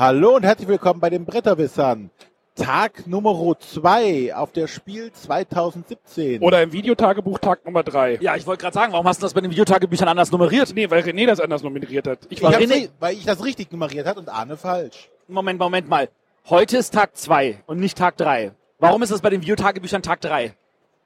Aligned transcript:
Hallo 0.00 0.36
und 0.36 0.44
herzlich 0.44 0.66
willkommen 0.66 0.98
bei 0.98 1.10
den 1.10 1.26
Bretterwissern. 1.26 2.08
Tag 2.54 3.06
Nummer 3.06 3.54
2 3.58 4.34
auf 4.34 4.50
der 4.50 4.66
Spiel 4.66 5.12
2017. 5.12 6.40
Oder 6.40 6.62
im 6.62 6.72
Videotagebuch 6.72 7.38
Tag 7.38 7.66
Nummer 7.66 7.82
3. 7.82 8.16
Ja, 8.22 8.34
ich 8.34 8.46
wollte 8.46 8.62
gerade 8.62 8.72
sagen, 8.72 8.94
warum 8.94 9.06
hast 9.06 9.20
du 9.20 9.26
das 9.26 9.34
bei 9.34 9.42
den 9.42 9.50
Videotagebüchern 9.50 10.08
anders 10.08 10.32
nummeriert? 10.32 10.72
Nee, 10.74 10.88
weil 10.88 11.02
René 11.02 11.26
das 11.26 11.38
anders 11.38 11.62
nummeriert 11.62 12.06
hat. 12.06 12.20
Ich 12.30 12.38
ich 12.38 12.42
war 12.42 12.54
hab's 12.54 12.64
René- 12.64 12.88
weil 12.98 13.12
ich 13.12 13.26
das 13.26 13.44
richtig 13.44 13.70
nummeriert 13.72 14.06
hat 14.06 14.16
und 14.16 14.30
Arne 14.30 14.56
falsch. 14.56 15.10
Moment, 15.28 15.60
Moment 15.60 15.86
mal. 15.86 16.08
Heute 16.48 16.78
ist 16.78 16.94
Tag 16.94 17.14
2 17.14 17.62
und 17.66 17.78
nicht 17.78 17.98
Tag 17.98 18.16
3. 18.16 18.52
Warum 18.78 19.02
ist 19.02 19.12
das 19.12 19.20
bei 19.20 19.28
den 19.28 19.42
Videotagebüchern 19.42 20.00
Tag 20.00 20.22
3? 20.22 20.54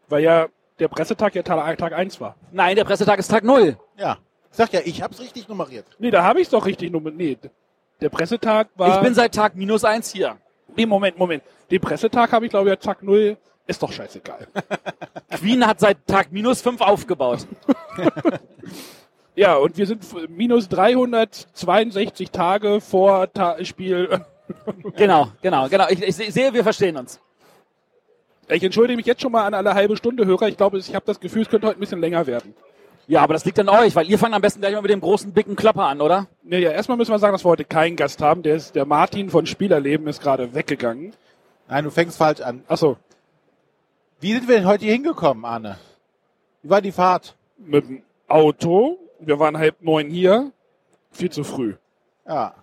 weil 0.09 0.23
ja 0.23 0.47
der 0.79 0.87
Pressetag 0.87 1.35
ja 1.35 1.43
Tag, 1.43 1.79
Tag 1.79 1.95
1 1.95 2.21
war. 2.21 2.37
Nein, 2.53 2.77
der 2.77 2.85
Pressetag 2.85 3.19
ist 3.19 3.27
Tag 3.27 3.43
0. 3.43 3.77
Ja, 3.99 4.19
ich 4.53 4.57
sag 4.57 4.73
ja, 4.73 4.83
ich 4.85 5.03
hab's 5.03 5.19
richtig 5.19 5.49
nummeriert. 5.49 5.85
Nee, 5.99 6.13
da 6.13 6.23
habe 6.23 6.41
ich 6.41 6.49
doch 6.49 6.65
richtig 6.65 6.93
nummeriert. 6.93 7.19
Nee, 7.19 7.51
der 8.01 8.09
Pressetag 8.09 8.69
war. 8.77 8.97
Ich 8.97 9.03
bin 9.03 9.15
seit 9.15 9.35
Tag 9.35 9.57
minus 9.57 9.85
1 9.85 10.13
hier. 10.13 10.37
Nee, 10.77 10.87
Moment, 10.87 11.19
Moment. 11.19 11.43
Den 11.71 11.81
Pressetag 11.81 12.33
habe 12.33 12.47
ich, 12.47 12.51
glaube 12.51 12.69
ich, 12.69 12.71
ja 12.71 12.77
Tag 12.77 13.03
0. 13.03 13.37
Ist 13.67 13.83
doch 13.83 13.93
scheißegal. 13.93 14.47
Queen 15.31 15.67
hat 15.67 15.81
seit 15.81 16.07
Tag 16.07 16.31
minus 16.33 16.61
5 16.61 16.81
aufgebaut. 16.81 17.47
ja, 19.35 19.57
und 19.57 19.77
wir 19.79 19.87
sind 19.87 20.05
minus 20.31 20.69
362 20.69 22.31
Tage 22.31 22.81
vor 22.81 23.33
Ta 23.33 23.65
Spiel. 23.65 24.21
Genau, 24.97 25.29
genau, 25.41 25.71
genau. 25.71 25.89
Ich, 25.89 26.03
ich 26.03 26.15
sehe, 26.15 26.53
wir 26.53 26.63
verstehen 26.63 26.99
uns. 26.99 27.19
Ich 28.51 28.63
entschuldige 28.63 28.99
mich 28.99 29.07
jetzt 29.07 29.23
schon 29.23 29.33
mal 29.33 29.47
an 29.47 29.55
alle 29.55 29.73
halbe 29.73 29.97
Stunde 29.97 30.27
Hörer. 30.27 30.49
Ich 30.49 30.59
glaube, 30.59 30.77
ich 30.77 30.95
habe 30.95 31.07
das 31.07 31.19
Gefühl, 31.19 31.43
es 31.43 31.49
könnte 31.49 31.67
heute 31.67 31.79
ein 31.79 31.81
bisschen 31.81 32.01
länger 32.01 32.27
werden. 32.27 32.55
Ja, 33.07 33.23
aber 33.23 33.35
das 33.35 33.45
liegt 33.45 33.59
an 33.59 33.69
euch, 33.69 33.95
weil 33.95 34.09
ihr 34.09 34.19
fangt 34.19 34.35
am 34.35 34.41
besten 34.43 34.61
gleich 34.61 34.75
mal 34.75 34.83
mit 34.83 34.91
dem 34.91 35.01
großen, 35.01 35.35
dicken 35.35 35.57
Klopper 35.57 35.87
an, 35.87 36.01
oder? 36.01 36.27
Nee, 36.43 36.61
ja, 36.61 36.71
erstmal 36.71 36.97
müssen 36.97 37.13
wir 37.13 37.19
sagen, 37.19 37.33
dass 37.33 37.45
wir 37.45 37.51
heute 37.51 37.65
keinen 37.65 37.97
Gast 37.97 38.23
haben. 38.23 38.43
Der, 38.43 38.57
ist, 38.57 38.75
der 38.75 38.87
Martin 38.87 39.31
von 39.31 39.47
Spielerleben 39.47 40.07
ist 40.07 40.23
gerade 40.23 40.55
weggegangen. 40.55 41.13
Nein, 41.69 41.85
du 41.85 41.91
fängst 41.91 42.17
falsch 42.17 42.41
an. 42.41 42.65
Achso, 42.67 42.97
Wie 44.21 44.33
sind 44.33 44.49
wir 44.49 44.57
denn 44.57 44.67
heute 44.67 44.85
hier 44.85 44.95
hingekommen, 44.95 45.45
Arne? 45.45 45.79
Wie 46.63 46.71
war 46.71 46.81
die 46.81 46.93
Fahrt? 46.93 47.37
mit 47.59 47.89
dem 47.89 48.03
Auto. 48.29 48.99
Wir 49.21 49.39
waren 49.39 49.57
halb 49.59 49.83
neun 49.83 50.11
hier. 50.11 50.53
Viel 51.11 51.31
zu 51.31 51.45
früh. 51.45 51.75
Ja. 52.27 52.55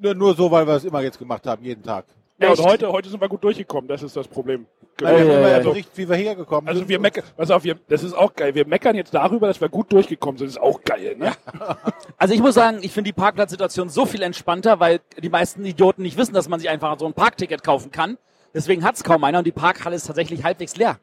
Nur, 0.00 0.14
nur 0.14 0.34
so, 0.34 0.50
weil 0.50 0.66
wir 0.66 0.74
es 0.74 0.84
immer 0.84 1.00
jetzt 1.00 1.18
gemacht 1.18 1.46
haben, 1.46 1.64
jeden 1.64 1.82
Tag. 1.82 2.04
Ja, 2.42 2.50
und 2.50 2.58
Echt? 2.58 2.68
heute, 2.68 2.92
heute 2.92 3.08
sind 3.08 3.20
wir 3.20 3.28
gut 3.28 3.42
durchgekommen. 3.44 3.88
Das 3.88 4.02
ist 4.02 4.16
das 4.16 4.28
Problem. 4.28 4.66
Weil 5.00 5.18
wir 5.18 5.24
ja, 5.24 5.32
ja, 5.32 5.48
ja 5.48 5.58
ja. 5.58 5.62
berichtet, 5.64 5.96
wie 5.96 6.08
wir 6.08 6.16
hergekommen 6.16 6.68
Also 6.68 6.80
sind. 6.80 6.88
wir 6.88 6.98
meckern, 7.00 7.24
pass 7.36 7.50
auf, 7.50 7.64
wir, 7.64 7.76
das 7.88 8.02
ist 8.02 8.14
auch 8.14 8.34
geil. 8.34 8.54
Wir 8.54 8.66
meckern 8.66 8.94
jetzt 8.96 9.14
darüber, 9.14 9.46
dass 9.46 9.60
wir 9.60 9.68
gut 9.68 9.92
durchgekommen 9.92 10.38
sind. 10.38 10.48
Das 10.48 10.56
ist 10.56 10.62
auch 10.62 10.82
geil, 10.82 11.16
ne? 11.18 11.32
Also 12.18 12.34
ich 12.34 12.40
muss 12.40 12.54
sagen, 12.54 12.78
ich 12.82 12.92
finde 12.92 13.08
die 13.08 13.14
Parkplatzsituation 13.14 13.88
so 13.88 14.06
viel 14.06 14.22
entspannter, 14.22 14.78
weil 14.80 15.00
die 15.20 15.28
meisten 15.28 15.64
Idioten 15.64 16.02
nicht 16.02 16.16
wissen, 16.16 16.34
dass 16.34 16.48
man 16.48 16.60
sich 16.60 16.68
einfach 16.68 16.98
so 16.98 17.06
ein 17.06 17.14
Parkticket 17.14 17.64
kaufen 17.64 17.90
kann. 17.90 18.18
Deswegen 18.54 18.84
hat's 18.84 19.02
kaum 19.02 19.24
einer 19.24 19.38
und 19.38 19.46
die 19.46 19.52
Parkhalle 19.52 19.96
ist 19.96 20.06
tatsächlich 20.06 20.44
halbwegs 20.44 20.76
leer. 20.76 20.98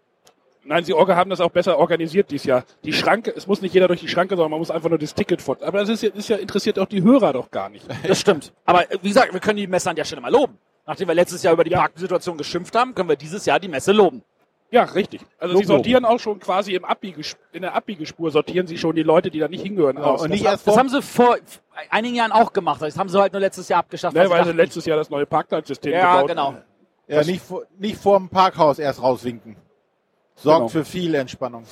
Nein, 0.64 0.84
sie 0.84 0.94
Orga 0.94 1.16
haben 1.16 1.30
das 1.30 1.40
auch 1.40 1.50
besser 1.50 1.78
organisiert 1.80 2.30
dieses 2.32 2.46
Jahr. 2.46 2.64
Die 2.84 2.94
Schranke, 2.94 3.34
es 3.36 3.48
muss 3.48 3.62
nicht 3.62 3.74
jeder 3.74 3.88
durch 3.88 4.02
die 4.02 4.08
Schranke, 4.08 4.36
sondern 4.36 4.52
man 4.52 4.60
muss 4.60 4.70
einfach 4.70 4.90
nur 4.90 5.00
das 5.00 5.16
Ticket 5.16 5.42
vor. 5.42 5.58
Aber 5.62 5.80
das 5.80 5.90
ist 5.90 6.04
ja, 6.04 6.10
ist 6.10 6.30
ja 6.30 6.38
interessiert 6.38 6.78
auch 6.78 6.86
die 6.86 7.02
Hörer 7.02 7.34
doch 7.34 7.50
gar 7.50 7.70
nicht. 7.70 7.86
Das 8.08 8.20
stimmt. 8.20 8.54
Aber 8.66 8.92
äh, 8.92 8.98
wie 9.02 9.08
gesagt, 9.08 9.34
wir 9.34 9.40
können 9.40 9.58
die 9.58 9.68
Messe 9.68 9.90
an 9.90 9.96
der 9.96 10.04
Stelle 10.04 10.22
mal 10.22 10.32
loben. 10.32 10.58
Nachdem 10.90 11.08
wir 11.08 11.14
letztes 11.14 11.44
Jahr 11.44 11.54
über 11.54 11.64
die 11.64 11.70
Parksituation 11.70 12.36
geschimpft 12.36 12.76
haben, 12.76 12.96
können 12.96 13.10
wir 13.10 13.16
dieses 13.16 13.46
Jahr 13.46 13.60
die 13.60 13.68
Messe 13.68 13.92
loben. 13.92 14.24
Ja, 14.72 14.86
richtig. 14.86 15.22
Also 15.38 15.54
Lob, 15.54 15.62
sie 15.62 15.68
sortieren 15.68 16.04
auch 16.04 16.20
schon 16.20 16.40
quasi 16.40 16.74
im 16.74 16.84
in 17.52 17.62
der 17.62 17.76
Abbiegespur 17.76 18.32
sortieren 18.32 18.66
sie 18.66 18.76
schon 18.80 18.96
die 18.96 19.04
Leute, 19.04 19.30
die 19.30 19.38
da 19.38 19.48
nicht 19.48 19.62
hingehören, 19.62 19.98
Genau, 19.98 20.14
aus. 20.16 20.24
und 20.24 20.32
nicht 20.32 20.46
das, 20.46 20.54
erst 20.54 20.68
Das 20.68 20.78
haben 20.78 20.90
sie 20.90 21.00
vor 21.04 21.38
einigen 21.92 22.16
Jahren 22.16 22.32
auch 22.32 22.54
gemacht. 22.54 22.82
Das 22.82 22.98
haben 22.98 23.08
sie 23.08 23.22
halt 23.22 23.34
nur 23.34 23.40
letztes 23.40 23.70
Jahr 23.70 23.82
abgeschafft. 23.82 24.16
ne, 24.16 24.28
weil 24.32 24.44
sie 24.46 24.52
letztes 24.52 24.84
Jahr 24.88 24.98
das 24.98 25.12
neue 25.12 25.28
Parkplatzsystem 25.28 25.94
Ja, 25.94 26.16
gebaut 26.16 26.30
genau. 26.30 26.56
ja, 27.08 27.24
nicht, 27.24 27.44
vor, 27.44 27.66
nicht 27.78 27.98
vor 28.02 28.18
dem 28.18 28.28
Parkhaus 28.30 28.80
erst 28.80 29.00
rauswinken. 29.04 29.58
Sorgt 30.38 30.58
Genau. 30.58 30.68
für 30.70 30.86
viel 30.86 31.14
Entspannung. 31.14 31.66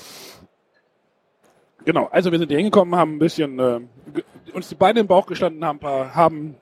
Genau, 1.85 2.07
also 2.11 2.31
wir 2.31 2.37
sind 2.37 2.49
hier 2.49 2.57
hingekommen, 2.57 2.95
haben 2.95 3.15
ein 3.15 3.19
bisschen 3.19 3.57
äh, 3.59 3.79
uns 4.53 4.69
die 4.69 4.75
Beine 4.75 4.99
im 4.99 5.07
Bauch 5.07 5.25
gestanden, 5.25 5.65
haben, 5.65 5.77
ein 5.77 5.79
paar, 5.79 6.13
haben 6.13 6.55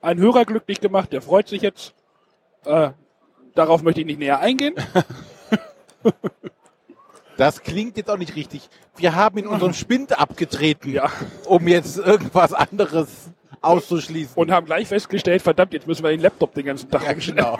einen 0.00 0.20
Hörer 0.20 0.44
glücklich 0.44 0.80
gemacht, 0.80 1.12
der 1.12 1.22
freut 1.22 1.48
sich 1.48 1.62
jetzt. 1.62 1.94
Äh, 2.64 2.90
darauf 3.54 3.82
möchte 3.82 4.00
ich 4.00 4.06
nicht 4.06 4.18
näher 4.18 4.40
eingehen. 4.40 4.74
Das 7.36 7.62
klingt 7.62 7.96
jetzt 7.96 8.10
auch 8.10 8.16
nicht 8.16 8.34
richtig. 8.34 8.68
Wir 8.96 9.14
haben 9.14 9.38
in 9.38 9.46
unserem 9.46 9.72
Spind 9.72 10.18
abgetreten, 10.18 10.90
Ja. 10.90 11.08
um 11.46 11.68
jetzt 11.68 11.96
irgendwas 11.96 12.52
anderes 12.52 13.30
auszuschließen. 13.60 14.34
Und 14.34 14.50
haben 14.50 14.66
gleich 14.66 14.88
festgestellt, 14.88 15.40
verdammt, 15.40 15.72
jetzt 15.72 15.86
müssen 15.86 16.02
wir 16.02 16.10
den 16.10 16.20
Laptop 16.20 16.52
den 16.54 16.66
ganzen 16.66 16.90
Tag 16.90 17.04
ja, 17.04 17.12
genau. 17.12 17.56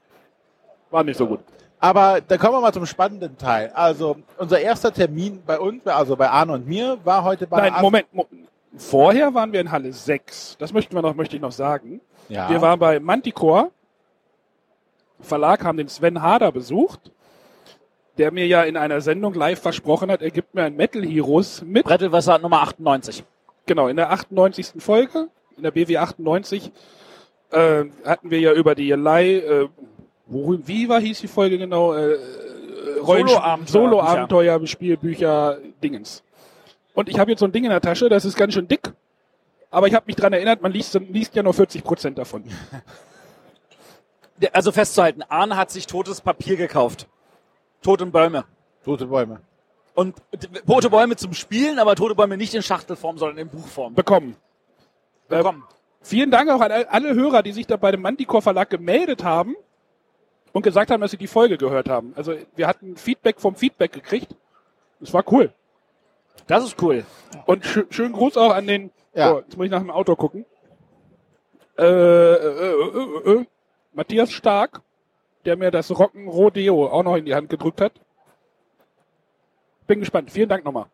War 0.90 1.04
nicht 1.04 1.16
so 1.16 1.26
gut. 1.26 1.40
Aber 1.78 2.20
da 2.20 2.36
kommen 2.36 2.52
wir 2.52 2.60
mal 2.60 2.72
zum 2.72 2.84
spannenden 2.84 3.38
Teil. 3.38 3.70
Also 3.74 4.18
unser 4.36 4.60
erster 4.60 4.92
Termin 4.92 5.42
bei 5.46 5.58
uns, 5.58 5.86
also 5.86 6.14
bei 6.14 6.28
Arne 6.28 6.52
und 6.52 6.66
mir, 6.66 6.98
war 7.02 7.24
heute 7.24 7.46
bei 7.46 7.70
Nein, 7.70 7.80
Moment, 7.80 8.12
Mo 8.12 8.26
Vorher 8.76 9.34
waren 9.34 9.52
wir 9.52 9.60
in 9.60 9.70
Halle 9.72 9.92
6. 9.92 10.56
Das 10.58 10.72
möchten 10.72 10.94
wir 10.94 11.02
noch, 11.02 11.14
möchte 11.14 11.36
ich 11.36 11.42
noch 11.42 11.52
sagen. 11.52 12.00
Ja. 12.28 12.48
Wir 12.50 12.60
waren 12.60 12.78
bei 12.78 13.00
Manticore. 13.00 13.70
Verlag 15.20 15.64
haben 15.64 15.78
den 15.78 15.88
Sven 15.88 16.20
Hader 16.22 16.52
besucht, 16.52 17.10
der 18.18 18.32
mir 18.32 18.46
ja 18.46 18.62
in 18.64 18.76
einer 18.76 19.00
Sendung 19.00 19.32
live 19.34 19.60
versprochen 19.60 20.10
hat, 20.10 20.20
er 20.22 20.30
gibt 20.30 20.54
mir 20.54 20.64
ein 20.64 20.76
Metal 20.76 21.02
Heroes 21.02 21.62
mit. 21.62 21.84
Brettelwasser 21.84 22.38
Nummer 22.38 22.60
98. 22.62 23.24
Genau, 23.64 23.88
in 23.88 23.96
der 23.96 24.10
98. 24.12 24.74
Folge, 24.78 25.28
in 25.56 25.62
der 25.62 25.70
BW 25.70 25.96
98, 25.96 26.70
äh, 27.50 27.84
hatten 28.04 28.30
wir 28.30 28.40
ja 28.40 28.52
über 28.52 28.74
die 28.74 28.90
Leih, 28.90 29.36
äh, 29.38 29.68
wie 30.26 30.88
war 30.88 31.00
hieß 31.00 31.20
die 31.20 31.28
Folge 31.28 31.56
genau? 31.58 31.94
Äh, 31.94 32.12
äh, 32.12 32.18
Rollen- 33.00 33.26
Solo-Abenteuer- 33.28 33.66
Solo-Abenteuer, 33.66 34.66
Spielbücher, 34.66 35.58
Dingens. 35.82 36.22
Und 36.96 37.10
ich 37.10 37.18
habe 37.18 37.30
jetzt 37.30 37.40
so 37.40 37.46
ein 37.46 37.52
Ding 37.52 37.64
in 37.64 37.70
der 37.70 37.80
Tasche, 37.82 38.08
das 38.08 38.24
ist 38.24 38.36
ganz 38.36 38.54
schön 38.54 38.66
dick. 38.66 38.90
Aber 39.70 39.86
ich 39.86 39.94
habe 39.94 40.06
mich 40.06 40.16
dran 40.16 40.32
erinnert, 40.32 40.62
man 40.62 40.72
liest, 40.72 40.94
liest 40.94 41.34
ja 41.36 41.42
nur 41.42 41.52
40 41.52 41.84
Prozent 41.84 42.16
davon. 42.16 42.44
Also 44.52 44.72
festzuhalten, 44.72 45.22
Arne 45.28 45.56
hat 45.56 45.70
sich 45.70 45.86
totes 45.86 46.20
Papier 46.20 46.56
gekauft. 46.56 47.06
Tote 47.82 48.06
Bäume. 48.06 48.44
Tote 48.84 49.06
Bäume. 49.06 49.40
Und 49.94 50.16
tote 50.66 50.90
Bäume 50.90 51.16
zum 51.16 51.32
Spielen, 51.34 51.78
aber 51.78 51.94
tote 51.96 52.14
Bäume 52.14 52.36
nicht 52.36 52.54
in 52.54 52.62
Schachtelform, 52.62 53.18
sondern 53.18 53.38
in 53.38 53.48
Buchform. 53.48 53.94
Bekommen. 53.94 54.36
Bekommen. 55.28 55.64
Vielen 56.02 56.30
Dank 56.30 56.48
auch 56.50 56.60
an 56.60 56.72
all- 56.72 56.84
alle 56.86 57.14
Hörer, 57.14 57.42
die 57.42 57.52
sich 57.52 57.66
da 57.66 57.76
bei 57.76 57.90
dem 57.90 58.00
Manticore 58.02 58.42
Verlag 58.42 58.70
gemeldet 58.70 59.24
haben 59.24 59.54
und 60.52 60.62
gesagt 60.62 60.90
haben, 60.90 61.00
dass 61.00 61.10
sie 61.10 61.16
die 61.18 61.26
Folge 61.26 61.58
gehört 61.58 61.88
haben. 61.88 62.12
Also 62.16 62.34
wir 62.54 62.66
hatten 62.68 62.96
Feedback 62.96 63.40
vom 63.40 63.54
Feedback 63.54 63.92
gekriegt. 63.92 64.34
Das 65.00 65.12
war 65.12 65.24
cool. 65.32 65.52
Das 66.46 66.64
ist 66.64 66.80
cool. 66.82 67.04
Und 67.46 67.64
schö 67.64 67.84
schönen 67.90 68.12
Gruß 68.12 68.36
auch 68.36 68.54
an 68.54 68.66
den, 68.66 68.90
Ja. 69.14 69.32
oh, 69.34 69.38
jetzt 69.40 69.56
muss 69.56 69.66
ich 69.66 69.70
nach 69.72 69.80
dem 69.80 69.90
Auto 69.90 70.14
gucken. 70.16 70.44
Äh, 71.78 71.84
äh, 71.84 72.36
äh, 72.36 73.30
äh, 73.30 73.32
äh, 73.40 73.46
Matthias 73.92 74.30
Stark, 74.32 74.80
der 75.44 75.56
mir 75.56 75.70
das 75.70 75.90
Rocken 75.96 76.28
Rodeo 76.28 76.86
auch 76.86 77.02
noch 77.02 77.16
in 77.16 77.24
die 77.26 77.34
Hand 77.34 77.50
gedrückt 77.50 77.80
hat. 77.80 77.92
Bin 79.86 80.00
gespannt. 80.00 80.30
Vielen 80.30 80.48
Dank 80.48 80.64
nochmal. 80.64 80.86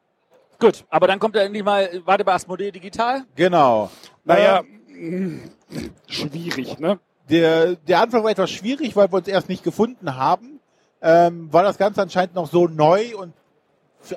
Gut, 0.59 0.85
aber 0.91 1.07
dann 1.07 1.19
kommt 1.19 1.35
er 1.37 1.45
endlich 1.45 1.65
mal, 1.65 2.03
warte 2.05 2.25
bei 2.25 2.35
Asmodee 2.35 2.71
Digital. 2.71 3.25
Genau. 3.37 3.91
Naja, 4.25 4.63
Ähm, 4.89 5.51
schwierig, 6.07 6.79
ne? 6.79 6.99
der, 7.31 7.77
der 7.77 8.01
Anfang 8.01 8.23
war 8.23 8.31
etwas 8.31 8.51
schwierig, 8.51 8.95
weil 8.95 9.11
wir 9.11 9.17
uns 9.17 9.29
erst 9.29 9.49
nicht 9.49 9.65
gefunden 9.65 10.17
haben. 10.17 10.61
Ähm, 11.01 11.49
weil 11.51 11.65
das 11.65 11.79
Ganze 11.79 12.01
anscheinend 12.03 12.35
noch 12.37 12.49
so 12.49 12.69
neu 12.69 13.17
und 13.17 13.33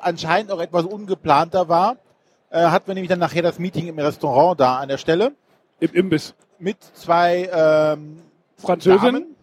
anscheinend 0.01 0.51
auch 0.51 0.59
etwas 0.59 0.85
ungeplanter 0.85 1.69
war, 1.69 1.97
äh, 2.49 2.65
hatten 2.65 2.87
wir 2.87 2.93
nämlich 2.93 3.09
dann 3.09 3.19
nachher 3.19 3.41
das 3.41 3.59
Meeting 3.59 3.87
im 3.87 3.99
Restaurant 3.99 4.59
da 4.59 4.77
an 4.77 4.89
der 4.89 4.97
Stelle 4.97 5.33
Im 5.79 5.93
Imbiss. 5.93 6.35
mit 6.59 6.77
zwei 6.93 7.49
ähm, 7.51 8.21
Französin. 8.57 9.01
Damen, 9.01 9.35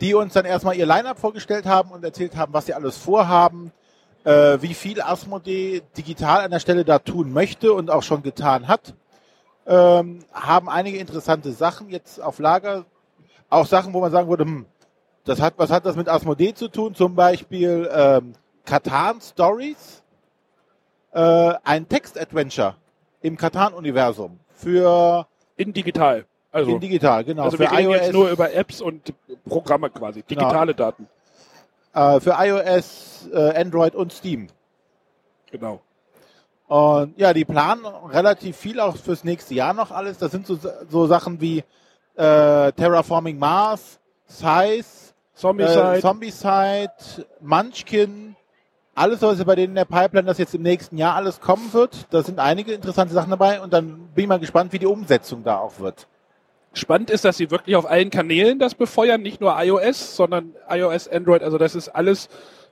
die 0.00 0.14
uns 0.14 0.32
dann 0.32 0.44
erstmal 0.44 0.76
ihr 0.76 0.86
Line-Up 0.86 1.18
vorgestellt 1.18 1.64
haben 1.64 1.92
und 1.92 2.04
erzählt 2.04 2.36
haben, 2.36 2.52
was 2.52 2.66
sie 2.66 2.74
alles 2.74 2.96
vorhaben, 2.96 3.72
äh, 4.24 4.58
wie 4.60 4.74
viel 4.74 5.00
Asmodee 5.00 5.82
digital 5.96 6.40
an 6.40 6.50
der 6.50 6.58
Stelle 6.58 6.84
da 6.84 6.98
tun 6.98 7.32
möchte 7.32 7.72
und 7.72 7.90
auch 7.90 8.02
schon 8.02 8.22
getan 8.22 8.66
hat. 8.66 8.94
Ähm, 9.64 10.24
haben 10.32 10.68
einige 10.68 10.98
interessante 10.98 11.52
Sachen 11.52 11.88
jetzt 11.88 12.20
auf 12.20 12.40
Lager. 12.40 12.84
Auch 13.48 13.66
Sachen, 13.66 13.92
wo 13.92 14.00
man 14.00 14.10
sagen 14.10 14.28
würde, 14.28 14.44
hm, 14.44 14.66
das 15.24 15.40
hat, 15.40 15.54
was 15.56 15.70
hat 15.70 15.86
das 15.86 15.94
mit 15.94 16.08
Asmodee 16.08 16.52
zu 16.52 16.68
tun? 16.68 16.96
Zum 16.96 17.14
Beispiel 17.14 17.88
ähm, 17.92 18.34
Katan 18.64 19.20
Stories, 19.20 20.02
äh, 21.12 21.54
ein 21.64 21.88
Text-Adventure 21.88 22.76
im 23.20 23.36
Katan-Universum 23.36 24.38
für 24.54 25.26
In 25.56 25.72
digital. 25.72 26.24
Also, 26.50 26.72
in 26.72 26.80
digital, 26.80 27.24
genau. 27.24 27.44
also 27.44 27.56
für 27.56 27.62
wir 27.62 27.72
reden 27.72 27.90
iOS, 27.90 28.00
jetzt 28.00 28.12
nur 28.12 28.30
über 28.30 28.52
Apps 28.52 28.80
und 28.80 29.14
Programme 29.48 29.88
quasi. 29.90 30.22
Genau. 30.26 30.42
Digitale 30.42 30.74
Daten. 30.74 31.08
äh, 31.94 32.20
für 32.20 32.36
iOS, 32.38 33.28
äh, 33.32 33.58
Android 33.58 33.94
und 33.94 34.12
Steam. 34.12 34.48
Genau. 35.50 35.80
Und 36.68 37.18
ja, 37.18 37.32
die 37.34 37.44
planen 37.44 37.84
relativ 37.84 38.56
viel 38.56 38.80
auch 38.80 38.96
fürs 38.96 39.24
nächste 39.24 39.54
Jahr 39.54 39.74
noch 39.74 39.90
alles. 39.90 40.18
Das 40.18 40.30
sind 40.30 40.46
so, 40.46 40.58
so 40.88 41.06
Sachen 41.06 41.40
wie 41.40 41.64
äh, 42.16 42.72
Terraforming 42.72 43.38
Mars, 43.38 43.98
Size, 44.26 45.12
Zombicide. 45.34 45.96
äh, 45.96 46.00
Zombicide, 46.00 46.92
Munchkin, 47.40 48.36
alles, 48.94 49.22
was 49.22 49.42
bei 49.44 49.54
denen 49.54 49.70
in 49.70 49.74
der 49.74 49.84
Pipeline, 49.84 50.26
das 50.26 50.38
jetzt 50.38 50.54
im 50.54 50.62
nächsten 50.62 50.98
Jahr 50.98 51.14
alles 51.14 51.40
kommen 51.40 51.72
wird. 51.72 52.06
Da 52.10 52.22
sind 52.22 52.38
einige 52.38 52.72
interessante 52.72 53.14
Sachen 53.14 53.30
dabei 53.30 53.60
und 53.60 53.72
dann 53.72 54.08
bin 54.14 54.24
ich 54.24 54.28
mal 54.28 54.38
gespannt, 54.38 54.72
wie 54.72 54.78
die 54.78 54.86
Umsetzung 54.86 55.42
da 55.44 55.58
auch 55.58 55.78
wird. 55.78 56.06
Spannend 56.74 57.10
ist, 57.10 57.24
dass 57.24 57.36
sie 57.36 57.50
wirklich 57.50 57.76
auf 57.76 57.88
allen 57.90 58.10
Kanälen 58.10 58.58
das 58.58 58.74
befeuern, 58.74 59.20
nicht 59.22 59.40
nur 59.40 59.54
iOS, 59.58 60.16
sondern 60.16 60.54
iOS, 60.70 61.08
Android, 61.08 61.42
also 61.42 61.58
das 61.58 61.74
ist 61.74 61.88
alles, 61.88 62.28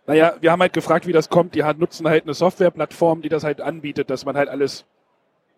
naja, 0.07 0.35
wir 0.41 0.53
haben 0.53 0.61
halt 0.61 0.73
gefragt, 0.73 1.07
wie 1.07 1.13
das 1.13 1.29
kommt. 1.29 1.55
Die 1.55 1.65
halt 1.65 1.79
nutzen 1.79 2.07
halt 2.09 2.25
eine 2.25 2.35
Softwareplattform, 2.35 3.21
die 3.23 3.29
das 3.29 3.45
halt 3.45 3.61
anbietet, 3.61 4.09
dass 4.11 4.25
man 4.25 4.37
halt 4.37 4.49
alles 4.49 4.85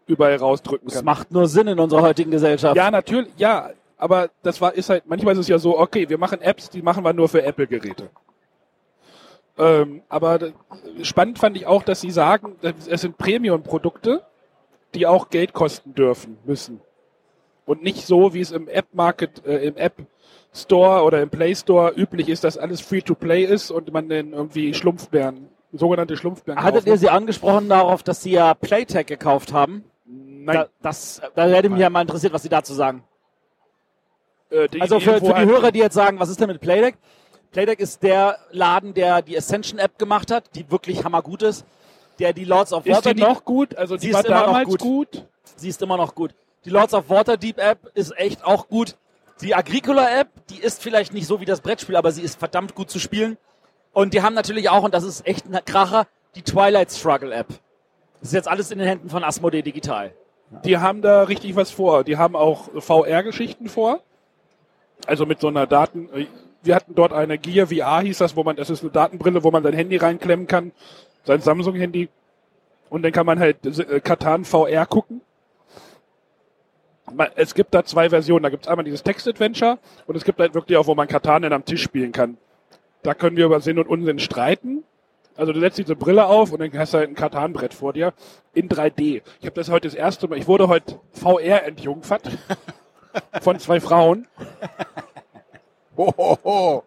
überall 0.06 0.34
rausdrücken 0.36 0.88
Das 0.88 0.96
kann. 0.96 1.04
macht 1.04 1.30
nur 1.30 1.46
Sinn 1.46 1.68
in 1.68 1.78
unserer 1.78 2.02
heutigen 2.02 2.32
Gesellschaft. 2.32 2.76
Ja, 2.76 2.90
natürlich, 2.90 3.30
ja, 3.36 3.70
aber 3.96 4.30
das 4.42 4.60
war, 4.60 4.74
ist 4.74 4.90
halt, 4.90 5.04
manchmal 5.06 5.34
ist 5.34 5.40
es 5.40 5.48
ja 5.48 5.58
so, 5.58 5.78
okay, 5.78 6.08
wir 6.08 6.18
machen 6.18 6.40
Apps, 6.40 6.68
die 6.70 6.82
machen 6.82 7.04
wir 7.04 7.12
nur 7.12 7.28
für 7.28 7.42
Apple-Geräte. 7.44 8.10
Ähm, 9.58 10.02
aber 10.08 10.38
d- 10.38 10.52
spannend 11.02 11.38
fand 11.38 11.56
ich 11.56 11.66
auch, 11.66 11.82
dass 11.82 12.00
sie 12.00 12.10
sagen, 12.10 12.56
es 12.88 13.00
sind 13.02 13.18
Premium-Produkte, 13.18 14.22
die 14.94 15.06
auch 15.06 15.28
Geld 15.30 15.52
kosten 15.52 15.94
dürfen, 15.94 16.38
müssen. 16.44 16.80
Und 17.66 17.82
nicht 17.82 18.06
so, 18.06 18.34
wie 18.34 18.40
es 18.40 18.50
im 18.50 18.66
App-Market, 18.68 19.44
äh, 19.46 19.58
im 19.66 19.76
App-Store 19.76 21.02
oder 21.04 21.22
im 21.22 21.30
Play-Store 21.30 21.92
üblich 21.94 22.28
ist, 22.28 22.44
dass 22.44 22.58
alles 22.58 22.80
Free-to-Play 22.80 23.44
ist 23.44 23.70
und 23.70 23.92
man 23.92 24.08
dann 24.08 24.32
irgendwie 24.32 24.74
Schlumpfbären, 24.74 25.48
sogenannte 25.72 26.16
Schlumpfbären 26.16 26.60
Hattet 26.62 26.80
kaufen 26.80 26.88
ihr 26.88 26.98
sie 26.98 27.08
angesprochen 27.10 27.68
darauf, 27.68 28.02
dass 28.02 28.22
sie 28.22 28.32
ja 28.32 28.54
Playtech 28.54 29.06
gekauft 29.06 29.52
haben? 29.52 29.84
Nein, 30.04 30.56
Da, 30.56 30.66
das, 30.82 31.20
da 31.34 31.46
hätte 31.46 31.68
mich 31.70 31.78
ja 31.78 31.88
mal 31.90 32.02
interessiert, 32.02 32.32
was 32.32 32.42
sie 32.42 32.48
dazu 32.48 32.74
sagen. 32.74 33.04
äh, 34.50 34.68
Also 34.80 34.98
für, 34.98 35.18
für 35.20 35.34
die 35.34 35.46
Hörer, 35.46 35.70
die 35.72 35.78
jetzt 35.78 35.94
sagen, 35.94 36.18
was 36.18 36.28
ist 36.30 36.40
denn 36.40 36.48
mit 36.48 36.60
Playdeck? 36.60 36.96
Playdeck 37.52 37.80
ist 37.80 38.02
der 38.02 38.38
Laden, 38.50 38.94
der 38.94 39.22
die 39.22 39.36
Ascension 39.36 39.78
App 39.78 39.98
gemacht 39.98 40.30
hat, 40.30 40.54
die 40.54 40.70
wirklich 40.70 41.04
hammergut 41.04 41.42
ist, 41.42 41.64
der 42.18 42.32
die 42.32 42.44
Lords 42.44 42.72
of 42.72 42.86
Ist 42.86 42.86
die 42.86 42.96
Waterdeep, 42.96 43.28
noch 43.28 43.44
gut? 43.44 43.76
Also 43.76 43.96
Sie 43.96 44.06
die 44.06 44.08
ist 44.08 44.14
war 44.14 44.24
immer 44.24 44.36
noch 44.38 44.46
damals 44.46 44.68
gut. 44.68 44.80
gut. 44.80 45.24
sie 45.56 45.68
ist 45.68 45.82
immer 45.82 45.96
noch 45.96 46.14
gut. 46.14 46.34
Die 46.64 46.70
Lords 46.70 46.94
of 46.94 47.08
Waterdeep 47.10 47.58
App 47.58 47.90
ist 47.94 48.16
echt 48.16 48.44
auch 48.44 48.68
gut. 48.68 48.96
Die 49.42 49.54
Agricola 49.54 50.20
App, 50.20 50.28
die 50.50 50.58
ist 50.58 50.82
vielleicht 50.82 51.12
nicht 51.12 51.26
so 51.26 51.40
wie 51.40 51.44
das 51.44 51.60
Brettspiel, 51.60 51.96
aber 51.96 52.12
sie 52.12 52.22
ist 52.22 52.38
verdammt 52.38 52.74
gut 52.74 52.90
zu 52.90 52.98
spielen. 52.98 53.36
Und 53.92 54.14
die 54.14 54.22
haben 54.22 54.34
natürlich 54.34 54.70
auch, 54.70 54.84
und 54.84 54.94
das 54.94 55.04
ist 55.04 55.26
echt 55.26 55.46
ein 55.46 55.58
Kracher, 55.64 56.06
die 56.34 56.42
Twilight 56.42 56.90
Struggle 56.90 57.34
App. 57.34 57.48
Das 58.20 58.28
ist 58.28 58.34
jetzt 58.34 58.48
alles 58.48 58.70
in 58.70 58.78
den 58.78 58.86
Händen 58.86 59.10
von 59.10 59.24
Asmodee 59.24 59.62
Digital. 59.62 60.12
Die 60.64 60.78
haben 60.78 61.02
da 61.02 61.24
richtig 61.24 61.56
was 61.56 61.70
vor. 61.70 62.04
Die 62.04 62.16
haben 62.16 62.36
auch 62.36 62.68
VR-Geschichten 62.78 63.68
vor. 63.68 64.00
Also 65.06 65.26
mit 65.26 65.40
so 65.40 65.48
einer 65.48 65.66
Daten. 65.66 66.08
Wir 66.62 66.74
hatten 66.74 66.94
dort 66.94 67.12
eine 67.12 67.38
Gear 67.38 67.66
VR, 67.66 68.00
hieß 68.00 68.18
das, 68.18 68.36
wo 68.36 68.44
man, 68.44 68.56
das 68.56 68.70
ist 68.70 68.82
eine 68.82 68.90
Datenbrille, 68.90 69.42
wo 69.42 69.50
man 69.50 69.62
sein 69.62 69.74
Handy 69.74 69.96
reinklemmen 69.96 70.46
kann, 70.46 70.72
sein 71.24 71.40
Samsung-Handy. 71.40 72.08
Und 72.88 73.02
dann 73.02 73.12
kann 73.12 73.26
man 73.26 73.40
halt 73.40 73.64
äh, 73.66 74.00
Katan 74.00 74.44
VR 74.44 74.86
gucken. 74.86 75.22
Es 77.34 77.54
gibt 77.54 77.74
da 77.74 77.84
zwei 77.84 78.10
Versionen. 78.10 78.42
Da 78.44 78.50
gibt 78.50 78.64
es 78.64 78.68
einmal 78.68 78.84
dieses 78.84 79.02
Text-Adventure 79.02 79.78
und 80.06 80.16
es 80.16 80.24
gibt 80.24 80.38
halt 80.38 80.54
wirklich 80.54 80.78
auch, 80.78 80.86
wo 80.86 80.94
man 80.94 81.08
Katan 81.08 81.42
dann 81.42 81.52
am 81.52 81.64
Tisch 81.64 81.82
spielen 81.82 82.12
kann. 82.12 82.36
Da 83.02 83.14
können 83.14 83.36
wir 83.36 83.46
über 83.46 83.60
Sinn 83.60 83.78
und 83.78 83.88
Unsinn 83.88 84.18
streiten. 84.18 84.84
Also 85.36 85.52
du 85.52 85.60
setzt 85.60 85.78
diese 85.78 85.96
Brille 85.96 86.26
auf 86.26 86.52
und 86.52 86.60
dann 86.60 86.70
hast 86.78 86.94
du 86.94 86.98
halt 86.98 87.08
ein 87.08 87.14
Katan-Brett 87.14 87.74
vor 87.74 87.92
dir 87.92 88.12
in 88.54 88.68
3D. 88.68 89.22
Ich 89.40 89.46
habe 89.46 89.54
das 89.54 89.70
heute 89.70 89.88
das 89.88 89.94
erste 89.94 90.28
Mal, 90.28 90.38
ich 90.38 90.46
wurde 90.46 90.68
heute 90.68 91.00
VR 91.12 91.64
entjungfert 91.64 92.22
von 93.40 93.58
zwei 93.58 93.80
Frauen. 93.80 94.28
Ho, 95.96 96.12
ho, 96.16 96.38
ho. 96.44 96.84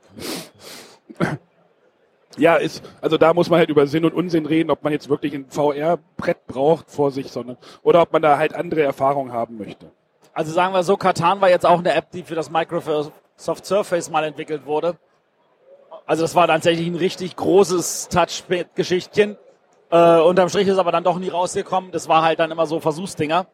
Ja, 2.38 2.56
ist, 2.56 2.84
also 3.02 3.18
da 3.18 3.34
muss 3.34 3.50
man 3.50 3.60
halt 3.60 3.70
über 3.70 3.88
Sinn 3.88 4.04
und 4.04 4.14
Unsinn 4.14 4.46
reden, 4.46 4.70
ob 4.70 4.84
man 4.84 4.92
jetzt 4.92 5.08
wirklich 5.10 5.34
ein 5.34 5.46
VR-Brett 5.50 6.48
braucht 6.48 6.92
vor 6.92 7.12
sich, 7.12 7.32
sondern, 7.32 7.58
oder 7.82 8.02
ob 8.02 8.12
man 8.12 8.22
da 8.22 8.38
halt 8.38 8.54
andere 8.54 8.84
Erfahrungen 8.84 9.32
haben 9.32 9.58
möchte. 9.58 9.90
Also 10.34 10.52
sagen 10.52 10.74
wir 10.74 10.84
so, 10.84 10.98
Katan 10.98 11.40
war 11.40 11.50
jetzt 11.50 11.66
auch 11.66 11.80
eine 11.80 11.94
App, 11.94 12.12
die 12.12 12.24
für 12.24 12.36
das 12.36 12.50
Microsoft 12.50 13.14
Surface 13.38 14.10
mal 14.10 14.26
entwickelt 14.26 14.66
wurde. 14.66 14.98
Also 16.06 16.24
das 16.24 16.36
war 16.36 16.48
tatsächlich 16.48 16.88
ein 16.88 16.96
richtig 16.96 17.38
großes 17.38 18.10
Touch-Geschichtchen. 18.10 19.38
Äh, 19.90 20.20
unterm 20.20 20.50
Strich 20.50 20.68
ist 20.68 20.78
aber 20.78 20.92
dann 20.92 21.06
doch 21.06 21.18
nie 21.18 21.30
rausgekommen. 21.30 21.92
Das 21.92 22.10
war 22.10 22.22
halt 22.22 22.40
dann 22.40 22.52
immer 22.52 22.66
so 22.66 22.82
Versuchsdinger. 22.82 23.48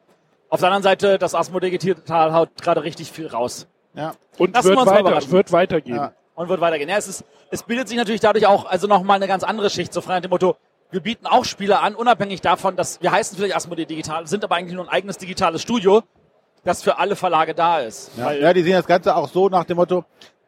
Auf 0.50 0.60
der 0.60 0.70
anderen 0.70 0.84
Seite, 0.84 1.20
das 1.20 1.36
Asmodee 1.36 1.70
Digital 1.70 2.34
haut 2.34 2.50
gerade 2.62 2.84
richtig 2.84 3.12
viel 3.12 3.28
raus. 3.28 3.68
Ja. 3.94 4.14
Und 4.38 4.54
Lassen 4.56 4.70
wir 4.70 4.78
wird 4.78 4.86
mal 4.86 5.04
weiter, 5.04 5.32
wird 5.32 5.52
weitergehen. 5.52 5.96
Ja. 5.96 6.14
Und 6.36 6.50
wird 6.50 6.62
weitergehen. 6.62 6.90
Ja, 6.90 6.98
es, 6.98 7.08
ist, 7.08 7.26
es 7.50 7.64
bildet 7.64 7.88
sich 7.88 7.98
natürlich 7.98 8.22
dadurch 8.22 8.48
auch 8.48 8.66
also 8.66 8.88
nochmal 8.88 9.18
eine 9.18 9.28
ganz 9.28 9.44
andere 9.44 9.70
Schicht, 9.70 9.94
so 9.94 10.02
frei 10.02 10.16
nach 10.16 10.22
dem 10.22 10.32
Motto, 10.32 10.56
wir 10.92 11.00
bieten 11.00 11.26
auch 11.26 11.46
Spiele 11.46 11.80
an, 11.80 11.96
unabhängig 11.96 12.42
davon, 12.42 12.76
dass 12.76 13.02
wir 13.02 13.12
heißen 13.12 13.38
vielleicht 13.38 13.56
Asmodee 13.56 13.86
Digital, 13.86 14.28
sind 14.28 14.44
aber 14.44 14.56
eigentlich 14.56 14.76
nur 14.76 14.86
ein 14.86 14.90
eigenes 14.90 15.18
digitales 15.18 15.62
Studio, 15.62 16.04
das 16.64 16.84
für 16.84 17.00
alle 17.00 17.16
Verlage 17.16 17.56
da 17.56 17.80
ist. 17.80 18.12
Ja, 18.18 18.26
Weil 18.26 18.42
ja, 18.42 18.54
die 18.54 18.62
sehen 18.62 18.74
das 18.74 18.86
Ganze 18.86 19.16
auch 19.16 19.30
so 19.30 19.50
nach 19.50 19.64
dem 19.64 19.78
Motto, 19.78 20.04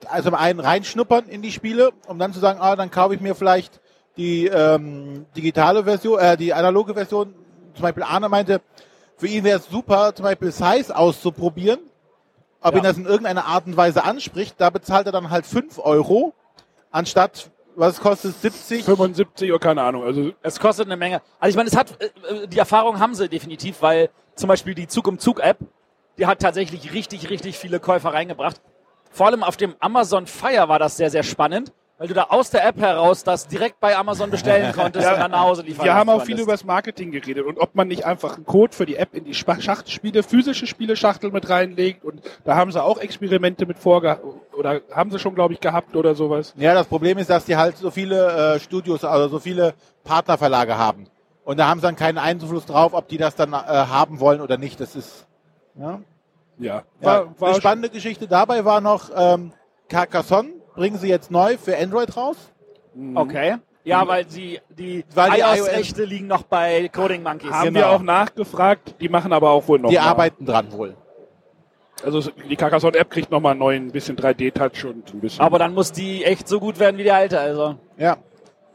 also 0.10 0.30
zum 0.30 0.36
einen 0.36 0.60
reinschnuppern 0.60 1.30
in 1.30 1.42
die 1.42 1.52
Spiele, 1.52 1.92
um 2.08 2.20
dann 2.20 2.34
zu 2.34 2.40
sagen, 2.40 2.60
ah, 2.62 2.76
dann 2.76 2.92
kaufe 2.92 3.16
ich 3.16 3.22
mir 3.22 3.36
vielleicht 3.36 3.80
die 4.18 4.48
ähm, 4.48 5.26
digitale 5.36 5.86
Version, 5.86 6.20
äh, 6.20 6.38
die 6.38 6.54
analoge 6.54 6.94
Version. 6.94 7.34
Zum 7.74 7.82
Beispiel 7.82 8.04
Arne 8.04 8.30
meinte, 8.30 8.62
für 9.18 9.28
ihn 9.28 9.44
wäre 9.44 9.60
es 9.60 9.68
super, 9.68 10.14
zum 10.14 10.24
Beispiel 10.24 10.52
Size 10.52 10.96
auszuprobieren, 10.96 11.80
ob 12.64 12.74
Ja. 12.74 12.80
ihn 12.80 12.84
das 12.84 12.98
in 12.98 13.06
irgendeiner 13.06 13.46
Art 13.46 13.66
und 13.68 13.78
Weise 13.78 14.04
anspricht. 14.04 14.56
Da 14.58 14.70
bezahlt 14.70 15.06
er 15.06 15.12
dann 15.12 15.30
halt 15.30 15.46
5 15.46 15.80
Euro, 15.80 16.34
anstatt, 16.92 17.52
was 17.76 18.00
kostet 18.00 18.40
70? 18.40 18.86
75 18.86 19.50
oder 19.52 19.60
keine 19.60 19.82
Ahnung. 19.84 20.04
Also 20.04 20.32
Es 20.42 20.60
kostet 20.60 20.86
eine 20.88 20.98
Menge. 20.98 21.22
Also 21.40 21.50
ich 21.52 21.56
meine, 21.58 21.70
es 21.70 21.76
hat 21.76 22.00
äh, 22.02 22.48
die 22.48 22.60
Erfahrung 22.60 23.00
haben 23.00 23.16
sie 23.16 23.28
definitiv, 23.30 23.82
weil 23.82 24.10
zum 24.36 24.48
Beispiel 24.48 24.76
die 24.76 24.88
Zug 24.88 25.08
um 25.08 25.20
Zug 25.20 25.40
App, 25.40 25.58
die 26.18 26.26
hat 26.28 26.40
tatsächlich 26.40 26.94
richtig, 26.94 27.30
richtig 27.30 27.58
viele 27.58 27.80
Käufer 27.80 28.14
reingebracht. 28.14 28.62
Vor 29.12 29.28
allem 29.28 29.44
auf 29.44 29.58
dem 29.58 29.76
Amazon 29.80 30.26
Fire 30.28 30.68
war 30.70 30.80
das 30.80 30.98
sehr, 30.98 31.10
sehr 31.10 31.24
spannend, 31.24 31.72
weil 32.04 32.10
du 32.10 32.16
da 32.16 32.24
aus 32.24 32.50
der 32.50 32.68
App 32.68 32.82
heraus 32.82 33.24
das 33.24 33.48
direkt 33.48 33.80
bei 33.80 33.96
Amazon 33.96 34.30
bestellen 34.30 34.74
konntest 34.76 35.08
und 35.08 35.18
dann 35.18 35.32
nach 35.32 35.40
Hause 35.40 35.62
liefern 35.62 35.86
wir 35.86 35.94
haben 35.94 36.10
auch 36.10 36.26
viel 36.26 36.38
über 36.38 36.52
das 36.52 36.66
Marketing 36.66 37.12
geredet 37.12 37.46
und 37.46 37.58
ob 37.58 37.76
man 37.76 37.88
nicht 37.88 38.06
einfach 38.06 38.36
einen 38.36 38.46
Code 38.46 38.76
für 38.76 38.86
die 38.86 38.98
App 38.98 39.16
in 39.16 39.24
die 39.24 39.34
Schachtspiele, 39.34 40.22
physische 40.22 40.68
Spiele-Schachtel 40.68 41.32
mit 41.32 41.50
reinlegt 41.50 42.04
und 42.04 42.22
da 42.44 42.58
haben 42.58 42.74
sie 42.74 42.84
auch 42.84 42.98
Experimente 42.98 43.66
mit 43.66 43.80
vorge 43.80 44.20
oder 44.52 44.82
haben 44.92 45.12
sie 45.12 45.20
schon, 45.20 45.34
glaube 45.34 45.54
ich, 45.54 45.62
gehabt 45.62 45.96
oder 45.96 46.14
sowas. 46.14 46.54
Ja, 46.58 46.74
das 46.74 46.88
Problem 46.88 47.18
ist, 47.20 47.30
dass 47.30 47.46
die 47.46 47.56
halt 47.56 47.78
so 47.78 47.90
viele 47.90 48.56
äh, 48.56 48.60
Studios, 48.60 49.06
also 49.06 49.30
so 49.30 49.40
viele 49.40 49.74
Partnerverlage 50.04 50.78
haben. 50.78 51.08
Und 51.46 51.58
da 51.58 51.70
haben 51.70 51.80
sie 51.80 51.86
dann 51.86 51.96
keinen 51.96 52.18
Einfluss 52.18 52.66
drauf, 52.66 52.94
ob 52.94 53.08
die 53.08 53.18
das 53.18 53.38
dann 53.38 53.54
äh, 53.54 53.56
haben 53.56 54.20
wollen 54.20 54.42
oder 54.42 54.58
nicht. 54.58 54.82
Das 54.82 54.98
ist, 54.98 55.26
ja. 55.76 56.02
Ja, 56.60 56.84
Ja, 57.00 57.28
eine 57.40 57.56
spannende 57.56 57.90
Geschichte 57.90 58.28
dabei 58.28 58.66
war 58.66 58.82
noch 58.82 59.10
ähm, 59.16 59.54
Carcassonne, 59.88 60.50
bringen 60.76 60.98
sie 60.98 61.08
jetzt 61.10 61.32
neu 61.32 61.58
für 61.58 61.78
Android 61.78 62.16
raus. 62.16 62.38
Okay. 63.16 63.58
Ja, 63.86 64.08
weil 64.08 64.28
sie 64.30 64.62
die, 64.70 65.04
iOS-Rechte 65.16 66.06
liegen 66.06 66.28
noch 66.28 66.44
bei 66.44 66.88
Coding 66.90 67.22
Monkeys. 67.24 67.52
haben 67.52 67.66
Genau. 67.74 67.80
wir 67.80 67.90
auch 67.90 68.02
nachgefragt, 68.02 68.96
die 69.02 69.10
machen 69.10 69.34
aber 69.34 69.50
auch 69.52 69.68
wohl 69.68 69.80
noch 69.80 69.90
Die 69.90 69.98
mal. 69.98 70.04
arbeiten 70.04 70.46
dran 70.46 70.72
wohl. 70.72 70.96
Also 72.04 72.22
die 72.50 72.56
Carcassonne-App 72.56 73.10
kriegt 73.10 73.30
nochmal 73.32 73.52
einen 73.52 73.60
neuen, 73.60 73.92
bisschen 73.92 74.16
3D-Touch 74.16 74.86
und 74.86 75.14
ein 75.14 75.20
bisschen. 75.20 75.42
Aber 75.44 75.60
dann 75.60 75.74
muss 75.74 75.92
die 75.92 76.24
echt 76.24 76.48
so 76.48 76.60
gut 76.60 76.80
werden 76.80 76.98
wie 76.98 77.04
die 77.04 77.12
alte. 77.12 77.40
Also 77.40 77.76
Ja. 77.98 78.18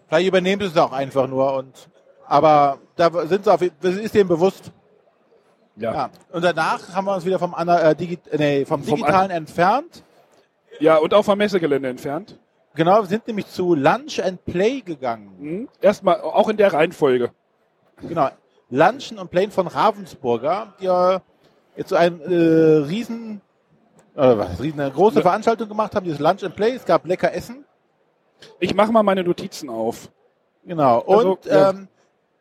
Vielleicht 0.09 0.29
übernehmen 0.29 0.63
sie 0.63 0.69
es 0.69 0.77
auch 0.77 0.93
einfach 0.93 1.27
nur 1.27 1.55
und 1.55 1.89
aber 2.27 2.79
da 2.97 3.11
sind 3.27 3.45
sie 3.45 3.53
auf, 3.53 3.61
das 3.81 3.95
ist 3.97 4.15
denen 4.15 4.29
bewusst. 4.29 4.73
ja. 5.77 5.93
Ja. 5.95 6.11
Und 6.33 6.45
danach 6.45 6.95
haben 6.95 7.07
wir 7.07 7.15
uns 7.15 7.25
wieder 7.25 7.39
vom, 7.39 7.55
äh, 7.57 7.95
Digi 7.95 8.19
äh, 8.31 8.37
nee, 8.37 8.65
vom 8.67 8.83
Vom 8.83 8.97
Digitalen 8.97 9.31
entfernt. 9.31 10.03
Ja, 10.81 10.97
und 10.97 11.15
auch 11.15 11.25
vom 11.25 11.39
Messegelände 11.39 11.89
entfernt. 11.89 12.39
Genau, 12.75 13.01
wir 13.01 13.07
sind 13.07 13.27
nämlich 13.27 13.47
zu 13.49 13.75
Lunch 13.75 14.21
and 14.23 14.45
Play 14.45 14.81
gegangen. 14.81 15.35
Mhm. 15.39 15.69
Erstmal, 15.81 16.21
auch 16.21 16.49
in 16.49 16.57
der 16.57 16.73
Reihenfolge. 16.73 17.31
Genau. 18.03 18.31
Lunchen 18.71 19.19
und 19.19 19.31
Playen 19.31 19.51
von 19.51 19.67
Ravensburger, 19.67 20.75
die 20.81 20.85
ja 20.85 21.23
jetzt 21.77 21.89
so 21.89 21.97
ein 21.97 22.21
äh, 22.21 22.35
riesen, 22.35 23.41
äh, 24.15 24.37
was, 24.37 24.61
riesen, 24.61 24.81
eine 24.81 24.91
große 24.91 25.17
Ja. 25.17 25.23
Veranstaltung 25.23 25.69
gemacht 25.69 25.95
haben, 25.95 26.05
dieses 26.05 26.19
Lunch 26.19 26.45
and 26.45 26.55
Play. 26.55 26.73
Es 26.75 26.85
gab 26.85 27.07
lecker 27.07 27.33
Essen. 27.33 27.65
Ich 28.61 28.75
mache 28.75 28.93
mal 28.93 29.03
meine 29.03 29.25
Notizen 29.25 29.71
auf. 29.71 30.11
Genau. 30.65 31.01
Also, 31.01 31.33
Und 31.33 31.47
ja. 31.47 31.71
ähm, 31.71 31.89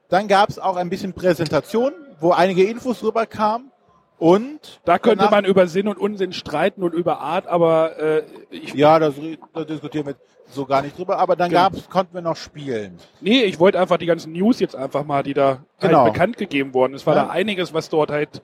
dann 0.10 0.28
gab 0.28 0.50
es 0.50 0.60
auch 0.60 0.76
ein 0.76 0.90
bisschen 0.90 1.14
Präsentation, 1.14 1.94
wo 2.20 2.32
einige 2.32 2.64
Infos 2.64 3.04
rüberkamen. 3.04 3.72
Und 4.20 4.80
Da 4.86 4.98
könnte 4.98 5.18
danach- 5.20 5.32
man 5.32 5.46
über 5.46 5.68
Sinn 5.68 5.88
und 5.88 5.98
Unsinn 6.00 6.34
streiten 6.34 6.82
und 6.84 6.94
über 6.94 7.20
Art, 7.20 7.46
aber 7.48 7.98
äh, 8.00 8.24
ich, 8.50 8.74
Ja, 8.74 8.98
das, 9.00 9.14
da 9.54 9.64
diskutieren 9.64 10.08
wir 10.08 10.16
so 10.50 10.66
gar 10.66 10.82
nicht 10.82 10.98
drüber. 10.98 11.20
Aber 11.20 11.36
dann 11.36 11.50
Genau. 11.50 11.64
gab's, 11.64 11.90
konnten 11.90 12.14
wir 12.16 12.22
noch 12.22 12.36
spielen. 12.38 12.98
nee, 13.22 13.44
ich 13.44 13.60
wollte 13.60 13.80
einfach 13.80 13.98
die 13.98 14.06
ganzen 14.08 14.32
News 14.34 14.60
jetzt 14.60 14.76
einfach 14.76 15.04
mal, 15.06 15.22
die 15.24 15.34
da 15.36 15.60
Genau. 15.80 16.04
halt 16.04 16.14
bekannt 16.14 16.38
gegeben 16.38 16.74
wurden. 16.74 16.94
Es 16.96 17.06
war 17.06 17.16
Ja. 17.16 17.26
da 17.26 17.30
einiges, 17.30 17.74
was 17.74 17.90
dort 17.90 18.10
halt, 18.10 18.42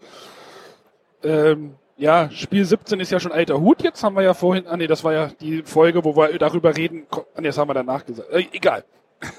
ähm, 1.23 1.75
ja, 1.97 2.29
Spiel 2.31 2.65
17 2.65 2.99
ist 2.99 3.11
ja 3.11 3.19
schon 3.19 3.31
alter 3.31 3.59
Hut 3.59 3.81
jetzt, 3.83 4.03
haben 4.03 4.15
wir 4.15 4.23
ja 4.23 4.33
vorhin, 4.33 4.67
ah 4.67 4.75
nee, 4.77 4.87
das 4.87 5.03
war 5.03 5.13
ja 5.13 5.27
die 5.41 5.63
Folge, 5.63 6.03
wo 6.03 6.15
wir 6.15 6.37
darüber 6.37 6.75
reden, 6.75 7.05
ah 7.11 7.21
nee, 7.37 7.47
das 7.47 7.57
haben 7.57 7.69
wir 7.69 7.73
danach 7.73 8.05
gesagt. 8.05 8.29
Äh, 8.31 8.45
egal. 8.51 8.83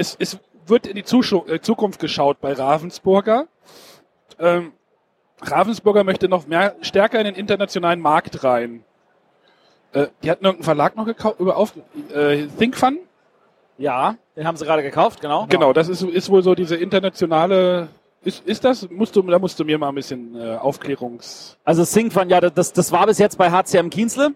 Es, 0.00 0.14
es 0.20 0.38
wird 0.66 0.86
in 0.86 0.94
die 0.94 1.02
Zuschau 1.02 1.44
äh, 1.48 1.60
Zukunft 1.60 1.98
geschaut 1.98 2.40
bei 2.40 2.52
Ravensburger. 2.52 3.48
Ähm, 4.38 4.70
Ravensburger 5.40 6.04
möchte 6.04 6.28
noch 6.28 6.46
mehr 6.46 6.74
stärker 6.80 7.18
in 7.18 7.24
den 7.24 7.34
internationalen 7.34 8.00
Markt 8.00 8.42
rein. 8.44 8.84
Äh, 9.92 10.08
die 10.22 10.30
hatten 10.30 10.44
irgendeinen 10.44 10.64
Verlag 10.64 10.96
noch 10.96 11.06
gekauft, 11.06 11.40
über 11.40 11.56
auf, 11.56 11.72
äh, 12.14 12.46
ThinkFun? 12.58 12.98
Ja, 13.78 14.16
den 14.36 14.46
haben 14.46 14.56
sie 14.56 14.64
gerade 14.64 14.82
gekauft, 14.82 15.20
genau. 15.20 15.46
Genau, 15.48 15.72
das 15.72 15.88
ist, 15.88 16.02
ist 16.02 16.30
wohl 16.30 16.42
so 16.42 16.54
diese 16.54 16.76
internationale. 16.76 17.88
Ist, 18.24 18.44
ist 18.46 18.64
das? 18.64 18.90
Musst 18.90 19.14
du, 19.14 19.22
da 19.22 19.38
musst 19.38 19.58
du 19.60 19.64
mir 19.64 19.78
mal 19.78 19.90
ein 19.90 19.94
bisschen 19.94 20.34
äh, 20.34 20.56
Aufklärungs. 20.56 21.56
Also 21.64 21.84
SyncFun, 21.84 22.28
ja, 22.28 22.40
das, 22.40 22.72
das 22.72 22.90
war 22.90 23.06
bis 23.06 23.18
jetzt 23.18 23.38
bei 23.38 23.50
HCM 23.50 23.90
Kienzle. 23.90 24.34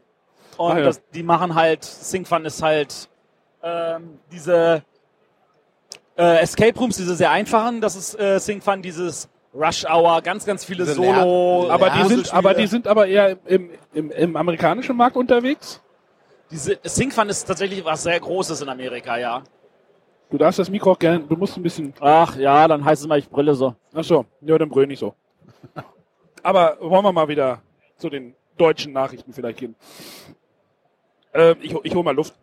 Und 0.56 0.72
Ah, 0.72 0.78
ja. 0.78 0.84
das, 0.84 1.02
die 1.12 1.24
machen 1.24 1.54
halt, 1.56 1.82
SyncFun 1.82 2.44
ist 2.44 2.62
halt 2.62 3.08
ähm, 3.62 4.20
diese 4.30 4.82
äh, 6.16 6.40
Escape 6.40 6.78
Rooms, 6.78 6.96
diese 6.96 7.16
sehr 7.16 7.30
einfachen. 7.32 7.80
Das 7.80 7.96
ist 7.96 8.18
äh, 8.18 8.38
SyncFun, 8.38 8.82
dieses 8.82 9.28
Rush 9.54 9.84
Hour, 9.84 10.22
ganz, 10.22 10.44
ganz 10.46 10.64
viele 10.64 10.84
Diese 10.84 10.94
Solo. 10.94 11.62
Lern- 11.62 11.70
Aber 11.70 11.88
Ja, 11.88 12.02
die 12.02 12.08
sind, 12.08 12.32
aber 12.34 12.54
die 12.54 12.66
sind 12.66 12.86
aber 12.88 13.06
eher 13.06 13.36
im, 13.44 13.70
im, 13.92 14.10
im 14.10 14.36
amerikanischen 14.36 14.96
Markt 14.96 15.16
unterwegs. 15.16 15.80
Diese 16.50 16.78
SyncFun 16.82 17.28
ist 17.28 17.44
tatsächlich 17.44 17.84
was 17.84 18.02
sehr 18.02 18.18
Großes 18.18 18.60
in 18.62 18.68
Amerika, 18.68 19.18
ja. 19.18 19.42
Du 20.30 20.38
darfst 20.38 20.58
das 20.58 20.70
Mikro 20.70 20.92
auch 20.92 20.98
gerne, 20.98 21.20
du 21.20 21.36
musst 21.36 21.56
ein 21.56 21.62
bisschen. 21.62 21.92
Ach 22.00 22.36
ja, 22.36 22.66
dann 22.66 22.82
heißt 22.84 23.02
es 23.02 23.08
mal, 23.08 23.18
ich 23.18 23.28
brille 23.28 23.54
so. 23.54 23.74
Ach 23.94 24.04
so, 24.04 24.24
ja, 24.40 24.56
dann 24.56 24.70
brüll 24.70 24.86
nicht 24.86 24.98
so. 24.98 25.14
Aber 26.42 26.78
wollen 26.80 27.04
wir 27.04 27.12
mal 27.12 27.28
wieder 27.28 27.60
zu 27.98 28.08
den 28.08 28.34
deutschen 28.56 28.92
Nachrichten 28.92 29.32
vielleicht 29.32 29.58
gehen. 29.58 29.74
Ähm, 31.34 31.56
ich, 31.60 31.74
ich 31.82 31.94
hole 31.94 32.04
mal 32.04 32.14
Luft. 32.14 32.34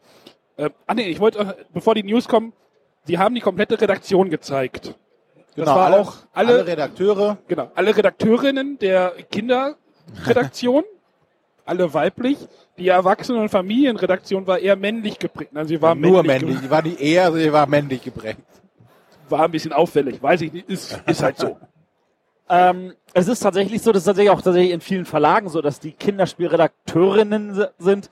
Ähm, 0.57 0.69
ah 0.85 0.93
nee, 0.93 1.07
ich 1.09 1.19
wollte, 1.19 1.39
äh, 1.39 1.53
bevor 1.73 1.95
die 1.95 2.03
News 2.03 2.27
kommen, 2.27 2.53
sie 3.05 3.17
haben 3.17 3.33
die 3.35 3.41
komplette 3.41 3.79
Redaktion 3.79 4.29
gezeigt. 4.29 4.95
Das 5.55 5.65
war 5.67 5.75
Genau, 5.75 5.77
alle, 5.85 5.99
auch 5.99 6.13
alle, 6.33 6.53
alle 6.53 6.67
Redakteure. 6.67 7.37
genau, 7.47 7.71
alle 7.75 7.95
Redakteurinnen 7.95 8.77
der 8.79 9.13
Kinderredaktion, 9.31 10.83
alle 11.65 11.93
weiblich. 11.93 12.37
Die 12.77 12.87
Erwachsenen- 12.87 13.41
und 13.41 13.49
Familienredaktion 13.49 14.47
war 14.47 14.59
eher 14.59 14.75
männlich 14.77 15.19
geprägt. 15.19 15.51
Also 15.55 15.69
sie 15.69 15.81
war 15.81 15.95
nur 15.95 16.23
männlich, 16.23 16.41
männlich. 16.43 16.59
Die 16.61 16.69
war 16.71 16.81
die 16.81 17.01
eher, 17.01 17.31
sie 17.33 17.51
war 17.51 17.67
männlich 17.67 18.01
geprägt. 18.03 18.39
war 19.27 19.43
ein 19.43 19.51
bisschen 19.51 19.73
auffällig. 19.73 20.21
Weiß 20.23 20.41
ich 20.41 20.53
nicht, 20.53 20.69
ist, 20.69 20.99
ist 21.05 21.21
halt 21.23 21.37
so. 21.37 21.57
Ähm, 22.51 22.93
es 23.13 23.27
ist 23.27 23.41
tatsächlich 23.41 23.79
so, 23.83 23.91
das 23.91 24.01
ist 24.01 24.05
tatsächlich 24.05 24.31
auch 24.31 24.41
tatsächlich 24.41 24.71
in 24.73 24.81
vielen 24.81 25.05
Verlagen 25.05 25.49
so, 25.49 25.61
dass 25.61 25.79
die 25.79 25.91
Kinderspielredakteurinnen 25.91 27.63
sind 27.77 28.09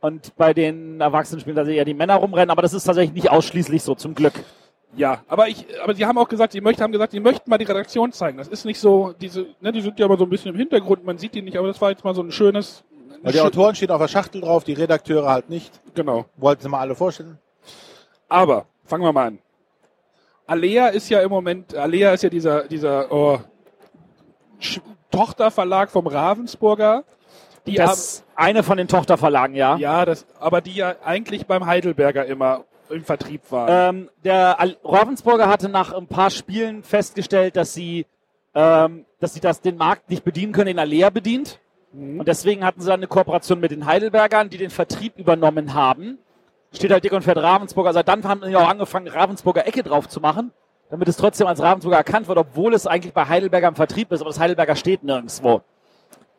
und 0.00 0.34
bei 0.36 0.54
den 0.54 1.02
Erwachsenenspielen 1.02 1.54
tatsächlich 1.54 1.80
eher 1.80 1.84
die 1.84 1.92
Männer 1.92 2.14
rumrennen, 2.14 2.48
aber 2.48 2.62
das 2.62 2.72
ist 2.72 2.84
tatsächlich 2.84 3.14
nicht 3.14 3.30
ausschließlich 3.30 3.82
so, 3.82 3.94
zum 3.94 4.14
Glück. 4.14 4.32
Ja, 4.96 5.22
aber 5.28 5.48
ich, 5.48 5.66
aber 5.82 5.94
sie 5.94 6.06
haben 6.06 6.18
auch 6.18 6.28
gesagt, 6.28 6.52
sie 6.52 6.60
möchten, 6.60 6.82
haben 6.82 6.92
gesagt, 6.92 7.12
sie 7.12 7.20
möchten 7.20 7.50
mal 7.50 7.58
die 7.58 7.64
Redaktion 7.64 8.12
zeigen. 8.12 8.38
Das 8.38 8.48
ist 8.48 8.64
nicht 8.64 8.78
so, 8.78 9.12
diese, 9.20 9.46
ne, 9.60 9.72
die 9.72 9.80
sind 9.80 9.98
ja 9.98 10.04
aber 10.06 10.16
so 10.16 10.24
ein 10.24 10.30
bisschen 10.30 10.52
im 10.52 10.56
Hintergrund, 10.58 11.04
man 11.04 11.18
sieht 11.18 11.34
die 11.34 11.42
nicht, 11.42 11.56
aber 11.56 11.66
das 11.68 11.80
war 11.80 11.90
jetzt 11.90 12.04
mal 12.04 12.14
so 12.14 12.22
ein 12.22 12.30
schönes, 12.30 12.84
Weil 13.22 13.32
die 13.32 13.38
schön- 13.38 13.46
Autoren 13.46 13.74
stehen 13.74 13.90
auf 13.90 14.00
der 14.00 14.08
Schachtel 14.08 14.40
drauf, 14.42 14.62
die 14.64 14.74
Redakteure 14.74 15.28
halt 15.28 15.50
nicht. 15.50 15.80
genau. 15.94 16.26
Wollten 16.36 16.62
sie 16.62 16.68
mal 16.68 16.80
alle 16.80 16.94
vorstellen. 16.94 17.38
Aber, 18.28 18.66
fangen 18.84 19.02
wir 19.04 19.12
mal 19.12 19.26
an. 19.28 19.38
Alea 20.46 20.88
ist 20.88 21.08
ja 21.08 21.20
im 21.22 21.30
Moment, 21.30 21.74
Alea 21.74 22.12
ist 22.12 22.22
ja 22.22 22.28
dieser, 22.28 22.64
dieser, 22.68 23.10
oh, 23.10 23.38
Tochterverlag 25.10 25.90
vom 25.90 26.06
Ravensburger. 26.06 27.04
Die 27.66 27.76
Das 27.76 28.24
eine 28.36 28.62
von 28.62 28.76
den 28.76 28.88
Tochterverlagen, 28.88 29.56
ja. 29.56 29.70
haben, 29.70 29.80
ja, 29.80 30.04
das, 30.04 30.26
aber 30.38 30.60
die 30.60 30.74
ja 30.74 30.96
eigentlich 31.02 31.46
beim 31.46 31.64
Heidelberger 31.64 32.26
immer 32.26 32.64
im 32.90 33.04
Vertrieb 33.04 33.42
waren. 33.50 33.96
Ähm, 33.96 34.10
der 34.24 34.58
Ravensburger 34.84 35.48
hatte 35.48 35.68
nach 35.68 35.92
ein 35.92 36.06
paar 36.06 36.30
Spielen 36.30 36.82
festgestellt, 36.82 37.56
dass 37.56 37.74
sie, 37.74 38.06
ähm, 38.54 39.06
dass 39.20 39.34
sie 39.34 39.40
das 39.40 39.60
den 39.60 39.76
Markt 39.76 40.10
nicht 40.10 40.24
bedienen 40.24 40.52
können, 40.52 40.66
den 40.66 40.78
Alea 40.78 41.10
bedient. 41.10 41.60
Und 41.92 42.26
deswegen 42.26 42.64
hatten 42.64 42.80
sie 42.80 42.88
dann 42.88 43.00
eine 43.00 43.06
Kooperation 43.06 43.60
mit 43.60 43.70
den 43.70 43.86
Heidelbergern, 43.86 44.50
die 44.50 44.58
den 44.58 44.70
Vertrieb 44.70 45.16
übernommen 45.16 45.74
haben. 45.74 46.18
Steht 46.72 46.90
halt 46.90 47.04
dick 47.04 47.12
und 47.12 47.22
fett 47.22 47.36
Ravensburger. 47.36 47.92
Seit 47.92 48.08
dann 48.08 48.24
haben 48.24 48.42
sie 48.44 48.56
auch 48.56 48.68
angefangen, 48.68 49.06
Ravensburger 49.06 49.64
Ecke 49.64 49.84
drauf 49.84 50.08
zu 50.08 50.20
machen, 50.20 50.50
damit 50.90 51.06
es 51.06 51.16
trotzdem 51.16 51.46
als 51.46 51.62
Ravensburger 51.62 51.98
erkannt 51.98 52.26
wird, 52.26 52.36
obwohl 52.36 52.74
es 52.74 52.88
eigentlich 52.88 53.14
bei 53.14 53.26
Heidelberger 53.26 53.68
im 53.68 53.76
Vertrieb 53.76 54.10
ist, 54.10 54.22
aber 54.22 54.30
das 54.30 54.40
Heidelberger 54.40 54.74
steht 54.74 55.04
nirgendwo. 55.04 55.62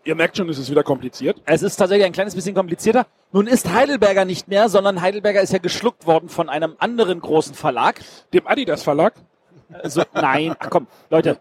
Ihr 0.05 0.13
merkt 0.13 0.37
schon, 0.37 0.47
es 0.49 0.59
ist 0.59 0.69
wieder 0.69 0.83
kompliziert. 0.83 1.41
Es 1.45 1.63
ist 1.63 1.77
tatsächlich 1.77 2.05
ein 2.05 2.13
kleines 2.13 2.35
bisschen 2.35 2.53
komplizierter. 2.53 3.07
Nun 3.31 3.47
ist 3.47 3.73
Heidelberger 3.73 4.23
nicht 4.23 4.47
mehr, 4.47 4.69
sondern 4.69 5.01
Heidelberger 5.01 5.41
ist 5.41 5.51
ja 5.51 5.57
geschluckt 5.57 6.05
worden 6.05 6.29
von 6.29 6.47
einem 6.47 6.75
anderen 6.77 7.19
großen 7.19 7.55
Verlag. 7.55 7.99
Dem 8.31 8.45
Adidas 8.45 8.83
Verlag. 8.83 9.15
Also, 9.73 10.03
nein, 10.13 10.55
ach 10.59 10.69
komm, 10.69 10.85
Leute. 11.09 11.39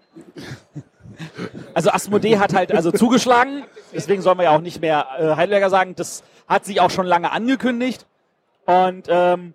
Also 1.75 1.90
Asmodee 1.90 2.38
hat 2.38 2.54
halt 2.54 2.73
also 2.73 2.90
zugeschlagen, 2.90 3.64
deswegen 3.92 4.23
sollen 4.23 4.38
wir 4.38 4.44
ja 4.44 4.50
auch 4.50 4.62
nicht 4.62 4.80
mehr 4.80 5.06
äh, 5.18 5.37
Heidelberger 5.37 5.68
sagen. 5.68 5.94
Das 5.94 6.25
hat 6.49 6.64
sich 6.64 6.80
auch 6.80 6.90
schon 6.90 7.06
lange 7.06 7.33
angekündigt. 7.33 8.06
Und 8.64 9.06
ähm, 9.09 9.52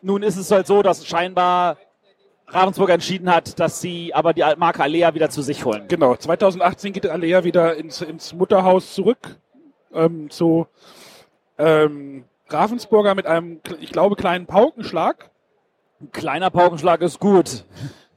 nun 0.00 0.22
ist 0.22 0.38
es 0.38 0.50
halt 0.50 0.66
so, 0.66 0.82
dass 0.82 1.06
scheinbar 1.06 1.76
Ravensburg 2.52 2.90
entschieden 2.90 3.30
hat, 3.30 3.58
dass 3.58 3.80
sie 3.80 4.14
aber 4.14 4.34
die 4.34 4.44
Marke 4.56 4.82
Alea 4.82 5.14
wieder 5.14 5.30
zu 5.30 5.42
sich 5.42 5.64
holen. 5.64 5.84
Genau, 5.88 6.14
2018 6.16 6.92
geht 6.92 7.06
Alea 7.06 7.44
wieder 7.44 7.76
ins, 7.76 8.00
ins 8.02 8.34
Mutterhaus 8.34 8.94
zurück 8.94 9.36
ähm, 9.94 10.30
zu 10.30 10.66
ähm, 11.58 12.24
Ravensburger 12.48 13.14
mit 13.14 13.26
einem, 13.26 13.60
ich 13.80 13.92
glaube, 13.92 14.16
kleinen 14.16 14.46
Paukenschlag. 14.46 15.30
Ein 16.00 16.12
kleiner 16.12 16.50
Paukenschlag 16.50 17.00
ist 17.00 17.18
gut. 17.20 17.64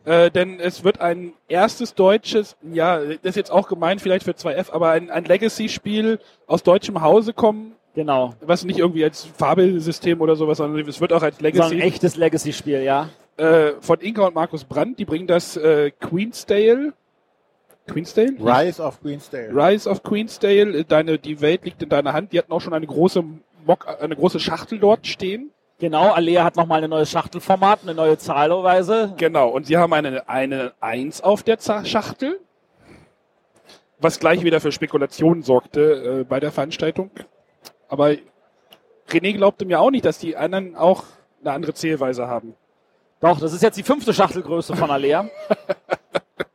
Äh, 0.04 0.30
denn 0.30 0.60
es 0.60 0.84
wird 0.84 1.02
ein 1.02 1.34
erstes 1.48 1.96
deutsches, 1.96 2.58
ja, 2.62 3.00
das 3.00 3.18
ist 3.24 3.36
jetzt 3.36 3.52
auch 3.52 3.68
gemeint 3.68 4.02
vielleicht 4.02 4.24
für 4.24 4.32
2F, 4.32 4.72
aber 4.72 4.92
ein, 4.92 5.10
ein 5.10 5.26
Legacy-Spiel 5.26 6.20
aus 6.46 6.62
deutschem 6.62 7.02
Hause 7.02 7.34
kommen, 7.34 7.74
Genau. 7.96 8.34
was 8.42 8.66
nicht 8.66 8.78
irgendwie 8.78 9.04
als 9.04 9.24
Fabelsystem 9.24 10.20
oder 10.22 10.36
sowas, 10.36 10.58
sondern 10.58 10.88
es 10.88 11.00
wird 11.02 11.14
auch 11.14 11.24
als 11.24 11.38
So 11.38 11.40
ein 11.40 11.44
Legacy 11.54 11.80
echtes 11.80 12.18
Legacy-Spiel, 12.18 12.82
ja. 12.84 13.10
Äh, 13.38 13.74
von 13.82 14.00
Inka 14.00 14.28
und 14.28 14.36
Markus 14.36 14.64
Brandt. 14.64 15.00
Die 15.00 15.06
bringen 15.06 15.28
das 15.28 15.58
äh, 15.58 15.92
Queensdale. 15.92 16.94
Queensdale? 17.88 18.36
Rise 18.40 18.82
of 18.82 19.02
Queensdale. 19.02 19.50
Rise 19.54 19.90
of 19.90 20.04
Queensdale, 20.04 20.84
deine, 20.86 21.20
die 21.20 21.40
Welt 21.42 21.66
liegt 21.66 21.84
in 21.84 21.90
deiner 21.90 22.14
Hand. 22.14 22.32
Die 22.32 22.40
hatten 22.40 22.52
auch 22.52 22.62
schon 22.62 22.74
eine 22.74 22.88
große 22.88 23.24
Mock, 23.66 23.88
eine 24.02 24.16
große 24.16 24.40
Schachtel 24.40 24.80
dort 24.80 25.06
stehen. 25.06 25.52
Genau, 25.78 26.12
Alea 26.14 26.44
hat 26.44 26.56
nochmal 26.56 26.84
ein 26.84 26.90
neues 26.90 27.12
Schachtelformat, 27.12 27.82
eine 27.84 27.94
neue 27.94 28.18
Zahlweise. 28.18 29.14
Genau. 29.18 29.50
Und 29.50 29.68
sie 29.68 29.78
haben 29.78 29.92
eine, 29.94 30.28
eine 30.30 30.74
Eins 30.80 31.22
auf 31.22 31.44
der 31.44 31.58
Schachtel. 31.60 32.40
Was 34.00 34.20
gleich 34.20 34.44
wieder 34.44 34.62
für 34.62 34.72
Spekulationen 34.72 35.44
sorgte 35.44 36.22
äh, 36.22 36.24
bei 36.24 36.40
der 36.40 36.52
Veranstaltung. 36.52 37.12
Aber 37.88 38.16
René 39.10 39.34
glaubte 39.34 39.66
mir 39.66 39.80
auch 39.80 39.92
nicht, 39.92 40.06
dass 40.06 40.18
die 40.18 40.36
anderen 40.38 40.76
auch 40.76 41.04
eine 41.42 41.52
andere 41.52 41.74
Zählweise 41.74 42.28
haben. 42.28 42.56
Doch, 43.20 43.40
das 43.40 43.54
ist 43.54 43.64
jetzt 43.64 43.78
die 43.78 43.84
fünfte 43.84 44.14
Schachtelgröße 44.14 44.76
von 44.76 44.92
Alea. 44.92 45.26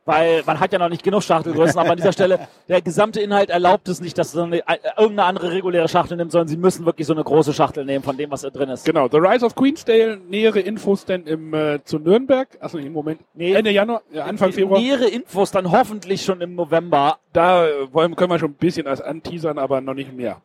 Weil 0.05 0.41
man 0.45 0.59
hat 0.59 0.73
ja 0.73 0.79
noch 0.79 0.89
nicht 0.89 1.03
genug 1.03 1.21
Schachtelgrößen, 1.21 1.79
aber 1.79 1.91
an 1.91 1.97
dieser 1.97 2.11
Stelle, 2.11 2.47
der 2.67 2.81
gesamte 2.81 3.21
Inhalt 3.21 3.51
erlaubt 3.51 3.87
es 3.87 4.01
nicht, 4.01 4.17
dass 4.17 4.31
so 4.31 4.41
eine, 4.41 4.57
äh, 4.57 4.77
irgendeine 4.97 5.25
andere 5.25 5.51
reguläre 5.51 5.87
Schachtel 5.87 6.17
nimmt, 6.17 6.31
sondern 6.31 6.47
sie 6.47 6.57
müssen 6.57 6.85
wirklich 6.85 7.05
so 7.05 7.13
eine 7.13 7.23
große 7.23 7.53
Schachtel 7.53 7.85
nehmen 7.85 8.03
von 8.03 8.17
dem, 8.17 8.31
was 8.31 8.41
da 8.41 8.49
drin 8.49 8.69
ist. 8.69 8.83
Genau, 8.83 9.07
The 9.07 9.17
Rise 9.17 9.45
of 9.45 9.55
Queensdale, 9.55 10.17
nähere 10.17 10.59
Infos 10.59 11.05
denn 11.05 11.25
im, 11.27 11.53
äh, 11.53 11.83
zu 11.83 11.99
Nürnberg. 11.99 12.47
Achso, 12.59 12.79
im 12.79 12.91
Moment. 12.91 13.21
Nee. 13.35 13.53
Ende 13.53 13.69
Januar, 13.69 14.01
ja, 14.11 14.25
Anfang 14.25 14.51
Februar. 14.51 14.79
Nähere 14.79 15.07
Infos 15.07 15.51
dann 15.51 15.71
hoffentlich 15.71 16.23
schon 16.25 16.41
im 16.41 16.55
November. 16.55 17.19
Da 17.31 17.67
äh, 17.67 17.93
wollen, 17.93 18.15
können 18.15 18.31
wir 18.31 18.39
schon 18.39 18.51
ein 18.51 18.55
bisschen 18.55 18.87
als 18.87 19.01
anteasern, 19.01 19.59
aber 19.59 19.81
noch 19.81 19.93
nicht 19.93 20.11
mehr. 20.13 20.41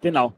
Genau. 0.00 0.32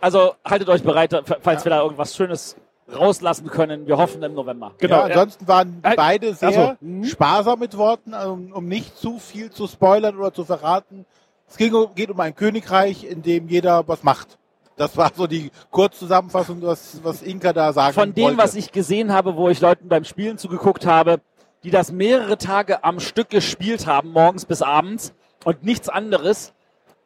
Also 0.00 0.34
haltet 0.44 0.68
euch 0.68 0.82
bereit, 0.82 1.20
falls 1.40 1.64
wir 1.64 1.70
da 1.70 1.82
irgendwas 1.82 2.14
Schönes 2.14 2.56
rauslassen 2.94 3.48
können. 3.48 3.86
Wir 3.86 3.96
hoffen 3.96 4.22
im 4.22 4.34
November. 4.34 4.72
Genau. 4.78 4.96
ja, 4.96 5.04
ansonsten 5.04 5.48
waren 5.48 5.80
Äh, 5.82 5.94
beide 5.96 6.34
sehr 6.34 6.48
ach 6.48 6.52
so, 6.80 6.86
mhm. 6.86 7.04
sparsam 7.04 7.58
mit 7.58 7.76
Worten, 7.76 8.14
um, 8.14 8.52
um 8.52 8.66
nicht 8.68 8.96
zu 8.96 9.18
viel 9.18 9.50
zu 9.50 9.66
spoilern 9.66 10.16
oder 10.16 10.32
zu 10.32 10.44
verraten. 10.44 11.04
Es 11.48 11.56
ging, 11.56 11.74
um- 11.74 11.94
geht 11.94 12.10
um 12.10 12.20
ein 12.20 12.34
Königreich, 12.34 13.04
in 13.04 13.22
dem 13.22 13.48
jeder 13.48 13.86
was 13.88 14.02
macht. 14.02 14.38
Das 14.76 14.96
war 14.96 15.10
so 15.14 15.26
die 15.26 15.50
Kurzzusammenfassung, 15.70 16.60
was, 16.62 17.00
was 17.02 17.22
Inka 17.22 17.52
da 17.52 17.72
sagen 17.72 17.94
Von 17.94 18.12
dem, 18.14 18.24
wollte. 18.24 18.38
was 18.38 18.54
ich 18.54 18.72
gesehen 18.72 19.12
habe, 19.12 19.34
wo 19.36 19.48
ich 19.48 19.60
Leuten 19.60 19.88
beim 19.88 20.04
Spielen 20.04 20.36
zugeguckt 20.38 20.84
habe, 20.86 21.20
die 21.64 21.70
das 21.70 21.90
mehrere 21.90 22.36
Tage 22.36 22.84
am 22.84 23.00
Stück 23.00 23.30
gespielt 23.30 23.86
haben, 23.86 24.10
morgens 24.12 24.44
bis 24.44 24.60
abends 24.62 25.14
und 25.44 25.64
nichts 25.64 25.88
anderes. 25.88 26.52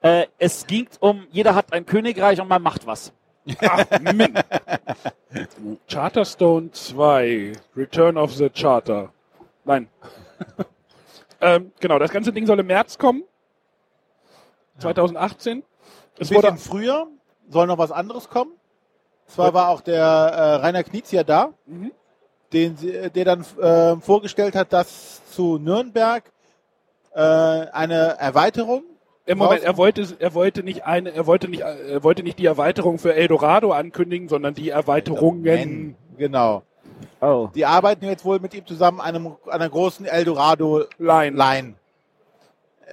Äh, 0.02 0.26
es 0.38 0.66
ging 0.66 0.88
um, 0.98 1.26
jeder 1.30 1.54
hat 1.54 1.72
ein 1.72 1.86
Königreich 1.86 2.40
und 2.40 2.48
man 2.48 2.60
macht 2.62 2.86
was. 2.86 3.12
Charterstone 5.88 6.70
2, 6.72 7.52
Return 7.76 8.16
of 8.16 8.32
the 8.34 8.48
Charter. 8.50 9.10
Nein. 9.64 9.88
ähm, 11.40 11.72
genau, 11.80 11.98
das 11.98 12.10
ganze 12.10 12.32
Ding 12.32 12.46
soll 12.46 12.58
im 12.60 12.66
März 12.66 12.98
kommen. 12.98 13.22
2018. 14.78 15.58
Ein 15.58 15.62
Es 16.18 16.30
wurde, 16.32 16.56
früher 16.56 17.06
soll 17.48 17.66
noch 17.66 17.78
was 17.78 17.92
anderes 17.92 18.28
kommen. 18.28 18.52
Zwar 19.26 19.54
war 19.54 19.68
auch 19.68 19.80
der 19.80 20.02
äh, 20.04 20.54
Rainer 20.56 20.82
Knietz 20.82 21.12
ja 21.12 21.22
da, 21.22 21.52
Mhm. 21.66 21.92
den, 22.52 22.76
sie- 22.76 23.10
der 23.10 23.24
dann 23.24 23.44
äh, 23.60 23.96
vorgestellt 24.00 24.56
hat, 24.56 24.72
dass 24.72 25.24
zu 25.30 25.58
Nürnberg 25.58 26.24
äh, 27.14 27.20
eine 27.20 28.18
Erweiterung 28.18 28.82
im 29.30 29.38
Moment, 29.38 29.62
er 29.62 29.76
wollte, 29.76 30.16
er 30.18 30.34
wollte 30.34 30.64
nicht 30.64 30.84
eine, 30.84 31.12
er 31.12 31.24
wollte 31.24 31.48
nicht, 31.48 31.62
er 31.62 32.02
wollte 32.02 32.24
nicht 32.24 32.38
die 32.40 32.46
Erweiterung 32.46 32.98
für 32.98 33.14
Eldorado 33.14 33.70
ankündigen, 33.72 34.28
sondern 34.28 34.54
die 34.54 34.70
Erweiterungen. 34.70 35.94
Genau. 36.18 36.62
Oh. 37.20 37.48
Die 37.54 37.64
arbeiten 37.64 38.06
jetzt 38.06 38.24
wohl 38.24 38.40
mit 38.40 38.54
ihm 38.54 38.66
zusammen 38.66 39.00
an, 39.00 39.14
einem, 39.14 39.36
einer 39.48 39.68
großen 39.68 40.04
Eldorado 40.04 40.84
Line. 40.98 41.36
Line. 41.36 41.74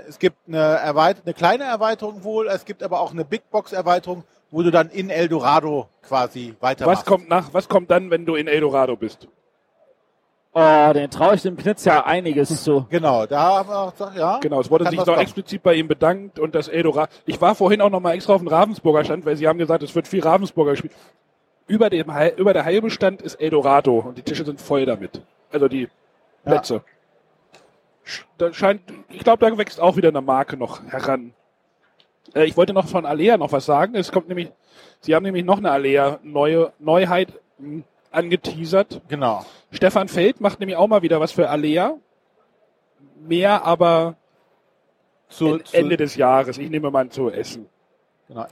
Es 0.07 0.19
gibt 0.19 0.37
eine, 0.47 0.57
Erweit 0.59 1.17
eine 1.25 1.33
kleine 1.33 1.63
Erweiterung 1.63 2.23
wohl, 2.23 2.47
es 2.47 2.65
gibt 2.65 2.83
aber 2.83 3.01
auch 3.01 3.11
eine 3.11 3.25
Big 3.25 3.49
Box 3.49 3.73
Erweiterung, 3.73 4.23
wo 4.51 4.61
du 4.61 4.69
dann 4.69 4.89
in 4.89 5.09
Eldorado 5.09 5.89
quasi 6.03 6.53
weitermachst. 6.59 7.01
Was 7.01 7.05
kommt 7.05 7.29
nach, 7.29 7.51
was 7.53 7.67
kommt 7.67 7.89
dann, 7.89 8.11
wenn 8.11 8.27
du 8.27 8.35
in 8.35 8.47
Eldorado 8.47 8.95
bist? 8.95 9.27
Oh, 10.53 10.91
den 10.93 11.09
traue 11.11 11.35
ich 11.35 11.43
dem 11.43 11.55
Knitz 11.55 11.85
ja 11.85 12.05
einiges 12.05 12.63
zu. 12.63 12.87
Genau, 12.89 13.25
da 13.27 13.57
haben 13.57 13.69
wir 13.69 13.77
auch 13.79 13.91
gesagt, 13.91 14.17
ja. 14.17 14.39
Genau, 14.39 14.59
es 14.59 14.71
wurde 14.71 14.89
sich 14.89 15.05
noch 15.05 15.17
explizit 15.17 15.61
bei 15.61 15.75
ihm 15.75 15.87
bedankt 15.87 16.39
und 16.39 16.55
das 16.55 16.67
Eldorado. 16.67 17.11
Ich 17.25 17.39
war 17.39 17.53
vorhin 17.53 17.81
auch 17.81 17.89
noch 17.91 17.99
mal 17.99 18.13
extra 18.13 18.33
auf 18.33 18.41
dem 18.41 18.47
Ravensburger 18.47 19.03
Stand, 19.05 19.25
weil 19.25 19.35
sie 19.37 19.47
haben 19.47 19.59
gesagt, 19.59 19.83
es 19.83 19.93
wird 19.93 20.07
viel 20.07 20.23
Ravensburger 20.23 20.71
gespielt. 20.71 20.93
Über 21.67 21.89
dem 21.89 22.07
über 22.37 22.53
der 22.53 22.65
halbe 22.65 22.89
Stand 22.89 23.21
ist 23.21 23.35
Eldorado 23.35 23.99
und 23.99 24.17
die 24.17 24.21
Tische 24.23 24.45
sind 24.45 24.59
voll 24.59 24.85
damit. 24.85 25.21
Also 25.51 25.67
die 25.67 25.89
Plätze. 26.45 26.81
Sch- 28.05 28.23
Da 28.37 28.51
scheint, 28.53 28.81
ich 29.09 29.19
glaube, 29.23 29.45
da 29.47 29.57
wächst 29.57 29.79
auch 29.79 29.95
wieder 29.97 30.09
eine 30.09 30.21
Marke 30.21 30.55
noch 30.57 30.81
heran. 30.85 31.33
Äh, 32.33 32.45
ich 32.45 32.55
wollte 32.57 32.73
noch 32.73 32.87
von 32.87 33.05
Alea 33.05 33.37
noch 33.37 33.51
was 33.51 33.65
sagen. 33.65 33.95
Es 33.95 34.11
kommt 34.13 34.29
nämlich, 34.29 34.49
sie 35.01 35.13
haben 35.13 35.23
nämlich 35.23 35.43
noch 35.45 35.57
eine 35.57 35.71
Alea 35.71 36.19
neue 36.23 36.71
Neuheit 36.79 37.33
mh, 37.59 37.83
angeteasert. 38.17 39.01
Genau. 39.07 39.45
Stefan 39.71 40.07
Feld 40.07 40.41
macht 40.41 40.59
nämlich 40.59 40.75
auch 40.77 40.87
mal 40.87 41.01
wieder 41.01 41.19
was 41.19 41.31
für 41.31 41.49
Alea. 41.49 41.95
Mehr 43.19 43.63
aber 43.65 44.15
Zu, 45.29 45.55
En- 45.55 45.65
zu, 45.65 45.77
Ende 45.77 45.97
des 45.97 46.15
Jahres. 46.15 46.57
Ich 46.57 46.69
nehme 46.69 46.89
mal 46.91 47.01
an 47.01 47.11
zu 47.11 47.29
essen. 47.29 47.67
genau. 48.27 48.45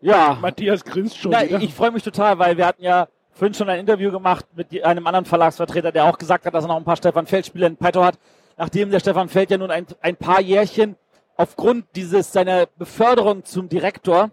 Ja. 0.00 0.36
Matthias 0.40 0.84
grinst 0.84 1.16
schon 1.16 1.30
Na, 1.30 1.42
wieder. 1.42 1.60
ich 1.60 1.72
freue 1.72 1.90
mich 1.90 2.02
total, 2.02 2.38
weil 2.38 2.56
wir 2.58 2.66
hatten 2.66 2.82
ja 2.82 3.08
vorhin 3.32 3.54
schon 3.54 3.68
ein 3.70 3.80
Interview 3.80 4.10
gemacht 4.12 4.44
mit 4.54 4.84
einem 4.84 5.06
anderen 5.06 5.24
Verlagsvertreter, 5.24 5.92
der 5.92 6.04
auch 6.04 6.18
gesagt 6.18 6.44
hat, 6.44 6.52
dass 6.54 6.64
er 6.64 6.68
noch 6.68 6.76
ein 6.76 6.84
paar 6.84 6.96
Stefan 6.96 7.26
Feld-Spiele 7.26 7.66
in 7.66 7.76
petto 7.76 8.04
hat. 8.04 8.18
Nachdem 8.56 8.90
der 8.90 9.00
Stefan 9.00 9.28
Feld 9.28 9.50
ja 9.50 9.56
nun 9.58 9.70
ein, 9.70 9.86
ein 10.02 10.16
paar 10.16 10.40
Jährchen 10.40 10.96
aufgrund 11.36 11.86
dieses 11.96 12.32
seiner 12.32 12.66
Beförderung 12.76 13.44
zum 13.44 13.68
Direktor 13.68 14.30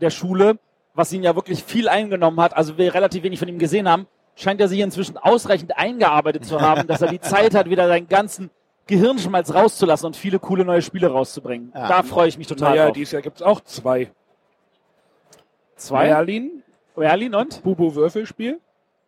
der 0.00 0.10
Schule, 0.10 0.58
was 0.98 1.12
ihn 1.12 1.22
ja 1.22 1.34
wirklich 1.36 1.62
viel 1.62 1.88
eingenommen 1.88 2.40
hat, 2.40 2.56
also 2.56 2.76
wir 2.76 2.92
relativ 2.92 3.22
wenig 3.22 3.38
von 3.38 3.48
ihm 3.48 3.58
gesehen 3.58 3.88
haben, 3.88 4.06
scheint 4.34 4.60
er 4.60 4.68
sich 4.68 4.80
inzwischen 4.80 5.16
ausreichend 5.16 5.78
eingearbeitet 5.78 6.44
zu 6.44 6.60
haben, 6.60 6.86
dass 6.88 7.00
er 7.00 7.08
die 7.08 7.20
Zeit 7.22 7.54
hat, 7.54 7.70
wieder 7.70 7.86
seinen 7.86 8.08
ganzen 8.08 8.50
Gehirnschmalz 8.88 9.54
rauszulassen 9.54 10.06
und 10.06 10.16
viele 10.16 10.38
coole 10.40 10.64
neue 10.64 10.82
Spiele 10.82 11.08
rauszubringen. 11.08 11.72
Ja. 11.74 11.88
Da 11.88 12.02
freue 12.02 12.28
ich 12.28 12.36
mich 12.36 12.48
total 12.48 12.70
naja, 12.70 12.84
drauf. 12.86 12.94
dieses 12.94 13.12
Jahr 13.12 13.22
gibt's 13.22 13.42
auch 13.42 13.60
zwei. 13.60 14.10
Zwei? 15.76 16.08
Merlin, 16.08 16.62
Berlin 16.96 17.34
und? 17.34 17.62
Bubu 17.62 17.94
Würfelspiel. 17.94 18.58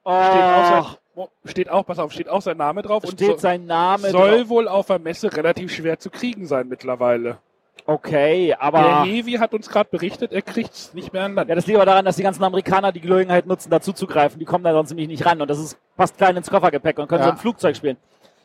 Oh, 0.05 0.11
Steht 0.23 0.43
auch, 0.43 0.65
sein, 0.85 0.97
oh, 1.17 1.29
steht 1.45 1.69
auch, 1.71 1.87
pass 1.87 1.99
auf, 1.99 2.13
steht 2.13 2.29
auch 2.29 2.41
sein 2.43 2.57
Name 2.57 2.83
drauf. 2.83 3.03
und 3.05 3.15
steht 3.15 3.33
so, 3.33 3.39
sein 3.39 3.67
Name 3.67 4.11
soll 4.11 4.39
drauf. 4.39 4.49
wohl 4.49 4.69
auf 4.69 4.87
der 4.87 4.99
Messe 5.01 5.37
relativ 5.37 5.73
schwer 5.75 5.99
zu 5.99 6.09
kriegen 6.11 6.47
sein 6.47 6.69
mittlerweile. 6.69 7.39
Okay, 7.87 8.49
Der 8.49 8.63
aber 8.63 9.05
Hevi 9.05 9.33
hat 9.33 9.53
uns 9.55 9.69
gerade 9.69 9.89
berichtet, 9.91 10.33
er 10.33 10.43
kriegt's 10.43 10.93
nicht 10.95 11.13
mehr 11.13 11.25
an 11.25 11.35
Land. 11.35 11.49
ja, 11.49 11.55
das 11.55 11.67
liegt 11.67 11.77
aber 11.79 11.87
daran, 11.87 12.05
dass 12.05 12.17
die 12.17 12.23
ganzen 12.23 12.43
Amerikaner 12.45 12.93
die 12.93 13.01
Gelegenheit 13.01 13.47
nutzen, 13.47 13.71
dazu 13.71 13.93
zu 13.93 14.07
greifen. 14.07 14.39
Die 14.39 14.45
kommen 14.45 14.65
da 14.65 14.73
sonst 14.73 14.91
nämlich 14.91 15.09
nicht 15.09 15.25
ran 15.27 15.41
und 15.41 15.49
das 15.49 15.59
ist 15.59 15.79
fast 15.97 16.17
klein 16.17 16.37
ins 16.37 16.51
Koffergepäck 16.51 16.99
und 16.99 17.09
können 17.09 17.21
Ja. 17.21 17.27
so 17.29 17.33
ein 17.33 17.39
Flugzeug 17.39 17.77
spielen. 17.77 17.97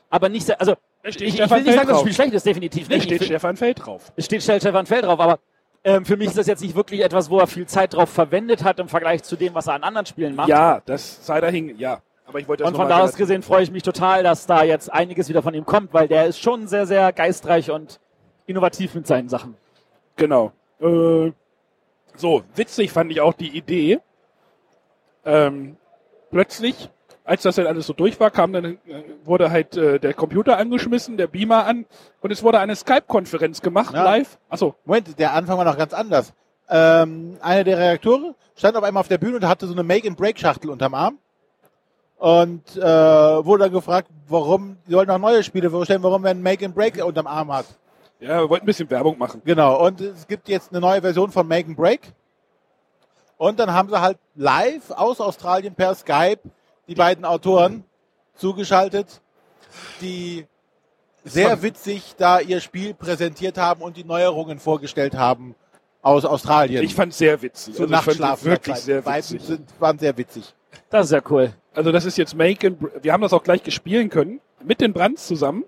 Aber 0.09 0.29
nicht 0.29 0.45
sehr, 0.45 0.59
also 0.59 0.75
ich, 1.03 1.21
ich 1.21 1.37
will 1.37 1.61
nicht 1.61 1.73
sagen, 1.75 1.87
dass 1.87 1.87
das. 1.87 1.99
Spiel 2.01 2.13
schlecht 2.13 2.33
ist, 2.33 2.45
definitiv 2.45 2.87
Da 2.87 2.95
nicht. 2.95 3.03
steht 3.05 3.21
Ich, 3.21 3.27
Stefan 3.27 3.57
Feld 3.57 3.85
drauf. 3.85 4.11
es 4.15 4.25
steht 4.25 4.41
Stefan 4.43 4.85
Feld 4.85 5.05
drauf, 5.05 5.19
aber 5.19 5.39
ähm, 5.83 6.05
für 6.05 6.17
mich 6.17 6.27
ist 6.27 6.37
das 6.37 6.47
jetzt 6.47 6.61
nicht 6.63 6.75
wirklich 6.75 7.01
etwas, 7.01 7.29
wo 7.29 7.39
er 7.39 7.47
viel 7.47 7.67
Zeit 7.67 7.93
drauf 7.93 8.09
verwendet 8.09 8.63
hat 8.63 8.79
im 8.79 8.87
Vergleich 8.89 9.21
zu 9.23 9.35
dem, 9.35 9.53
was 9.53 9.67
er 9.67 9.73
an 9.75 9.83
anderen 9.83 10.05
Spielen 10.07 10.35
macht. 10.35 10.49
Ja, 10.49 10.81
das 10.85 11.25
sei 11.25 11.41
dahin, 11.41 11.77
ja. 11.77 11.99
Aber 12.27 12.39
ich 12.39 12.47
wollte 12.47 12.63
das 12.63 12.71
Und 12.71 12.75
von 12.77 12.89
da 12.89 13.01
aus 13.01 13.13
gesehen 13.15 13.43
freue 13.43 13.61
ich 13.61 13.69
mich 13.71 13.83
total, 13.83 14.23
dass 14.23 14.47
da 14.47 14.63
jetzt 14.63 14.91
einiges 14.91 15.29
wieder 15.29 15.43
von 15.43 15.53
ihm 15.53 15.63
kommt, 15.65 15.93
weil 15.93 16.07
der 16.07 16.25
ist 16.25 16.39
schon 16.39 16.67
sehr, 16.67 16.87
sehr 16.87 17.13
geistreich 17.13 17.69
und 17.69 17.99
innovativ 18.45 18.93
mit 18.95 19.07
seinen 19.07 19.29
Sachen. 19.29 19.55
Genau. 20.15 20.51
Äh, 20.79 21.31
so, 22.15 22.43
witzig 22.55 22.91
fand 22.91 23.11
ich 23.11 23.21
auch 23.21 23.33
die 23.33 23.49
Idee. 23.57 23.99
Ähm, 25.25 25.77
plötzlich, 26.31 26.89
als 27.23 27.43
das 27.43 27.55
dann 27.55 27.67
alles 27.67 27.87
so 27.87 27.93
durch 27.93 28.19
war, 28.19 28.31
kam 28.31 28.53
dann, 28.53 28.65
äh, 28.65 28.77
wurde 29.23 29.49
halt 29.51 29.75
äh, 29.75 29.99
der 29.99 30.13
Computer 30.13 30.57
angeschmissen, 30.57 31.17
der 31.17 31.27
Beamer 31.27 31.65
an 31.65 31.85
und 32.21 32.31
es 32.31 32.43
wurde 32.43 32.59
eine 32.59 32.75
Skype-Konferenz 32.75 33.61
gemacht, 33.61 33.93
Ja. 33.93 34.03
live. 34.03 34.37
Achso, 34.49 34.75
Moment, 34.85 35.17
der 35.19 35.33
Anfang 35.33 35.57
war 35.57 35.65
noch 35.65 35.77
ganz 35.77 35.93
anders. 35.93 36.33
Ähm, 36.69 37.37
einer 37.41 37.63
der 37.63 37.77
Redakteure 37.77 38.35
stand 38.55 38.77
auf 38.77 38.83
einmal 38.83 39.01
auf 39.01 39.07
der 39.07 39.17
Bühne 39.17 39.37
und 39.37 39.47
hatte 39.47 39.67
so 39.67 39.73
eine 39.73 39.83
Make-and-Break-Schachtel 39.83 40.69
unterm 40.69 40.93
Arm. 40.93 41.17
Und 42.17 42.77
äh, 42.77 42.81
wurde 42.81 43.65
dann 43.65 43.73
gefragt, 43.73 44.09
warum, 44.29 44.77
die 44.87 44.91
sollen 44.91 45.07
noch 45.07 45.17
neue 45.19 45.43
Spiele 45.43 45.69
vorstellen, 45.69 46.01
warum 46.01 46.23
er 46.25 46.31
ein 46.31 46.41
Make-and-Break 46.41 47.03
unterm 47.05 47.27
Arm 47.27 47.51
hat. 47.51 47.65
Ja, 48.19 48.39
wir 48.41 48.49
wollten 48.49 48.63
ein 48.63 48.67
bisschen 48.67 48.89
Werbung 48.89 49.17
machen. 49.17 49.41
Genau, 49.45 49.85
und 49.85 50.01
es 50.01 50.27
gibt 50.27 50.47
jetzt 50.49 50.71
eine 50.71 50.79
neue 50.81 51.01
Version 51.01 51.31
von 51.31 51.47
Make 51.47 51.67
and 51.69 51.77
Break. 51.77 52.01
Und 53.37 53.59
dann 53.59 53.73
haben 53.73 53.89
sie 53.89 53.99
halt 53.99 54.17
live 54.35 54.91
aus 54.91 55.19
Australien 55.19 55.75
per 55.75 55.93
Skype 55.95 56.39
die 56.87 56.95
beiden 56.95 57.25
Autoren 57.25 57.83
zugeschaltet, 58.35 59.21
die 60.01 60.45
sehr 61.23 61.61
witzig 61.61 62.15
da 62.17 62.39
ihr 62.39 62.61
Spiel 62.61 62.93
präsentiert 62.93 63.57
haben 63.57 63.81
und 63.81 63.97
die 63.97 64.03
Neuerungen 64.03 64.59
vorgestellt 64.59 65.15
haben 65.15 65.55
aus 66.01 66.23
Australien. 66.23 66.83
Ich 66.83 66.93
fand 66.95 67.13
sehr 67.13 67.41
witzig. 67.41 67.73
Zu 67.75 67.83
Also 67.83 67.93
ich 67.95 67.99
fand 67.99 68.17
die 68.17 68.21
Nachtschlafen. 68.21 68.51
wirklich 68.51 68.75
sehr 68.77 69.01
Beiden 69.01 69.29
witzig. 69.31 69.41
sind, 69.47 69.81
waren 69.81 69.97
sehr 69.99 70.17
witzig. 70.17 70.53
Das 70.89 71.07
ist 71.07 71.11
ja 71.11 71.21
cool. 71.29 71.51
Also 71.73 71.91
das 71.91 72.05
ist 72.05 72.17
jetzt 72.17 72.35
Make 72.35 72.67
and 72.67 72.79
Br- 72.79 72.91
wir 73.01 73.11
haben 73.11 73.21
das 73.21 73.33
auch 73.33 73.43
gleich 73.43 73.63
gespielen 73.63 74.09
können 74.09 74.39
mit 74.63 74.79
den 74.81 74.93
Brands 74.93 75.25
zusammen. 75.27 75.65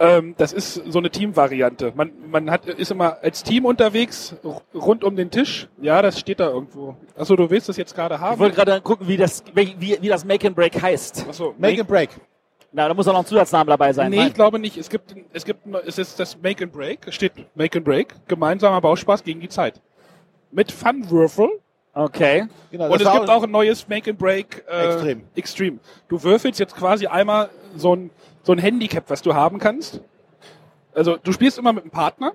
Ähm, 0.00 0.34
das 0.38 0.54
ist 0.54 0.74
so 0.86 0.98
eine 0.98 1.10
Teamvariante. 1.10 1.92
Man, 1.94 2.10
man 2.30 2.50
hat, 2.50 2.64
ist 2.64 2.90
immer 2.90 3.18
als 3.22 3.42
Team 3.42 3.66
unterwegs 3.66 4.34
rund 4.74 5.04
um 5.04 5.14
den 5.14 5.30
Tisch. 5.30 5.68
Ja, 5.80 6.00
das 6.00 6.18
steht 6.18 6.40
da 6.40 6.48
irgendwo. 6.48 6.96
Achso, 7.18 7.36
du 7.36 7.50
willst 7.50 7.68
das 7.68 7.76
jetzt 7.76 7.94
gerade 7.94 8.14
Ich 8.14 8.20
haben? 8.20 8.38
wollte 8.40 8.56
gerade 8.56 8.80
gucken, 8.80 9.06
wie 9.06 9.18
das, 9.18 9.44
wie, 9.54 9.76
wie 10.00 10.08
das 10.08 10.24
Make 10.24 10.46
and 10.46 10.56
Break 10.56 10.80
heißt. 10.80 11.26
Achso, 11.28 11.54
Make 11.58 11.80
and 11.80 11.88
Break. 11.88 12.08
Na, 12.72 12.88
da 12.88 12.94
muss 12.94 13.06
auch 13.08 13.12
noch 13.12 13.20
ein 13.20 13.26
Zusatzname 13.26 13.68
dabei 13.68 13.92
sein. 13.92 14.10
Nee, 14.10 14.16
Nein. 14.16 14.28
ich 14.28 14.34
glaube 14.34 14.58
nicht. 14.58 14.78
Es 14.78 14.88
gibt, 14.88 15.14
es 15.34 15.44
gibt, 15.44 15.66
es 15.84 15.98
ist 15.98 16.18
das 16.18 16.40
Make 16.40 16.64
and 16.64 16.72
Break. 16.72 17.00
Es 17.06 17.14
steht 17.16 17.32
Make 17.54 17.76
and 17.76 17.84
Break. 17.84 18.14
Gemeinsamer 18.26 18.80
Bauspaß 18.80 19.22
gegen 19.22 19.40
die 19.40 19.48
Zeit. 19.50 19.82
Mit 20.50 20.72
Funwürfel. 20.72 21.48
Okay. 21.92 22.46
Genau, 22.70 22.86
Und 22.86 23.00
es 23.00 23.12
gibt 23.12 23.28
auch 23.28 23.42
ein 23.42 23.50
neues 23.50 23.88
Make 23.88 24.10
and 24.10 24.18
Break 24.18 24.64
äh, 24.68 24.92
Extrem. 24.92 25.24
Extreme. 25.34 25.78
Du 26.08 26.22
würfelst 26.22 26.60
jetzt 26.60 26.76
quasi 26.76 27.06
einmal 27.06 27.50
so 27.76 27.96
ein, 27.96 28.10
so 28.42 28.52
ein 28.52 28.58
Handicap, 28.58 29.04
was 29.08 29.22
du 29.22 29.34
haben 29.34 29.58
kannst. 29.58 30.00
Also 30.94 31.16
du 31.16 31.32
spielst 31.32 31.58
immer 31.58 31.72
mit 31.72 31.84
einem 31.84 31.90
Partner. 31.90 32.32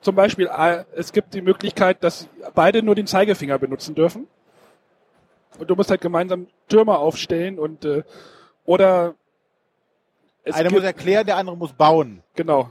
Zum 0.00 0.14
Beispiel, 0.16 0.48
äh, 0.48 0.84
es 0.96 1.12
gibt 1.12 1.34
die 1.34 1.40
Möglichkeit, 1.40 2.02
dass 2.02 2.28
beide 2.54 2.82
nur 2.82 2.94
den 2.94 3.06
Zeigefinger 3.06 3.58
benutzen 3.58 3.94
dürfen. 3.94 4.26
Und 5.58 5.70
du 5.70 5.76
musst 5.76 5.90
halt 5.90 6.00
gemeinsam 6.00 6.48
Türme 6.68 6.98
aufstellen 6.98 7.58
und 7.58 7.84
äh, 7.84 8.02
oder 8.64 9.14
es 10.42 10.56
Einer 10.56 10.70
muss 10.70 10.82
erklären, 10.82 11.24
der 11.24 11.36
andere 11.36 11.56
muss 11.56 11.72
bauen. 11.72 12.22
genau. 12.34 12.70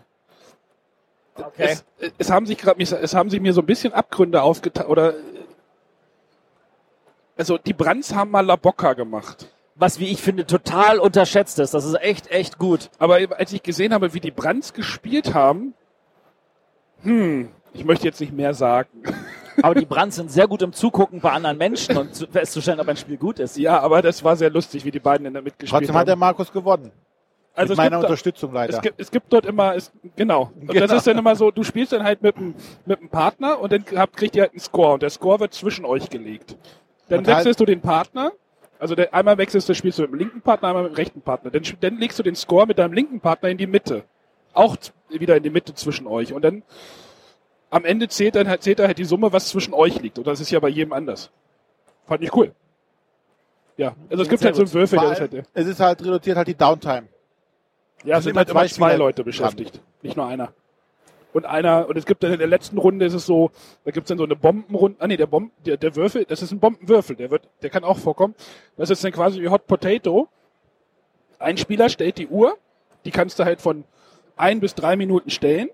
Okay. 1.36 1.78
Es, 1.98 2.14
es 2.20 2.30
haben 2.30 2.46
sich 2.46 2.60
gerade 2.60 2.80
es 2.80 3.16
haben 3.16 3.32
sich 3.32 3.42
mir 3.42 3.54
so 3.54 3.62
ein 3.62 3.66
bisschen 3.66 3.92
Abgründe 3.92 4.44
aufgetan 4.44 4.86
oder 4.86 5.16
also 7.38 7.58
die 7.58 7.74
Brands 7.74 8.14
haben 8.14 8.32
mal 8.32 8.46
La 8.46 8.56
Bocca 8.56 8.94
gemacht. 8.94 9.48
Was, 9.76 10.00
wie 10.00 10.12
ich 10.12 10.22
finde, 10.22 10.46
total 10.46 11.00
unterschätzt 11.00 11.58
ist. 11.60 11.74
Das 11.74 11.84
ist 11.84 11.96
echt, 11.96 12.30
echt 12.30 12.60
gut. 12.60 12.90
Aber 13.00 13.18
als 13.38 13.52
ich 13.54 13.64
gesehen 13.64 13.94
habe, 13.94 14.14
wie 14.14 14.20
die 14.20 14.30
Brands 14.32 14.74
gespielt 14.74 15.34
haben, 15.34 15.74
hm, 17.02 17.50
ich 17.74 17.84
möchte 17.86 18.06
jetzt 18.06 18.20
nicht 18.22 18.34
mehr 18.34 18.54
sagen. 18.54 18.90
Aber 19.62 19.76
die 19.76 19.86
Brands 19.86 20.16
sind 20.16 20.32
sehr 20.32 20.48
gut 20.48 20.62
im 20.64 20.74
Zugucken 20.74 21.20
bei 21.22 21.32
anderen 21.32 21.58
Menschen 21.60 21.96
und 21.98 22.16
zu- 22.16 22.26
festzustellen, 22.28 22.80
ob 22.80 22.88
ein 22.88 22.98
Spiel 22.98 23.18
gut 23.18 23.38
ist. 23.38 23.56
Ja, 23.56 23.80
aber 23.82 24.02
das 24.02 24.24
war 24.24 24.36
sehr 24.36 24.50
lustig, 24.50 24.84
wie 24.84 24.90
die 24.90 25.00
beiden 25.00 25.28
in 25.28 25.34
der 25.34 25.44
mitgespielt 25.44 25.80
Trotzdem 25.80 25.96
hat 25.96 26.08
der 26.08 26.14
haben. 26.14 26.20
Markus 26.22 26.52
gewonnen. 26.52 26.92
Also 27.54 27.70
Mit 27.70 27.72
es 27.74 27.78
meiner 27.78 27.98
gibt, 27.98 28.06
Unterstützung 28.06 28.52
leider. 28.52 28.74
es, 28.74 28.82
gibt, 28.82 29.00
es 29.00 29.12
gibt 29.12 29.32
dort 29.32 29.46
immer, 29.46 29.76
es, 29.76 29.92
genau. 30.16 30.52
Und 30.60 30.70
das 30.70 30.76
Genau. 30.88 30.96
ist 30.96 31.06
dann 31.06 31.20
immer 31.20 31.36
so, 31.36 31.52
du 31.52 31.62
spielst 31.62 31.92
dann 31.94 32.04
halt 32.04 32.24
mit 32.24 32.36
einem 32.36 32.56
mit 32.88 33.00
einem 33.00 33.10
Partner 33.10 33.60
und 33.60 33.72
dann 33.72 33.86
habt, 33.96 34.18
kriegt 34.18 34.36
ihr 34.36 34.42
halt 34.42 34.54
einen 34.54 34.60
Score 34.60 34.94
und 34.96 35.04
der 35.04 35.12
Score 35.12 35.40
wird 35.40 35.54
zwischen 35.54 35.86
euch 35.86 36.10
gelegt. 36.10 36.58
Dann 37.14 37.20
Und 37.20 37.28
halt- 37.28 37.38
wechselst 37.38 37.60
du 37.60 37.66
den 37.66 37.82
Partner, 37.82 38.32
also 38.80 38.96
der, 38.96 39.14
einmal 39.14 39.38
wechselst 39.38 39.70
du, 39.70 39.76
spielst 39.76 40.00
du 40.00 40.02
mit 40.04 40.12
dem 40.12 40.18
linken 40.20 40.42
Partner, 40.42 40.70
einmal 40.70 40.84
mit 40.84 40.94
dem 40.94 40.96
rechten 40.96 41.22
Partner. 41.22 41.52
Dann, 41.52 41.62
dann 41.80 41.98
legst 42.00 42.18
du 42.18 42.24
den 42.24 42.36
Score 42.36 42.66
mit 42.66 42.80
deinem 42.80 42.94
linken 42.94 43.20
Partner 43.20 43.50
in 43.50 43.58
die 43.58 43.68
Mitte. 43.68 44.04
Auch 44.54 44.76
wieder 45.10 45.38
in 45.38 45.44
die 45.44 45.50
Mitte 45.52 45.74
zwischen 45.76 46.08
euch. 46.08 46.34
Und 46.34 46.42
dann 46.44 46.64
am 47.70 47.86
Ende 47.86 48.08
zählt 48.08 48.36
dann 48.36 48.48
halt, 48.48 48.64
zählt 48.64 48.80
er 48.80 48.88
halt 48.88 48.98
die 48.98 49.06
Summe, 49.06 49.32
was 49.32 49.50
zwischen 49.50 49.74
euch 49.74 50.02
liegt. 50.02 50.18
Und 50.18 50.28
das 50.28 50.40
ist 50.40 50.52
ja 50.52 50.60
bei 50.60 50.70
jedem 50.70 50.92
anders. 50.94 51.30
Fand 52.08 52.24
ich 52.24 52.36
cool. 52.36 52.52
Ja, 53.78 53.96
also 54.10 54.24
es 54.24 54.30
gibt 54.30 54.44
halt 54.44 54.56
so 54.56 54.64
einen. 54.64 54.74
Würfel, 54.74 55.00
der 55.00 55.12
ist 55.14 55.20
halt, 55.22 55.46
es 55.54 55.68
ist 55.68 55.80
halt 55.80 56.02
reduziert 56.04 56.38
halt 56.38 56.48
die 56.48 56.56
Downtime. 56.56 57.08
ja, 58.04 58.18
es 58.18 58.24
sind 58.24 58.32
sind 58.32 58.38
halt 58.38 58.50
immer 58.50 58.62
immer 58.62 58.70
zwei 58.70 58.76
zwei 58.76 58.96
Leute 58.98 59.18
dran. 59.18 59.26
beschäftigt, 59.26 59.82
nicht 60.02 60.18
nur 60.18 60.28
einer. 60.28 60.52
Und 61.34 61.46
einer, 61.46 61.90
und 61.90 61.98
es 61.98 62.06
gibt 62.06 62.24
dann 62.24 62.32
in 62.32 62.40
der 62.40 62.48
letzten 62.48 62.78
Runde 62.78 63.06
ist 63.06 63.16
es 63.16 63.26
so, 63.26 63.52
da 63.84 63.92
gibt's 63.92 64.10
dann 64.10 64.20
so 64.20 64.24
eine 64.24 64.36
Bombenrunde, 64.36 64.98
ah 65.02 65.08
nee, 65.08 65.18
der 65.18 65.26
Bomben, 65.26 65.52
der, 65.66 65.78
der 65.78 65.96
Würfel, 65.96 66.26
das 66.26 66.44
ist 66.44 66.52
ein 66.52 66.60
Bombenwürfel, 66.60 67.16
der 67.16 67.32
wird, 67.32 67.50
der 67.64 67.72
kann 67.72 67.84
auch 67.84 67.98
vorkommen. 67.98 68.36
Das 68.78 68.92
ist 68.92 69.04
dann 69.04 69.12
quasi 69.12 69.42
wie 69.42 69.50
Hot 69.50 69.66
Potato. 69.66 70.30
Ein 71.40 71.58
Spieler 71.58 71.90
stellt 71.90 72.20
die 72.20 72.28
Uhr, 72.28 72.58
die 73.04 73.12
kannst 73.12 73.40
du 73.40 73.46
halt 73.46 73.62
von 73.62 73.84
ein 74.36 74.60
bis 74.60 74.76
drei 74.76 74.96
Minuten 74.96 75.32
stellen. 75.32 75.70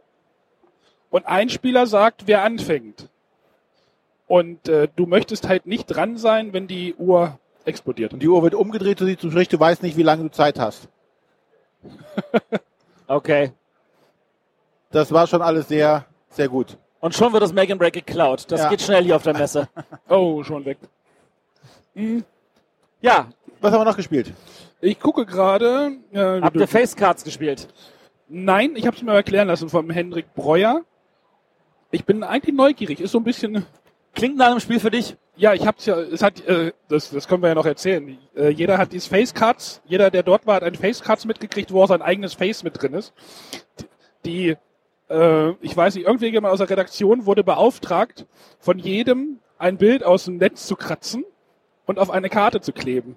Und 1.09 1.25
ein 1.25 1.49
Spieler 1.49 1.87
sagt, 1.87 2.27
wer 2.27 2.43
anfängt. 2.43 3.09
Und 4.27 4.69
äh, 4.69 4.87
du 4.95 5.07
möchtest 5.07 5.47
halt 5.47 5.65
nicht 5.65 5.87
dran 5.87 6.17
sein, 6.17 6.53
wenn 6.53 6.67
die 6.67 6.93
Uhr 6.95 7.39
explodiert. 7.65 8.13
Und 8.13 8.21
die 8.21 8.27
Uhr 8.27 8.43
wird 8.43 8.53
umgedreht, 8.53 8.99
so 8.99 9.05
sieht 9.05 9.21
du 9.23 9.31
sprich, 9.31 9.49
du 9.49 9.59
weißt 9.59 9.83
nicht, 9.83 9.97
wie 9.97 10.03
lange 10.03 10.23
du 10.23 10.31
Zeit 10.31 10.59
hast. 10.59 10.87
Okay. 13.07 13.53
Das 14.91 15.11
war 15.11 15.27
schon 15.27 15.41
alles 15.41 15.67
sehr, 15.67 16.05
sehr 16.29 16.49
gut. 16.49 16.77
Und 16.99 17.13
schon 17.15 17.31
wird 17.31 17.43
das 17.43 17.53
Make 17.53 17.71
and 17.71 17.79
Break 17.79 17.93
geklaut. 17.93 18.45
Das 18.51 18.61
Ja. 18.61 18.69
geht 18.69 18.81
schnell 18.81 19.03
hier 19.03 19.15
auf 19.15 19.23
der 19.23 19.37
Messe. 19.37 19.69
Oh, 20.09 20.43
schon 20.43 20.65
weg. 20.65 20.77
Ja, 23.01 23.27
Was 23.61 23.71
haben 23.73 23.81
wir 23.81 23.85
noch 23.85 23.97
gespielt? 23.97 24.33
Ich 24.81 24.99
gucke 24.99 25.25
gerade. 25.25 25.91
Äh, 26.11 26.41
habt 26.41 26.55
ihr 26.55 26.67
Facecards 26.67 27.23
gespielt? 27.23 27.67
Nein, 28.29 28.75
ich 28.75 28.85
habe 28.87 28.95
es 28.95 29.03
mir 29.03 29.13
erklären 29.13 29.47
lassen 29.47 29.69
vom 29.69 29.89
Hendrik 29.89 30.33
Breuer. 30.33 30.81
Ich 31.91 32.05
bin 32.05 32.23
eigentlich 32.23 32.55
neugierig. 32.55 32.99
Ist 33.01 33.11
so 33.11 33.17
ein 33.19 33.23
bisschen. 33.23 33.65
Klingt 34.13 34.37
nach 34.37 34.51
einem 34.51 34.59
Spiel 34.59 34.79
für 34.79 34.91
dich? 34.91 35.17
Ja, 35.35 35.53
ich 35.53 35.65
hab's 35.67 35.85
ja. 35.85 35.97
Es 35.99 36.21
hat. 36.23 36.39
Äh, 36.47 36.71
das, 36.87 37.09
das 37.09 37.27
können 37.27 37.41
wir 37.43 37.49
ja 37.49 37.55
noch 37.55 37.65
erzählen. 37.65 38.17
Äh, 38.35 38.49
jeder 38.49 38.77
hat 38.77 38.93
diese 38.93 39.09
Facecards. 39.09 39.81
Jeder, 39.85 40.09
der 40.09 40.23
dort 40.23 40.47
war, 40.47 40.55
hat 40.55 40.63
ein 40.63 40.75
Facecards 40.75 41.25
mitgekriegt, 41.25 41.71
wo 41.73 41.83
auch 41.83 41.87
sein 41.89 42.01
eigenes 42.01 42.33
Face 42.33 42.63
mit 42.63 42.81
drin 42.81 42.93
ist. 42.93 43.13
Die. 44.25 44.55
Äh, 45.09 45.51
ich 45.61 45.75
weiß 45.75 45.95
nicht, 45.95 46.05
irgendjemand 46.07 46.51
aus 46.51 46.59
der 46.59 46.69
Redaktion 46.69 47.25
wurde 47.25 47.43
beauftragt, 47.43 48.25
von 48.59 48.77
jedem 48.79 49.39
ein 49.57 49.77
Bild 49.77 50.03
aus 50.03 50.25
dem 50.25 50.37
Netz 50.37 50.67
zu 50.67 50.75
kratzen 50.75 51.25
und 51.85 51.99
auf 51.99 52.09
eine 52.09 52.29
Karte 52.29 52.61
zu 52.61 52.71
kleben. 52.71 53.15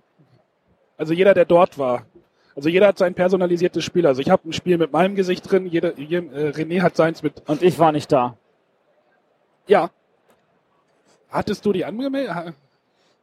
Also 0.97 1.13
jeder, 1.13 1.35
der 1.35 1.45
dort 1.45 1.79
war. 1.79 2.07
Also 2.55 2.69
jeder 2.69 2.89
hat 2.89 2.99
sein 2.99 3.15
personalisiertes 3.15 3.83
Spiel. 3.85 4.07
Also 4.07 4.21
ich 4.21 4.29
habe 4.31 4.49
ein 4.49 4.53
Spiel 4.53 4.77
mit 4.79 4.93
meinem 4.93 5.15
Gesicht 5.15 5.51
drin, 5.51 5.67
jeder, 5.67 5.99
je- 5.99 6.17
äh, 6.19 6.51
René 6.51 6.83
hat 6.83 6.97
seins 6.97 7.23
mit. 7.23 7.43
Und 7.49 7.63
ich 7.63 7.79
war 7.79 7.93
nicht 7.93 8.11
da. 8.13 8.37
Ja. 9.67 9.91
Hattest 11.31 11.65
du 11.65 11.73
die 11.73 11.85
angemeldet? 11.85 12.55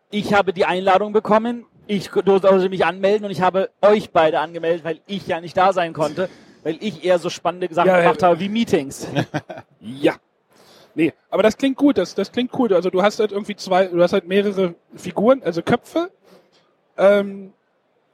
Ich 0.09 0.33
habe 0.33 0.51
die 0.53 0.65
Einladung 0.65 1.13
bekommen. 1.13 1.65
Ich 1.85 2.09
durfte 2.09 2.69
mich 2.69 2.85
anmelden 2.85 3.25
und 3.25 3.31
ich 3.31 3.41
habe 3.41 3.69
euch 3.81 4.11
beide 4.11 4.39
angemeldet, 4.39 4.83
weil 4.83 4.99
ich 5.07 5.27
ja 5.27 5.41
nicht 5.41 5.57
da 5.57 5.73
sein 5.73 5.93
konnte, 5.93 6.29
weil 6.63 6.77
ich 6.81 7.03
eher 7.03 7.19
so 7.19 7.29
spannende 7.29 7.73
Sachen 7.73 7.87
Ja, 7.87 8.01
gemacht 8.01 8.23
habe 8.23 8.39
wie 8.39 8.49
Meetings. 8.49 9.07
Ja. 9.81 10.15
Nee, 10.95 11.13
aber 11.29 11.43
das 11.43 11.55
klingt 11.55 11.77
gut, 11.77 11.97
das, 11.97 12.15
das 12.15 12.31
klingt 12.31 12.51
cool. 12.57 12.73
Also 12.73 12.89
du 12.89 13.01
hast 13.01 13.19
halt 13.19 13.31
irgendwie 13.31 13.55
zwei, 13.55 13.85
du 13.85 14.01
hast 14.01 14.11
halt 14.11 14.27
mehrere 14.27 14.75
Figuren, 14.95 15.41
also 15.43 15.61
Köpfe. 15.61 16.11
Ähm, 16.97 17.53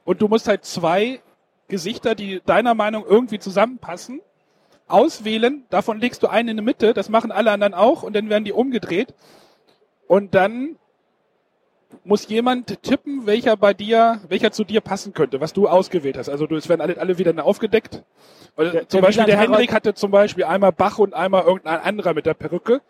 und 0.04 0.22
du 0.22 0.28
musst 0.28 0.46
halt 0.46 0.64
zwei 0.64 1.20
Gesichter, 1.68 2.14
die 2.14 2.40
deiner 2.46 2.74
Meinung 2.74 3.04
irgendwie 3.04 3.40
zusammenpassen, 3.40 4.20
auswählen. 4.86 5.64
Davon 5.70 5.98
legst 5.98 6.22
du 6.22 6.28
einen 6.28 6.50
in 6.50 6.56
die 6.58 6.62
Mitte, 6.62 6.94
das 6.94 7.08
machen 7.08 7.32
alle 7.32 7.50
anderen 7.50 7.74
auch 7.74 8.04
und 8.04 8.14
dann 8.14 8.28
werden 8.28 8.44
die 8.44 8.52
umgedreht. 8.52 9.14
Und 10.06 10.34
dann 10.36 10.76
muss 12.04 12.28
jemand 12.28 12.82
tippen, 12.82 13.26
welcher 13.26 13.56
bei 13.56 13.74
dir, 13.74 14.20
welcher 14.28 14.50
zu 14.52 14.64
dir 14.64 14.80
passen 14.80 15.12
könnte, 15.12 15.40
was 15.40 15.52
du 15.52 15.68
ausgewählt 15.68 16.16
hast. 16.18 16.28
Also 16.28 16.46
du, 16.46 16.56
es 16.56 16.68
werden 16.68 16.80
alle, 16.80 16.98
alle 16.98 17.18
wieder 17.18 17.44
aufgedeckt. 17.44 18.02
Weil 18.56 18.70
Der- 18.70 18.88
zum 18.88 19.00
der 19.00 19.06
Beispiel 19.08 19.24
der 19.26 19.38
Hendrik 19.38 19.72
hatte 19.72 19.94
zum 19.94 20.10
Beispiel 20.10 20.44
einmal 20.44 20.72
Bach 20.72 20.98
und 20.98 21.14
einmal 21.14 21.44
irgendein 21.44 21.80
anderer 21.80 22.14
mit 22.14 22.26
der 22.26 22.34
Perücke. 22.34 22.80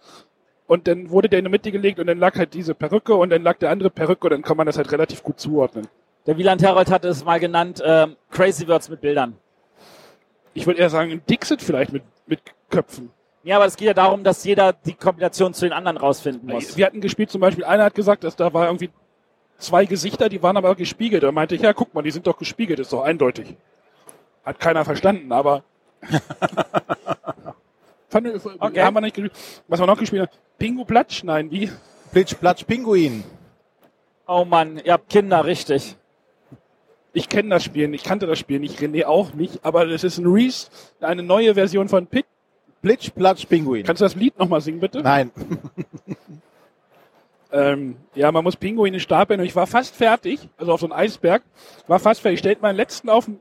Und 0.66 0.88
dann 0.88 1.10
wurde 1.10 1.28
der 1.28 1.38
in 1.40 1.44
die 1.44 1.50
Mitte 1.50 1.70
gelegt 1.70 2.00
und 2.00 2.06
dann 2.08 2.18
lag 2.18 2.34
halt 2.36 2.52
diese 2.54 2.74
Perücke 2.74 3.14
und 3.14 3.30
dann 3.30 3.42
lag 3.42 3.56
der 3.58 3.70
andere 3.70 3.90
Perücke 3.90 4.26
und 4.26 4.30
dann 4.32 4.42
kann 4.42 4.56
man 4.56 4.66
das 4.66 4.76
halt 4.76 4.90
relativ 4.90 5.22
gut 5.22 5.38
zuordnen. 5.38 5.86
Der 6.26 6.36
Wieland 6.38 6.60
Herold 6.62 6.90
hatte 6.90 7.06
es 7.08 7.24
mal 7.24 7.38
genannt, 7.38 7.80
ähm, 7.84 8.16
Crazy 8.30 8.66
Words 8.66 8.88
mit 8.88 9.00
Bildern. 9.00 9.36
Ich 10.54 10.66
würde 10.66 10.80
eher 10.80 10.90
sagen, 10.90 11.12
ein 11.12 11.22
Dixit 11.28 11.62
vielleicht 11.62 11.92
mit, 11.92 12.02
mit 12.26 12.40
Köpfen. 12.70 13.10
Ja, 13.46 13.56
aber 13.56 13.66
es 13.66 13.76
geht 13.76 13.86
ja 13.86 13.94
darum, 13.94 14.24
dass 14.24 14.42
jeder 14.42 14.72
die 14.72 14.94
Kombination 14.94 15.54
zu 15.54 15.66
den 15.66 15.72
anderen 15.72 15.98
rausfinden 15.98 16.50
muss. 16.50 16.76
Wir 16.76 16.84
hatten 16.84 17.00
gespielt 17.00 17.30
zum 17.30 17.40
Beispiel, 17.40 17.64
einer 17.64 17.84
hat 17.84 17.94
gesagt, 17.94 18.24
dass 18.24 18.34
da 18.34 18.52
war 18.52 18.66
irgendwie 18.66 18.90
zwei 19.56 19.84
Gesichter, 19.84 20.28
die 20.28 20.42
waren 20.42 20.56
aber 20.56 20.74
gespiegelt. 20.74 21.22
Da 21.22 21.30
meinte 21.30 21.54
ich, 21.54 21.60
ja, 21.60 21.72
guck 21.72 21.94
mal, 21.94 22.02
die 22.02 22.10
sind 22.10 22.26
doch 22.26 22.36
gespiegelt, 22.38 22.80
ist 22.80 22.92
doch 22.92 23.04
eindeutig. 23.04 23.54
Hat 24.44 24.58
keiner 24.58 24.84
verstanden, 24.84 25.30
aber. 25.30 25.62
Fand, 28.08 28.26
Okay. 28.58 28.82
Haben 28.82 28.94
wir 28.94 29.00
nicht 29.00 29.14
gespielt. 29.14 29.32
Was 29.68 29.78
wir 29.78 29.86
noch 29.86 29.98
gespielt 29.98 30.22
haben? 30.22 30.32
Pingu 30.58 30.84
Platsch? 30.84 31.22
Nein, 31.22 31.48
wie? 31.52 31.70
Plitsch, 32.10 32.34
Platsch, 32.34 32.64
Pinguin. 32.64 33.22
Oh 34.26 34.44
Mann, 34.44 34.80
ihr 34.84 34.92
habt 34.92 35.08
Kinder, 35.08 35.44
richtig. 35.44 35.94
Ich 37.12 37.28
kenne 37.28 37.50
das 37.50 37.62
Spiel, 37.62 37.94
ich 37.94 38.02
kannte 38.02 38.26
das 38.26 38.40
Spiel 38.40 38.58
nicht, 38.58 38.80
René 38.80 39.04
auch 39.04 39.34
nicht, 39.34 39.64
aber 39.64 39.86
es 39.86 40.02
ist 40.02 40.18
ein 40.18 40.26
Reese, 40.26 40.68
eine 41.00 41.22
neue 41.22 41.54
Version 41.54 41.88
von 41.88 42.08
Pit. 42.08 42.26
Plitsch, 42.86 43.10
Platsch, 43.12 43.48
Pinguin. 43.48 43.84
Kannst 43.84 44.00
du 44.00 44.04
das 44.04 44.14
Lied 44.14 44.38
nochmal 44.38 44.60
singen, 44.60 44.78
bitte? 44.78 45.02
Nein. 45.02 45.32
Ähm, 47.52 47.96
ja, 48.14 48.32
man 48.32 48.42
muss 48.42 48.56
Pinguine 48.56 48.98
stapeln 48.98 49.40
und 49.40 49.46
ich 49.46 49.54
war 49.54 49.68
fast 49.68 49.94
fertig, 49.94 50.46
also 50.58 50.72
auf 50.72 50.80
so 50.80 50.86
einem 50.86 50.92
Eisberg, 50.92 51.42
war 51.86 52.00
fast 52.00 52.20
fertig, 52.20 52.40
stellt 52.40 52.60
meinen 52.60 52.76
letzten 52.76 53.08
auf 53.08 53.26
den- 53.26 53.40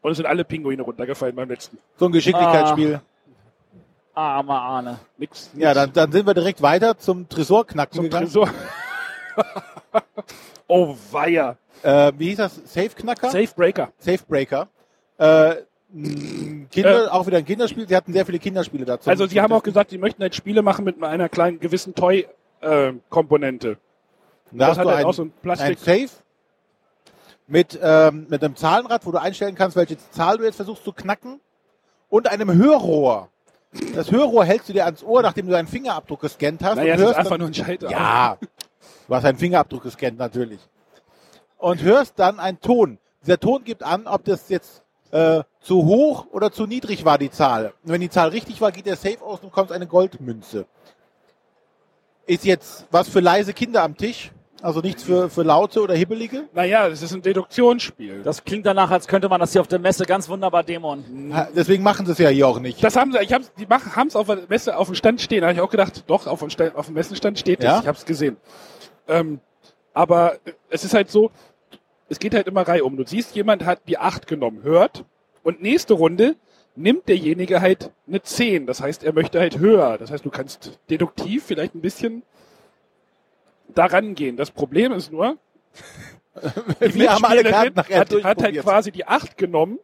und 0.00 0.10
es 0.10 0.16
sind 0.16 0.26
alle 0.26 0.44
Pinguine 0.44 0.82
runtergefallen 0.82 1.36
beim 1.36 1.48
letzten. 1.48 1.78
So 1.98 2.06
ein 2.06 2.12
Geschicklichkeitsspiel. 2.12 3.00
Armer 4.14 4.60
Arne. 4.60 4.98
Nix. 5.18 5.50
Ja, 5.54 5.74
dann, 5.74 5.92
dann 5.92 6.10
sind 6.10 6.26
wir 6.26 6.34
direkt 6.34 6.62
weiter 6.62 6.96
zum 6.96 7.28
Tresorknacken 7.28 7.94
zum 7.94 8.04
gegangen. 8.04 8.26
Tresor. 8.26 8.48
oh, 10.66 10.96
weia. 11.12 11.58
Äh, 11.82 12.12
wie 12.16 12.30
hieß 12.30 12.38
das? 12.38 12.56
Safeknacker? 12.64 13.30
Safebreaker. 13.30 13.92
Safebreaker. 13.98 14.68
Äh, 15.18 15.56
mh, 15.88 16.66
Kinder, 16.70 17.12
auch 17.12 17.26
wieder 17.26 17.38
ein 17.38 17.44
Kinderspiel. 17.44 17.88
Sie 17.88 17.96
hatten 17.96 18.12
sehr 18.12 18.26
viele 18.26 18.38
Kinderspiele 18.38 18.84
dazu. 18.84 19.08
Also 19.10 19.26
sie 19.26 19.40
haben 19.40 19.52
auch 19.52 19.62
gesagt, 19.62 19.90
sie 19.90 19.98
möchten 19.98 20.22
halt 20.22 20.34
Spiele 20.34 20.62
machen 20.62 20.84
mit 20.84 21.02
einer 21.02 21.28
kleinen 21.28 21.60
gewissen 21.60 21.94
Toy-Komponente. 21.94 23.78
da 24.52 24.58
das 24.58 24.68
hast 24.70 24.78
hat 24.78 24.84
du 24.84 24.90
halt 24.90 24.98
ein, 25.00 25.04
auch 25.06 25.14
so 25.14 25.22
ein 25.24 25.32
Plastik- 25.42 25.66
ein 25.68 25.76
Safe 25.76 26.08
mit, 27.46 27.78
ähm, 27.82 28.26
mit 28.28 28.42
einem 28.42 28.56
Zahlenrad, 28.56 29.06
wo 29.06 29.12
du 29.12 29.20
einstellen 29.20 29.54
kannst, 29.54 29.76
welche 29.76 29.96
Zahl 30.10 30.38
du 30.38 30.44
jetzt 30.44 30.56
versuchst 30.56 30.84
zu 30.84 30.92
knacken 30.92 31.40
und 32.08 32.28
einem 32.28 32.52
Hörrohr. 32.52 33.28
Das 33.94 34.10
Hörrohr 34.10 34.44
hältst 34.44 34.68
du 34.68 34.72
dir 34.72 34.84
ans 34.86 35.02
Ohr, 35.02 35.22
nachdem 35.22 35.46
du 35.46 35.52
deinen 35.52 35.68
Fingerabdruck 35.68 36.20
gescannt 36.22 36.62
hast. 36.64 36.76
naja, 36.76 36.94
und 36.94 37.00
es 37.00 37.00
ist 37.00 37.06
hörst 37.06 37.18
einfach 37.18 37.30
dann, 37.32 37.40
nur 37.40 37.48
ein 37.50 37.54
Schalter. 37.54 37.90
Ja, 37.90 38.38
du 39.08 39.14
hast 39.14 39.22
deinen 39.24 39.38
Fingerabdruck 39.38 39.82
gescannt, 39.82 40.18
natürlich. 40.18 40.60
Und 41.58 41.82
hörst 41.82 42.18
dann 42.18 42.38
einen 42.40 42.60
Ton. 42.60 42.98
Dieser 43.22 43.38
Ton 43.38 43.64
gibt 43.64 43.82
an, 43.82 44.06
ob 44.06 44.24
das 44.24 44.48
jetzt 44.48 44.82
äh, 45.16 45.42
zu 45.60 45.84
hoch 45.84 46.26
oder 46.32 46.52
zu 46.52 46.66
niedrig 46.66 47.04
war, 47.04 47.16
die 47.18 47.30
Zahl. 47.30 47.72
Und 47.84 47.92
wenn 47.92 48.00
die 48.00 48.10
Zahl 48.10 48.28
richtig 48.28 48.60
war, 48.60 48.70
geht 48.70 48.86
der 48.86 48.96
Safe 48.96 49.22
aus 49.22 49.40
und 49.40 49.50
bekommst 49.50 49.72
eine 49.72 49.86
Goldmünze. 49.86 50.66
Ist 52.26 52.44
jetzt 52.44 52.86
was 52.90 53.08
für 53.08 53.20
leise 53.20 53.52
Kinder 53.54 53.82
am 53.82 53.96
Tisch, 53.96 54.32
also 54.60 54.80
nichts 54.80 55.04
für, 55.04 55.30
für 55.30 55.42
laute 55.42 55.80
oder 55.80 55.94
hibbelige. 55.94 56.44
Naja, 56.52 56.88
das 56.88 57.00
ist 57.02 57.12
ein 57.12 57.22
Deduktionsspiel. 57.22 58.22
Das 58.22 58.44
klingt 58.44 58.66
danach, 58.66 58.90
als 58.90 59.06
könnte 59.06 59.28
man 59.28 59.40
das 59.40 59.52
hier 59.52 59.60
auf 59.60 59.68
der 59.68 59.78
Messe 59.78 60.04
ganz 60.04 60.28
wunderbar 60.28 60.64
dämonen. 60.64 61.32
Deswegen 61.54 61.82
machen 61.82 62.04
sie 62.06 62.12
es 62.12 62.18
ja 62.18 62.28
hier 62.28 62.48
auch 62.48 62.58
nicht. 62.58 62.82
Das 62.82 62.96
haben 62.96 63.12
sie, 63.12 63.18
ich 63.20 63.32
hab's, 63.32 63.52
die 63.58 63.66
machen, 63.66 63.94
haben's 63.94 64.16
auf 64.16 64.26
der 64.26 64.40
Messe 64.48 64.76
auf 64.76 64.88
dem 64.88 64.96
Stand 64.96 65.20
stehen. 65.20 65.40
Da 65.42 65.48
habe 65.48 65.54
ich 65.54 65.60
auch 65.60 65.70
gedacht, 65.70 66.04
doch, 66.08 66.26
auf 66.26 66.40
dem, 66.40 66.50
Stand, 66.50 66.74
auf 66.74 66.86
dem 66.86 66.94
Messenstand 66.94 67.38
steht 67.38 67.62
Ja? 67.62 67.76
es. 67.76 67.82
Ich 67.82 67.88
habe 67.88 67.98
es 67.98 68.04
gesehen. 68.04 68.36
Ähm, 69.08 69.40
aber 69.94 70.36
es 70.68 70.84
ist 70.84 70.94
halt 70.94 71.10
so, 71.10 71.30
es 72.08 72.18
geht 72.18 72.34
halt 72.34 72.46
immer 72.46 72.62
Reihe 72.62 72.84
um. 72.84 72.96
Du 72.96 73.04
siehst, 73.06 73.34
jemand 73.34 73.64
hat 73.64 73.80
die 73.88 73.98
acht 73.98 74.26
genommen, 74.26 74.62
hört, 74.62 75.04
und 75.42 75.62
nächste 75.62 75.94
Runde 75.94 76.36
nimmt 76.74 77.08
derjenige 77.08 77.60
halt 77.60 77.90
eine 78.06 78.22
10. 78.22 78.66
Das 78.66 78.80
heißt, 78.80 79.04
er 79.04 79.12
möchte 79.12 79.40
halt 79.40 79.58
höher. 79.58 79.96
Das 79.98 80.10
heißt, 80.10 80.24
du 80.24 80.30
kannst 80.30 80.78
deduktiv 80.90 81.44
vielleicht 81.44 81.74
ein 81.74 81.80
bisschen 81.80 82.22
daran 83.68 84.14
gehen. 84.14 84.36
Das 84.36 84.50
Problem 84.50 84.92
ist 84.92 85.10
nur, 85.12 85.38
Wir 86.80 87.12
haben 87.12 87.24
alle 87.24 87.44
Karten 87.44 87.74
nachher 87.74 88.00
hat, 88.00 88.12
hat 88.24 88.42
halt 88.42 88.60
quasi 88.60 88.92
die 88.92 89.06
8 89.06 89.36
genommen, 89.38 89.78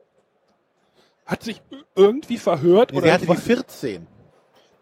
hat 1.26 1.42
sich 1.42 1.62
irgendwie 1.94 2.36
verhört 2.36 2.92
Nee, 2.92 2.98
oder 2.98 3.06
sie 3.06 3.12
hatte 3.12 3.26
die 3.26 3.36
14. 3.36 4.06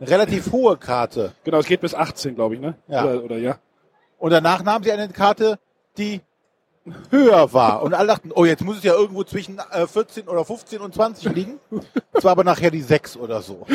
Eine 0.01 0.11
relativ 0.11 0.51
hohe 0.51 0.77
Karte. 0.79 1.35
genau, 1.45 1.59
es 1.59 1.67
geht 1.67 1.81
bis 1.81 1.95
18, 1.95 2.35
glaube 2.35 2.55
ich, 2.55 2.61
ne? 2.61 2.75
Ja. 2.89 3.05
Oder, 3.05 3.25
oder 3.25 3.39
ja. 3.39 3.59
Und 4.19 4.31
danach 4.31 4.63
nahm 4.63 4.83
sie 4.83 4.93
eine 4.93 5.09
Karte, 5.11 5.59
die 5.99 6.23
höher 7.11 7.53
war. 7.53 7.83
Und 7.83 7.95
alle 7.95 8.09
dachten, 8.09 8.31
oh, 8.35 8.45
jetzt 8.45 8.63
muss 8.65 8.79
es 8.79 8.85
ja 8.85 8.95
irgendwo 8.95 9.23
zwischen 9.25 9.59
äh, 9.71 9.87
14 9.87 10.29
oder 10.29 10.45
15 10.45 10.81
und 10.81 10.95
20 10.95 11.33
liegen. 11.35 11.61
Es 12.13 12.25
war 12.25 12.33
aber 12.33 12.45
nachher 12.45 12.71
die 12.71 12.81
6 12.83 13.17
oder 13.17 13.43
so. 13.43 13.67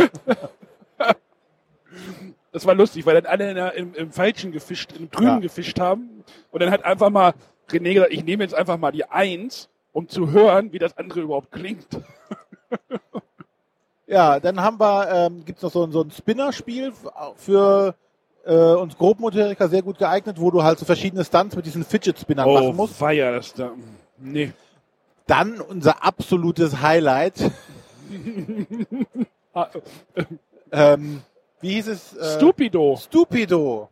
Das 2.51 2.65
war 2.65 2.73
lustig, 2.73 3.05
weil 3.05 3.21
dann 3.21 3.25
alle 3.25 3.73
im, 3.73 3.93
im 3.95 4.11
Falschen 4.11 4.51
gefischt, 4.51 4.93
im 4.97 5.11
Trüben 5.11 5.27
Ja. 5.27 5.39
gefischt 5.39 5.79
haben. 5.79 6.23
Und 6.51 6.61
dann 6.61 6.71
hat 6.71 6.85
einfach 6.85 7.09
mal 7.09 7.33
René 7.69 7.93
gesagt, 7.93 8.13
ich 8.13 8.23
nehme 8.23 8.43
jetzt 8.43 8.53
einfach 8.55 8.77
mal 8.77 8.91
die 8.91 9.05
1, 9.05 9.69
um 9.91 10.07
zu 10.07 10.31
hören, 10.31 10.71
wie 10.71 10.79
das 10.79 10.97
andere 10.97 11.21
überhaupt 11.21 11.51
klingt. 11.51 11.87
Ja, 14.07 14.39
dann 14.39 14.61
haben 14.61 14.79
wir, 14.79 15.09
ähm, 15.11 15.43
gibt's 15.45 15.63
noch 15.63 15.71
so, 15.71 15.83
ein- 15.83 15.91
so 15.91 16.01
ein 16.01 16.11
Spinner-Spiel 16.11 16.93
für 17.37 17.95
äh, 18.45 18.53
uns 18.75 18.97
Grobmotoriker 18.97 19.67
sehr 19.67 19.81
gut 19.81 19.97
geeignet, 19.97 20.39
wo 20.39 20.51
du 20.51 20.63
halt 20.63 20.79
so 20.79 20.86
verschiedene 20.86 21.23
Stunts 21.25 21.55
mit 21.55 21.65
diesen 21.65 21.84
Fidget-Spinnern 21.84 22.47
Oh, 22.47 22.53
machen 22.53 22.75
musst. 22.75 22.95
feier 22.95 23.31
das 23.34 23.53
da. 23.53 23.71
Nee. 24.19 24.51
Dann 25.27 25.60
unser 25.60 26.03
absolutes 26.03 26.81
Highlight. 26.81 27.36
Ah, 29.58 29.69
Ähm, 30.71 31.21
wie 31.62 31.75
hieß 31.75 31.88
es? 31.88 32.13
Äh, 32.17 32.36
Stupido. 32.36 32.97
Stupido. 33.01 33.88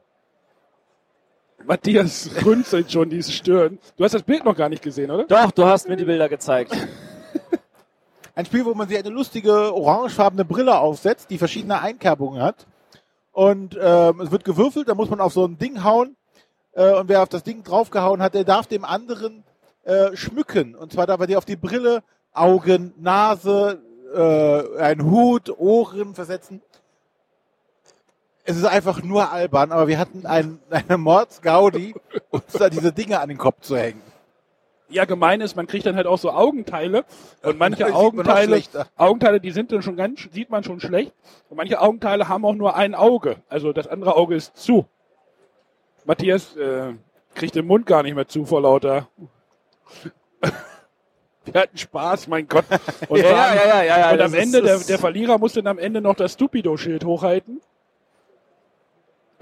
Matthias 1.65 2.29
runzelt 2.45 2.91
schon 2.91 3.09
diese 3.09 3.31
Stirn. 3.31 3.79
Du 3.95 4.03
hast 4.03 4.13
das 4.13 4.23
Bild 4.23 4.43
noch 4.43 4.57
gar 4.57 4.67
nicht 4.67 4.83
gesehen, 4.83 5.09
oder? 5.09 5.23
Doch, 5.23 5.51
du 5.51 5.65
hast 5.65 5.87
mir 5.87 5.95
die 5.95 6.03
Bilder 6.03 6.27
gezeigt. 6.27 6.75
Ein 8.35 8.45
Spiel, 8.45 8.65
wo 8.65 8.73
man 8.73 8.89
sich 8.89 8.97
eine 8.97 9.07
lustige 9.09 9.73
orangefarbene 9.73 10.43
Brille 10.43 10.77
aufsetzt, 10.77 11.29
die 11.29 11.37
verschiedene 11.37 11.79
Einkerbungen 11.79 12.41
hat. 12.41 12.65
Und 13.33 13.77
ähm, 13.81 14.21
es 14.21 14.31
wird 14.31 14.45
gewürfelt, 14.45 14.87
da 14.87 14.95
muss 14.95 15.09
man 15.09 15.19
auf 15.19 15.33
so 15.33 15.43
ein 15.45 15.57
Ding 15.57 15.83
hauen. 15.83 16.15
Äh, 16.71 16.93
und 16.93 17.09
wer 17.09 17.23
auf 17.23 17.29
das 17.29 17.43
Ding 17.43 17.63
draufgehauen 17.63 18.21
hat, 18.21 18.35
der 18.35 18.45
darf 18.45 18.67
dem 18.67 18.85
anderen 18.85 19.43
äh, 19.83 20.15
schmücken. 20.15 20.75
Und 20.75 20.93
zwar 20.93 21.07
darf 21.07 21.19
er 21.19 21.27
dir 21.27 21.39
auf 21.39 21.45
die 21.45 21.55
Brille 21.55 22.03
Augen, 22.31 22.93
Nase, 22.97 23.81
äh, 24.13 24.79
ein 24.79 25.03
Hut, 25.03 25.49
Ohren 25.57 26.13
versetzen. 26.13 26.61
Es 28.45 28.55
ist 28.55 28.65
einfach 28.65 29.01
nur 29.01 29.31
albern, 29.31 29.71
aber 29.71 29.87
wir 29.87 29.97
hatten 29.97 30.25
ein, 30.25 30.59
eine 30.69 30.97
Mordsgaudi, 30.97 31.95
uns 32.29 32.53
da 32.53 32.69
diese 32.69 32.93
Dinge 32.93 33.19
an 33.19 33.29
den 33.29 33.37
Kopf 33.37 33.61
zu 33.61 33.75
hängen. 33.77 34.01
Ja, 34.89 35.05
gemein 35.05 35.41
ist, 35.41 35.55
man 35.55 35.65
kriegt 35.65 35.85
dann 35.85 35.95
halt 35.95 36.07
auch 36.07 36.19
so 36.19 36.31
Augenteile. 36.31 37.05
Und 37.41 37.57
manche 37.59 37.93
Augenteile. 37.93 38.61
Augenteile, 38.95 39.39
die 39.39 39.51
sind 39.51 39.71
dann 39.71 39.81
schon 39.81 39.95
ganz, 39.95 40.27
sieht 40.31 40.49
man 40.49 40.63
schon 40.63 40.79
schlecht. 40.79 41.13
Und 41.49 41.57
manche 41.57 41.81
Augenteile 41.81 42.27
haben 42.27 42.45
auch 42.45 42.55
nur 42.55 42.75
ein 42.75 42.95
Auge. 42.95 43.37
Also 43.49 43.73
das 43.73 43.87
andere 43.87 44.15
Auge 44.15 44.35
ist 44.35 44.55
zu. 44.55 44.85
Matthias 46.05 46.55
äh, 46.57 46.93
kriegt 47.33 47.55
den 47.55 47.65
Mund 47.65 47.85
gar 47.85 48.03
nicht 48.03 48.15
mehr 48.15 48.27
zu 48.27 48.45
vor 48.45 48.61
lauter. 48.61 49.07
Wir 51.45 51.61
hatten 51.61 51.77
Spaß, 51.77 52.27
mein 52.27 52.47
Gott. 52.47 52.65
Und, 53.09 53.19
Ja, 53.19 53.53
ja, 53.53 53.83
ja, 53.83 53.83
ja, 53.83 54.11
und 54.11 54.21
am 54.21 54.33
Ende, 54.33 54.61
der, 54.61 54.79
der 54.79 54.97
Verlierer 54.97 55.37
muss 55.37 55.53
dann 55.53 55.67
am 55.67 55.77
Ende 55.77 55.99
noch 55.99 56.15
das 56.15 56.33
Stupido-Schild 56.33 57.03
hochhalten. 57.03 57.59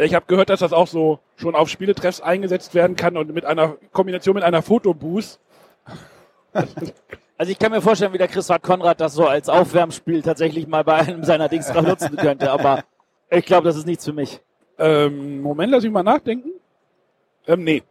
Ich 0.06 0.16
habe 0.16 0.26
gehört, 0.28 0.50
dass 0.50 0.62
das 0.62 0.74
auch 0.74 0.88
so 0.88 1.20
schon 1.36 1.56
auf 1.56 1.70
Spieletreffs 1.70 2.22
eingesetzt 2.22 2.74
werden 2.74 2.96
kann 2.96 3.18
und 3.18 3.34
mit 3.34 3.46
einer 3.46 3.78
Kombination 3.92 4.36
mit 4.36 4.44
einer 4.44 4.62
Fotoboost. 4.62 5.40
Also 6.54 7.52
ich 7.52 7.58
kann 7.58 7.72
mir 7.72 7.82
vorstellen, 7.82 8.14
wie 8.14 8.18
der 8.18 8.28
Christoph 8.28 8.62
Konrad 8.62 9.02
das 9.02 9.14
so 9.14 9.26
als 9.26 9.50
Aufwärmspiel 9.50 10.22
tatsächlich 10.22 10.68
mal 10.68 10.84
bei 10.84 10.96
einem 10.96 11.24
seiner 11.24 11.50
Dings 11.50 11.74
nutzen 11.74 12.16
könnte, 12.16 12.52
aber 12.52 12.84
ich 13.30 13.46
glaube, 13.46 13.68
das 13.68 13.78
ist 13.78 13.88
nichts 13.88 14.06
für 14.06 14.14
mich. 14.14 14.42
Ähm, 14.78 15.42
Moment, 15.42 15.72
lass 15.72 15.84
mich 15.84 15.92
mal 15.92 16.04
nachdenken. 16.04 16.52
Ähm, 17.48 17.64
nee. 17.64 17.84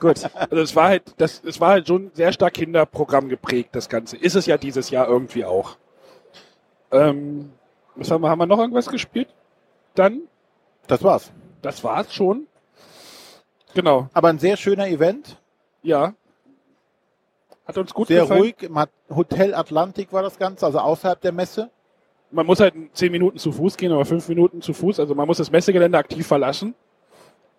Gut. 0.00 0.20
Also 0.34 0.62
es 0.62 0.74
war 0.74 0.88
halt, 0.88 1.02
das, 1.18 1.42
es 1.44 1.60
war 1.60 1.70
halt 1.70 1.86
schon 1.86 2.10
sehr 2.14 2.32
stark 2.32 2.54
Kinderprogramm 2.54 3.28
geprägt, 3.28 3.70
das 3.72 3.88
Ganze. 3.88 4.16
Ist 4.16 4.36
es 4.36 4.46
ja 4.46 4.56
dieses 4.56 4.90
Jahr 4.90 5.08
irgendwie 5.08 5.44
auch. 5.44 5.76
Ähm, 6.92 7.52
was 7.94 8.10
haben 8.10 8.22
wir, 8.22 8.30
haben 8.30 8.38
wir 8.38 8.46
noch 8.46 8.58
irgendwas 8.58 8.88
gespielt? 8.88 9.28
Dann, 9.94 10.22
Das 10.86 11.02
war's. 11.02 11.32
das 11.62 11.82
war's 11.84 12.12
schon. 12.14 12.46
Genau, 13.74 14.08
Aber 14.12 14.28
ein 14.28 14.38
sehr 14.38 14.56
schöner 14.56 14.86
Event. 14.88 15.36
ja. 15.82 16.14
Hat 17.66 17.78
uns 17.78 17.94
gut 17.94 18.08
Sehr 18.08 18.20
gefallen. 18.22 18.40
ruhig. 18.42 18.56
Im 18.62 18.78
Hat- 18.78 18.90
Hotel 19.08 19.54
Atlantik 19.54 20.12
war 20.12 20.22
das 20.22 20.38
Ganze, 20.38 20.66
also 20.66 20.80
außerhalb 20.80 21.18
der 21.22 21.32
Messe. 21.32 21.70
Man 22.30 22.44
muss 22.44 22.60
halt 22.60 22.74
zehn 22.92 23.10
Minuten 23.10 23.38
zu 23.38 23.52
Fuß 23.52 23.78
gehen, 23.78 23.90
aber 23.90 24.04
fünf 24.04 24.28
Minuten 24.28 24.60
zu 24.60 24.74
Fuß. 24.74 25.00
Also 25.00 25.14
man 25.14 25.26
muss 25.26 25.38
das 25.38 25.50
Messegelände 25.50 25.96
aktiv 25.96 26.26
verlassen. 26.26 26.74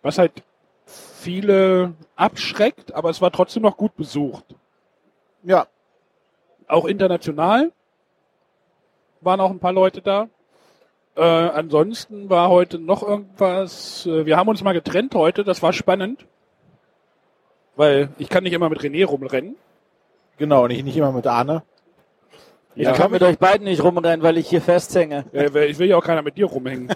Was 0.03 0.19
halt 0.19 0.43
viele 0.85 1.95
abschreckt, 2.15 2.93
aber 2.93 3.09
es 3.09 3.19
war 3.19 3.31
trotzdem 3.31 3.63
noch 3.63 3.77
gut 3.77 3.95
besucht. 3.95 4.45
Ja, 5.41 5.65
Auch 6.67 6.85
international 6.85 7.71
waren 9.21 9.39
auch 9.39 9.49
ein 9.49 9.59
paar 9.59 9.73
Leute 9.73 10.03
da. 10.03 10.29
Äh, 11.15 11.21
ansonsten 11.21 12.30
war 12.30 12.49
heute 12.49 12.78
noch 12.80 13.04
irgendwas. 13.04 14.06
Äh, 14.06 14.25
wir 14.25 14.38
haben 14.38 14.49
uns 14.49 14.63
mal 14.63 14.73
getrennt 14.73 15.15
heute, 15.15 15.43
das 15.43 15.62
war 15.63 15.73
spannend. 15.73 16.25
Weil 17.78 18.10
ich 18.17 18.30
kann 18.30 18.43
nicht 18.43 18.54
immer 18.54 18.69
mit 18.69 18.80
René 18.82 19.06
rumrennen. 19.06 19.56
genau. 20.38 20.67
Nicht, 20.67 20.84
nicht 20.84 20.97
immer 20.97 21.12
mit 21.12 21.28
Arne. 21.28 21.63
Ich 22.75 22.84
Ja. 22.84 22.91
kann 22.93 23.12
mit 23.12 23.21
euch 23.23 23.38
beiden 23.38 23.65
nicht 23.65 23.84
rumrennen, 23.84 24.21
weil 24.23 24.38
ich 24.38 24.49
hier 24.49 24.62
festhänge. 24.62 25.25
Weil 25.32 25.69
ich 25.69 25.78
will 25.80 25.88
ja 25.88 25.97
auch 25.97 26.04
keiner 26.04 26.21
mit 26.21 26.38
dir 26.38 26.45
rumhängen. 26.47 26.89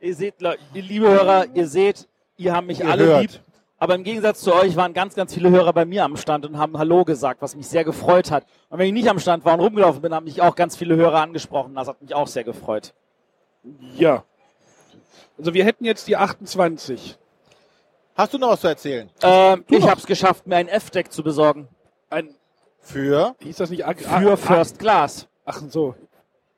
Ihr 0.00 0.14
seht, 0.14 0.34
liebe 0.72 1.08
Hörer, 1.08 1.46
ihr 1.54 1.66
seht, 1.66 2.06
ihr 2.36 2.54
habt 2.54 2.66
mich 2.66 2.80
Ihr 2.80 2.88
alle 2.88 3.04
hört. 3.04 3.22
lieb. 3.22 3.40
Aber 3.78 3.94
im 3.94 4.04
Gegensatz 4.04 4.40
zu 4.40 4.54
euch 4.54 4.74
waren 4.76 4.94
ganz, 4.94 5.14
ganz 5.14 5.34
viele 5.34 5.50
Hörer 5.50 5.72
bei 5.72 5.84
mir 5.84 6.04
am 6.04 6.16
Stand 6.16 6.46
und 6.46 6.56
haben 6.56 6.78
Hallo 6.78 7.04
gesagt, 7.04 7.42
was 7.42 7.54
mich 7.54 7.68
sehr 7.68 7.84
gefreut 7.84 8.30
hat. 8.30 8.46
Und 8.70 8.78
wenn 8.78 8.86
ich 8.86 8.92
nicht 8.94 9.08
am 9.08 9.18
Stand 9.18 9.44
war 9.44 9.54
und 9.54 9.60
rumgelaufen 9.60 10.00
bin, 10.00 10.14
haben 10.14 10.24
mich 10.24 10.40
auch 10.40 10.54
ganz 10.56 10.76
viele 10.76 10.96
Hörer 10.96 11.20
angesprochen. 11.20 11.74
Das 11.74 11.86
hat 11.88 12.00
mich 12.00 12.14
auch 12.14 12.26
sehr 12.26 12.44
gefreut. 12.44 12.94
Ja. 13.96 14.24
Also 15.36 15.52
wir 15.52 15.64
hätten 15.64 15.84
jetzt 15.84 16.08
die 16.08 16.16
28. 16.16 17.18
Hast 18.14 18.32
du 18.32 18.38
noch 18.38 18.48
was 18.52 18.62
zu 18.62 18.68
erzählen? 18.68 19.10
Ähm, 19.22 19.64
ich 19.68 19.86
habe 19.86 20.00
es 20.00 20.06
geschafft, 20.06 20.46
mir 20.46 20.56
ein 20.56 20.68
F-Deck 20.68 21.12
zu 21.12 21.22
besorgen. 21.22 21.68
Ein, 22.08 22.30
Für? 22.80 23.34
hieß 23.40 23.56
das 23.58 23.68
nicht 23.68 23.84
Ag 23.84 24.00
Für 24.00 24.32
Ag- 24.32 24.38
First 24.38 24.78
Class. 24.78 25.28
Ach 25.44 25.60
so. 25.68 25.94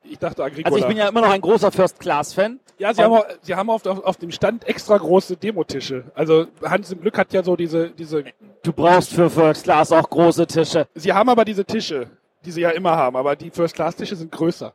Ich 0.09 0.19
dachte 0.19 0.43
Agricola. 0.43 0.73
Also 0.73 0.77
ich 0.77 0.87
bin 0.87 0.97
ja 0.97 1.07
immer 1.07 1.21
noch 1.21 1.29
ein 1.29 1.41
großer 1.41 1.71
First 1.71 1.99
Class-Fan. 1.99 2.59
Ja, 2.77 2.93
sie 2.93 3.03
haben, 3.03 3.13
auch, 3.13 3.25
sie 3.41 3.55
haben 3.55 3.69
auf, 3.69 3.85
auf, 3.85 4.03
auf 4.03 4.17
dem 4.17 4.31
Stand 4.31 4.67
extra 4.67 4.97
große 4.97 5.37
Demotische. 5.37 6.05
Also 6.15 6.47
Hans 6.63 6.91
im 6.91 7.01
Glück 7.01 7.17
hat 7.17 7.33
ja 7.33 7.43
so 7.43 7.55
diese, 7.55 7.89
diese. 7.91 8.23
Du 8.63 8.73
brauchst 8.73 9.13
für 9.13 9.29
First 9.29 9.65
Class 9.65 9.91
auch 9.91 10.09
große 10.09 10.47
Tische. 10.47 10.87
Sie 10.95 11.13
haben 11.13 11.29
aber 11.29 11.45
diese 11.45 11.65
Tische, 11.65 12.09
die 12.45 12.51
sie 12.51 12.61
ja 12.61 12.69
immer 12.71 12.95
haben, 12.95 13.15
aber 13.15 13.35
die 13.35 13.51
First-Class-Tische 13.51 14.15
sind 14.15 14.31
größer. 14.31 14.73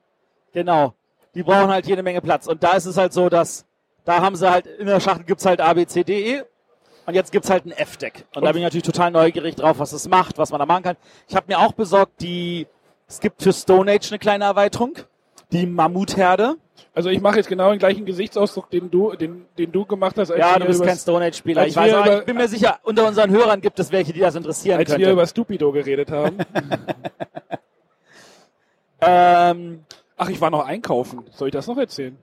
Genau. 0.53 0.95
Die 1.35 1.43
brauchen 1.43 1.69
halt 1.69 1.87
jede 1.87 2.03
Menge 2.03 2.21
Platz. 2.21 2.47
Und 2.47 2.63
da 2.63 2.73
ist 2.75 2.87
es 2.87 2.97
halt 2.97 3.13
so, 3.13 3.29
dass 3.29 3.67
da 4.05 4.21
haben 4.21 4.37
sie 4.37 4.49
halt, 4.49 4.67
in 4.67 4.87
der 4.87 5.01
Schachtel 5.01 5.25
gibt's 5.25 5.47
halt 5.47 5.61
A, 5.61 5.73
B, 5.73 5.87
C, 5.87 6.05
D, 6.05 6.37
E. 6.37 6.43
Und 7.07 7.15
jetzt 7.15 7.33
gibt's 7.33 7.51
halt 7.51 7.67
ein 7.67 7.73
F-Deck. 7.73 8.27
Und, 8.35 8.45
da 8.45 8.53
bin 8.53 8.61
ich 8.61 8.65
natürlich 8.65 8.85
total 8.85 9.11
neugierig 9.11 9.57
drauf, 9.57 9.79
was 9.79 9.93
es 9.93 10.09
macht, 10.09 10.39
was 10.39 10.51
man 10.51 10.59
da 10.59 10.67
machen 10.67 10.83
kann. 10.83 10.97
Ich 11.29 11.37
habe 11.37 11.47
mir 11.49 11.59
auch 11.59 11.73
besorgt, 11.73 12.21
die, 12.21 12.67
es 13.07 13.21
gibt 13.21 13.43
für 13.43 13.53
Stone 13.53 13.91
Age 13.91 14.11
eine 14.11 14.19
kleine 14.19 14.45
Erweiterung. 14.45 14.95
Die 15.55 15.67
Mammutherde. 15.67 16.57
Also 16.93 17.09
ich 17.09 17.21
mache 17.21 17.37
jetzt 17.37 17.49
genau 17.49 17.71
den 17.71 17.79
gleichen 17.79 18.05
Gesichtsausdruck, 18.05 18.69
den 18.71 18.91
du, 18.91 19.13
den, 19.15 19.47
den 19.59 19.73
du 19.73 19.85
gemacht 19.87 20.17
hast, 20.19 20.31
als 20.31 20.39
Ja, 20.41 20.55
wir 20.55 20.61
du 20.61 20.67
bist 20.67 20.83
kein 20.85 20.97
Stone 20.97 21.25
Age 21.25 21.37
Spieler. 21.37 21.67
Ich 21.67 21.75
weiß, 21.77 21.91
wir 21.93 21.99
aber 21.99 22.07
über- 22.07 22.19
ich 22.21 22.25
bin 22.27 22.37
mir 22.37 22.49
sicher, 22.49 22.79
unter 22.83 23.07
unseren 23.09 23.31
Hörern 23.31 23.61
gibt 23.61 23.79
es 23.79 23.91
welche, 23.93 24.13
die 24.13 24.21
das 24.21 24.35
interessieren 24.35 24.79
als 24.79 24.89
wir 24.91 24.97
könnte. 24.97 25.11
über 25.13 25.27
Stupido 25.27 25.73
geredet 25.73 26.11
haben. 26.11 26.39
Ähm, 29.01 29.85
Ach, 30.17 30.29
ich 30.31 30.41
war 30.41 30.51
noch 30.51 30.65
einkaufen. 30.65 31.25
Soll 31.33 31.49
ich 31.49 31.53
das 31.53 31.67
noch 31.67 31.77
erzählen? 31.77 32.17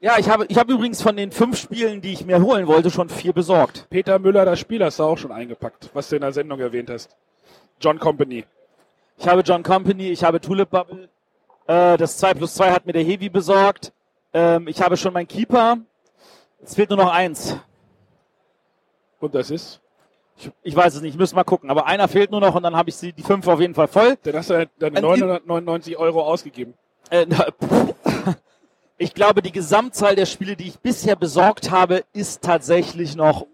ja, 0.00 0.18
ich 0.18 0.28
habe, 0.28 0.44
ich 0.48 0.58
habe 0.58 0.72
übrigens 0.72 1.00
von 1.00 1.16
den 1.16 1.30
fünf 1.30 1.56
Spielen, 1.56 2.00
die 2.00 2.12
ich 2.12 2.26
mir 2.26 2.42
holen 2.42 2.66
wollte, 2.66 2.90
schon 2.90 3.08
vier 3.08 3.32
besorgt. 3.32 3.86
Peter 3.88 4.18
Müller, 4.18 4.44
das 4.44 4.58
Spiel, 4.58 4.82
hast 4.84 4.98
du 4.98 5.04
auch 5.04 5.16
schon 5.16 5.32
eingepackt, 5.32 5.90
was 5.94 6.08
du 6.08 6.16
in 6.16 6.22
der 6.22 6.32
Sendung 6.32 6.58
erwähnt 6.60 6.90
hast. 6.90 7.14
John 7.80 7.98
Company. 7.98 8.44
Ich 9.16 9.28
habe 9.28 9.42
John 9.42 9.62
Company, 9.62 10.08
ich 10.10 10.24
habe 10.24 10.40
Tulip 10.40 10.70
Bubble. 10.70 11.08
Äh, 11.66 11.96
das 11.96 12.18
2 12.18 12.34
plus 12.34 12.54
2 12.54 12.70
hat 12.72 12.86
mir 12.86 12.92
der 12.92 13.04
Heavy 13.04 13.28
besorgt. 13.28 13.92
Ähm, 14.32 14.68
ich 14.68 14.80
habe 14.82 14.96
schon 14.96 15.12
meinen 15.12 15.28
Keeper. 15.28 15.78
Es 16.62 16.74
fehlt 16.74 16.90
nur 16.90 16.98
noch 16.98 17.12
eins. 17.12 17.56
Und 19.20 19.34
das 19.34 19.50
ist? 19.50 19.80
Ich, 20.36 20.50
ich 20.62 20.76
weiß 20.76 20.96
es 20.96 21.02
nicht, 21.02 21.16
müssen 21.16 21.36
mal 21.36 21.44
gucken. 21.44 21.70
Aber 21.70 21.86
einer 21.86 22.08
fehlt 22.08 22.30
nur 22.30 22.40
noch 22.40 22.54
und 22.54 22.62
dann 22.62 22.76
habe 22.76 22.90
ich 22.90 22.96
sie, 22.96 23.12
die 23.12 23.22
fünf 23.22 23.46
auf 23.46 23.60
jeden 23.60 23.74
Fall 23.74 23.88
voll. 23.88 24.16
Dann 24.22 24.34
hast 24.36 24.50
du 24.50 24.54
halt 24.54 24.70
deine 24.78 24.96
Ein- 24.96 25.02
999 25.02 25.96
Euro 25.96 26.22
ausgegeben. 26.24 26.74
Äh, 27.10 27.26
na, 27.28 27.46
ich 28.98 29.14
glaube, 29.14 29.42
die 29.42 29.52
Gesamtzahl 29.52 30.16
der 30.16 30.26
Spiele, 30.26 30.56
die 30.56 30.68
ich 30.68 30.80
bisher 30.80 31.16
besorgt 31.16 31.70
habe, 31.70 32.04
ist 32.12 32.42
tatsächlich 32.42 33.14
noch 33.14 33.46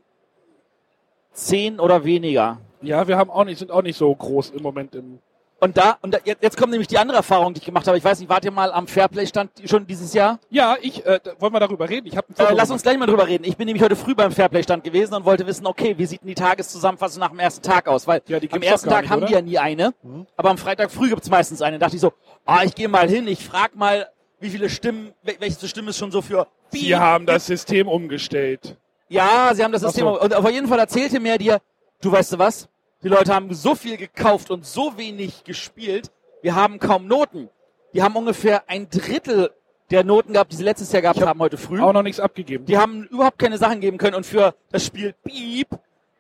zehn 1.33 1.79
oder 1.81 2.05
weniger. 2.05 2.59
Ja, 2.83 3.07
wir 3.07 3.19
haben 3.19 3.31
auch 3.31 3.45
nicht, 3.45 3.59
sind 3.59 3.71
auch 3.71 3.83
nicht 3.83 3.97
so 3.97 4.15
groß 4.15 4.51
im 4.51 4.63
Moment 4.63 4.95
im. 4.95 5.19
Und 5.63 5.77
da, 5.77 5.99
und 6.01 6.15
da, 6.15 6.19
jetzt 6.25 6.57
kommt 6.57 6.71
nämlich 6.71 6.89
die 6.89 6.97
andere 6.97 7.19
Erfahrung, 7.19 7.53
die 7.53 7.59
ich 7.61 7.67
gemacht 7.67 7.87
habe. 7.87 7.99
Ich 7.99 8.05
weiß 8.05 8.19
nicht, 8.19 8.29
wart 8.31 8.45
ihr 8.47 8.51
mal 8.51 8.73
am 8.73 8.87
Fairplay-Stand 8.87 9.51
schon 9.67 9.87
dieses 9.87 10.15
Jahr? 10.15 10.39
Ja, 10.49 10.77
ich, 10.81 11.05
äh, 11.05 11.21
wollen 11.39 11.53
wir 11.53 11.61
darüber 11.61 11.87
reden? 11.89 12.07
Ich 12.07 12.17
habe 12.17 12.27
Äh, 12.39 12.55
lass 12.55 12.71
uns 12.71 12.83
gleich 12.83 12.97
mal 12.97 13.05
drüber 13.07 13.27
reden. 13.27 13.45
Ich 13.45 13.57
bin 13.59 13.67
nämlich 13.67 13.83
heute 13.83 13.95
früh 13.95 14.15
beim 14.15 14.33
Fairplay-Stand 14.33 14.85
gewesen 14.85 15.13
und 15.15 15.25
wollte 15.27 15.47
wissen, 15.47 15.67
okay, 15.67 15.97
wie 15.99 16.07
sieht 16.07 16.23
denn 16.23 16.29
die 16.29 16.35
Tageszusammenfassung 16.35 17.21
nach 17.21 17.29
dem 17.29 17.39
ersten 17.41 17.63
Tag 17.63 17.89
aus? 17.89 18.07
Weil 18.07 18.23
Ja, 18.27 18.41
die 18.41 18.51
am 18.51 18.63
ersten 18.63 18.89
Tag 18.89 19.03
nicht, 19.03 19.11
haben 19.11 19.21
die 19.21 19.27
oder? 19.27 19.35
ja 19.35 19.43
nie 19.43 19.59
eine, 19.59 19.93
aber 20.37 20.49
am 20.51 20.57
Freitag 20.59 20.91
früh 20.91 21.11
gibt's 21.11 21.29
meistens 21.29 21.61
eine. 21.61 21.79
Da 21.79 21.87
dachte 21.87 21.97
ich 21.97 22.01
so, 22.03 22.13
ah, 22.47 22.63
ich 22.65 22.75
gehe 22.75 22.89
mal 22.89 23.09
hin, 23.09 23.29
ich 23.29 23.45
frag 23.45 23.77
mal, 23.77 24.09
wie 24.41 24.49
viele 24.49 24.71
Stimmen, 24.71 25.13
wel- 25.27 25.37
welche 25.41 25.69
Stimme 25.69 25.91
ist 25.91 25.99
schon 25.99 26.11
so 26.11 26.23
für 26.23 26.47
Sie 26.71 26.79
Piep 26.87 26.97
haben 26.97 27.27
das 27.27 27.45
System 27.45 27.87
umgestellt. 27.87 28.77
Ja, 29.11 29.51
sie 29.55 29.63
haben 29.63 29.73
das 29.73 29.83
System. 29.83 30.05
so. 30.07 30.21
Und 30.21 30.33
auf 30.35 30.51
jeden 30.51 30.69
Fall 30.69 30.79
erzählte 30.79 31.21
mir 31.21 31.37
dir, 31.37 31.61
du 32.01 32.11
weißt 32.13 32.33
du 32.33 32.39
was? 32.39 32.69
Die 33.03 33.09
Leute 33.09 33.35
haben 33.35 33.53
so 33.55 33.75
viel 33.75 33.97
gekauft 33.97 34.51
und 34.51 34.67
so 34.67 34.99
wenig 34.99 35.45
gespielt. 35.45 36.11
Wir 36.43 36.55
haben 36.55 36.79
kaum 36.79 37.07
Noten. 37.07 37.49
Die 37.95 38.03
haben 38.03 38.15
ungefähr 38.15 38.69
ein 38.69 38.91
Drittel 38.91 39.51
der 39.91 40.05
Noten 40.05 40.35
gehabt, 40.35 40.53
die 40.53 40.57
sie 40.57 40.65
letztes 40.65 40.93
Jahr 40.93 41.01
gehabt 41.01 41.23
haben, 41.23 41.41
heute 41.41 41.57
früh. 41.57 41.81
Auch 41.81 41.95
noch 41.95 42.03
nichts 42.03 42.21
abgegeben. 42.21 42.67
Die 42.67 42.77
haben 42.77 43.05
überhaupt 43.05 43.39
keine 43.39 43.57
Sachen 43.57 43.81
geben 43.81 43.97
können 43.97 44.15
und 44.15 44.27
für 44.27 44.55
das 44.71 44.85
Spiel 44.85 45.15
Beep 45.25 45.69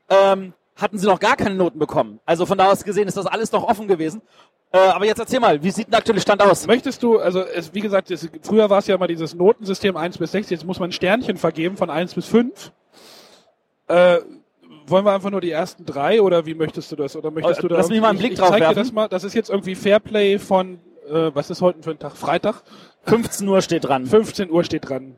ähm, 0.08 0.54
hatten 0.74 0.98
sie 0.98 1.06
noch 1.06 1.20
gar 1.20 1.36
keine 1.36 1.54
Noten 1.54 1.78
bekommen. 1.78 2.18
Also 2.24 2.46
von 2.46 2.56
da 2.56 2.70
aus 2.70 2.82
gesehen 2.82 3.06
ist 3.06 3.16
das 3.18 3.26
alles 3.26 3.52
noch 3.52 3.62
offen 3.62 3.86
gewesen. 3.86 4.22
Äh, 4.72 4.78
aber 4.78 5.04
jetzt 5.04 5.18
erzähl 5.18 5.40
mal, 5.40 5.62
wie 5.62 5.70
sieht 5.70 5.86
denn 5.86 5.92
der 5.92 5.98
aktuelle 5.98 6.20
Stand 6.20 6.42
aus? 6.42 6.66
Möchtest 6.66 7.02
du, 7.02 7.18
also 7.18 7.40
es, 7.42 7.74
wie 7.74 7.80
gesagt, 7.80 8.10
es, 8.10 8.26
früher 8.42 8.70
war 8.70 8.78
es 8.78 8.86
ja 8.86 8.96
mal 8.96 9.06
dieses 9.06 9.34
Notensystem 9.34 9.96
1 9.96 10.16
bis 10.16 10.32
6, 10.32 10.48
jetzt 10.48 10.64
muss 10.64 10.80
man 10.80 10.92
Sternchen 10.92 11.36
vergeben 11.36 11.76
von 11.76 11.90
1 11.90 12.14
bis 12.14 12.26
5. 12.26 12.72
Äh, 13.88 14.20
wollen 14.90 15.04
wir 15.04 15.12
einfach 15.12 15.30
nur 15.30 15.40
die 15.40 15.50
ersten 15.50 15.84
drei 15.86 16.20
oder 16.20 16.46
wie 16.46 16.54
möchtest 16.54 16.90
du 16.92 16.96
das? 16.96 17.16
Oder 17.16 17.30
möchtest 17.30 17.58
Äh, 17.58 17.62
du 17.62 17.68
da 17.68 17.76
lass 17.76 17.88
mich 17.88 18.00
mal 18.00 18.10
einen 18.10 18.18
Blick 18.18 18.32
ich, 18.32 18.38
drauf 18.38 18.50
ich 18.50 18.56
dir 18.56 18.60
werfen. 18.62 18.76
das 18.76 18.92
mal. 18.92 19.08
Das 19.08 19.24
ist 19.24 19.34
jetzt 19.34 19.50
irgendwie 19.50 19.74
Fairplay 19.74 20.38
von, 20.38 20.80
äh, 21.08 21.30
was 21.34 21.50
ist 21.50 21.60
heute 21.62 21.82
für 21.82 21.90
ein 21.90 21.98
Tag? 21.98 22.16
Freitag? 22.16 22.62
15 23.06 23.46
Uhr 23.48 23.62
steht 23.62 23.84
dran. 23.84 24.06
15 24.06 24.50
Uhr 24.50 24.64
steht 24.64 24.88
dran. 24.88 25.16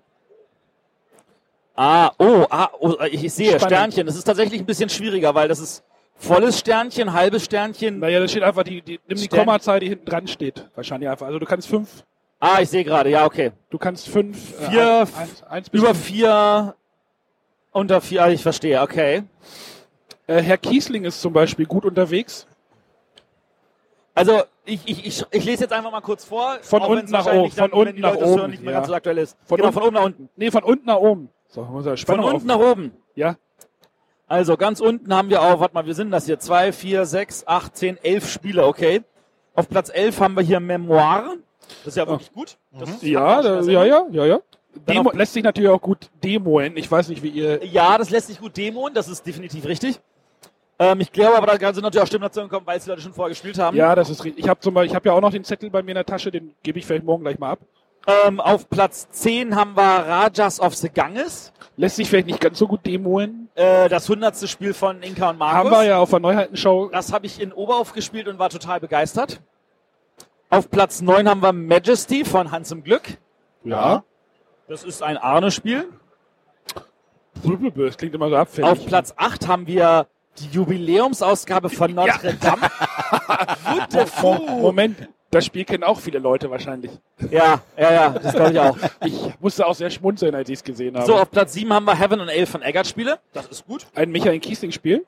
Ah, 1.74 2.10
oh, 2.18 2.44
ah, 2.50 2.68
oh, 2.80 2.94
ich, 3.10 3.32
sehe 3.32 3.52
Spannend. 3.52 3.62
Sternchen. 3.64 4.06
Das 4.06 4.16
ist 4.16 4.24
tatsächlich 4.24 4.60
ein 4.60 4.66
bisschen 4.66 4.90
schwieriger, 4.90 5.34
weil 5.34 5.48
das 5.48 5.58
ist 5.58 5.82
volles 6.16 6.58
Sternchen, 6.58 7.12
halbes 7.14 7.44
Sternchen. 7.46 7.98
Naja, 7.98 8.20
da 8.20 8.28
steht 8.28 8.42
einfach 8.42 8.62
die, 8.62 8.82
die 8.82 9.00
nimm 9.08 9.16
die 9.18 9.24
Stern- 9.24 9.40
Kommazahl, 9.40 9.80
die 9.80 9.88
hinten 9.88 10.04
dran 10.04 10.28
steht. 10.28 10.68
Wahrscheinlich 10.74 11.08
einfach. 11.08 11.26
Also 11.26 11.38
du 11.38 11.46
kannst 11.46 11.68
fünf, 11.68 12.04
Ah, 12.44 12.58
ich 12.60 12.68
sehe 12.70 12.82
gerade, 12.84 13.08
ja, 13.08 13.24
okay. 13.24 13.52
du 13.70 13.78
kannst 13.78 14.08
fünf, 14.08 14.36
äh, 14.60 14.70
Vier, 14.70 14.98
eins, 15.00 15.16
eins, 15.16 15.42
eins 15.44 15.70
bis 15.70 15.80
Über 15.80 15.94
fünf. 15.94 16.04
vier, 16.06 16.74
unter 17.72 18.00
vier, 18.00 18.22
ah, 18.24 18.28
ich 18.30 18.42
verstehe, 18.42 18.80
okay. 18.80 19.24
Äh, 20.26 20.42
Herr 20.42 20.58
Kiesling 20.58 21.04
ist 21.04 21.20
zum 21.20 21.32
Beispiel 21.32 21.66
gut 21.66 21.84
unterwegs. 21.84 22.46
Also, 24.14 24.42
ich, 24.64 24.80
ich, 24.86 25.06
ich, 25.06 25.24
ich 25.30 25.44
lese 25.44 25.62
jetzt 25.62 25.72
einfach 25.72 25.90
mal 25.90 26.02
kurz 26.02 26.24
vor. 26.24 26.58
Von 26.62 26.82
unten 26.82 27.10
nach 27.10 27.26
oben, 27.26 27.50
von 27.50 27.72
unten 27.72 27.96
die 27.96 28.02
nach 28.02 28.12
Leute 28.14 28.26
hören, 28.26 28.40
oben, 28.40 28.50
nicht 28.50 28.62
mehr 28.62 28.72
ja. 28.72 28.78
ganz 28.80 28.88
so 28.88 28.94
aktuell 28.94 29.18
ist. 29.18 29.36
Von 29.46 29.56
genau, 29.56 29.68
unten- 29.68 29.78
von 29.80 29.86
oben 29.88 29.94
nach 29.94 30.04
unten. 30.04 30.28
Nee, 30.36 30.50
von 30.50 30.62
unten 30.62 30.86
nach 30.86 30.96
oben. 30.96 31.30
So, 31.48 31.62
muss 31.64 32.02
Von 32.02 32.20
unten 32.20 32.46
nach 32.46 32.58
oben. 32.58 32.92
Ja, 33.14 33.36
Also, 34.28 34.56
ganz 34.56 34.80
unten 34.80 35.14
haben 35.14 35.28
wir 35.30 35.42
auch, 35.42 35.60
warte 35.60 35.74
mal, 35.74 35.86
wir 35.86 35.94
sind 35.94 36.10
das 36.10 36.26
hier, 36.26 36.38
zwei, 36.38 36.72
vier, 36.72 37.04
sechs, 37.06 37.46
acht, 37.46 37.76
zehn, 37.76 37.98
elf 38.02 38.30
Spiele, 38.30 38.66
okay. 38.66 39.02
Auf 39.54 39.68
Platz 39.68 39.90
elf 39.92 40.20
haben 40.20 40.34
wir 40.34 40.42
hier 40.42 40.60
Memoir. 40.60 41.34
Das 41.84 41.88
ist 41.88 41.96
ja 41.96 42.06
wirklich 42.06 42.32
gut. 42.32 42.56
Das 42.72 42.88
ist- 42.88 43.02
Oh. 43.02 43.06
ja, 43.06 43.20
hat 43.36 43.38
auch 43.38 43.42
da, 43.56 43.62
schon 43.62 43.70
ja, 43.72 43.84
ja, 43.84 44.06
ja, 44.10 44.24
ja. 44.26 44.40
Demo, 44.74 45.10
lässt 45.12 45.34
sich 45.34 45.42
natürlich 45.42 45.70
auch 45.70 45.80
gut 45.80 46.10
demoen. 46.22 46.76
Ich 46.76 46.90
weiß 46.90 47.08
nicht, 47.08 47.22
wie 47.22 47.28
ihr. 47.28 47.64
Ja, 47.64 47.98
das 47.98 48.10
lässt 48.10 48.28
sich 48.28 48.40
gut 48.40 48.56
demoen, 48.56 48.94
das 48.94 49.08
ist 49.08 49.26
definitiv 49.26 49.66
richtig. 49.66 50.00
Ähm, 50.78 51.00
ich 51.00 51.12
glaube 51.12 51.36
aber, 51.36 51.58
da 51.58 51.72
sind 51.72 51.84
natürlich 51.84 52.02
auch 52.02 52.06
Stimmen 52.06 52.22
dazu 52.22 52.40
gekommen, 52.40 52.66
weil 52.66 52.78
es 52.78 52.84
die 52.84 52.90
Leute 52.90 53.02
schon 53.02 53.12
vorher 53.12 53.30
gespielt 53.30 53.58
haben. 53.58 53.76
Ja, 53.76 53.94
das 53.94 54.10
ist 54.10 54.24
richtig. 54.24 54.44
Ich 54.44 54.48
habe 54.48 54.60
zum 54.60 54.74
Beispiel, 54.74 54.90
ich 54.90 54.94
habe 54.94 55.08
ja 55.08 55.14
auch 55.14 55.20
noch 55.20 55.30
den 55.30 55.44
Zettel 55.44 55.70
bei 55.70 55.82
mir 55.82 55.90
in 55.90 55.96
der 55.96 56.06
Tasche, 56.06 56.30
den 56.30 56.54
gebe 56.62 56.78
ich 56.78 56.86
vielleicht 56.86 57.04
morgen 57.04 57.22
gleich 57.22 57.38
mal 57.38 57.52
ab. 57.52 57.60
Ähm, 58.06 58.40
auf 58.40 58.68
Platz 58.68 59.08
10 59.10 59.54
haben 59.54 59.76
wir 59.76 59.82
Rajas 59.82 60.58
of 60.60 60.74
the 60.74 60.88
Ganges. 60.88 61.52
Lässt 61.76 61.96
sich 61.96 62.08
vielleicht 62.08 62.26
nicht 62.26 62.40
ganz 62.40 62.58
so 62.58 62.66
gut 62.66 62.84
demoen. 62.84 63.48
Äh, 63.54 63.88
das 63.88 64.08
hundertste 64.08 64.48
Spiel 64.48 64.74
von 64.74 65.02
Inka 65.02 65.30
und 65.30 65.38
Markus. 65.38 65.56
Haben 65.56 65.70
wir 65.70 65.84
ja 65.84 65.98
auf 65.98 66.10
der 66.10 66.20
Neuheitenshow. 66.20 66.90
Das 66.92 67.12
habe 67.12 67.26
ich 67.26 67.40
in 67.40 67.52
Oberhof 67.52 67.92
gespielt 67.92 68.26
und 68.26 68.38
war 68.38 68.50
total 68.50 68.80
begeistert. 68.80 69.40
Auf 70.50 70.68
Platz 70.68 71.00
9 71.00 71.28
haben 71.28 71.42
wir 71.42 71.52
Majesty 71.52 72.24
von 72.24 72.50
Hans 72.50 72.72
im 72.72 72.82
Glück. 72.82 73.18
Ja. 73.64 74.02
Das 74.72 74.84
ist 74.84 75.02
ein 75.02 75.18
Arne-Spiel. 75.18 75.84
Das 77.76 77.96
klingt 77.98 78.14
immer 78.14 78.30
so 78.30 78.36
abfällig. 78.36 78.70
Auf 78.70 78.86
Platz 78.86 79.12
8 79.18 79.46
haben 79.46 79.66
wir 79.66 80.06
die 80.38 80.46
Jubiläumsausgabe 80.46 81.68
von 81.68 81.94
Notre 81.94 82.32
Dame. 82.36 82.70
Mo- 84.22 84.38
Moment, 84.62 85.10
das 85.30 85.44
Spiel 85.44 85.66
kennen 85.66 85.84
auch 85.84 86.00
viele 86.00 86.20
Leute 86.20 86.50
wahrscheinlich. 86.50 86.90
ja, 87.30 87.60
ja, 87.76 87.92
ja, 87.92 88.08
das 88.18 88.32
glaube 88.32 88.52
ich 88.52 88.58
auch. 88.60 88.78
Ich 89.04 89.34
musste 89.40 89.66
auch 89.66 89.74
sehr 89.74 89.90
schmunzeln, 89.90 90.34
als 90.34 90.48
ich 90.48 90.54
es 90.60 90.64
gesehen 90.64 90.96
habe. 90.96 91.04
So, 91.04 91.16
auf 91.16 91.30
Platz 91.30 91.52
7 91.52 91.70
haben 91.70 91.84
wir 91.84 91.98
Heaven 91.98 92.22
and 92.22 92.30
Ale 92.30 92.46
von 92.46 92.62
Eggert 92.62 92.86
Spiele. 92.86 93.18
Das 93.34 93.48
ist 93.48 93.66
gut. 93.66 93.86
Ein 93.94 94.10
Michael 94.10 94.40
Kiesling-Spiel. 94.40 95.04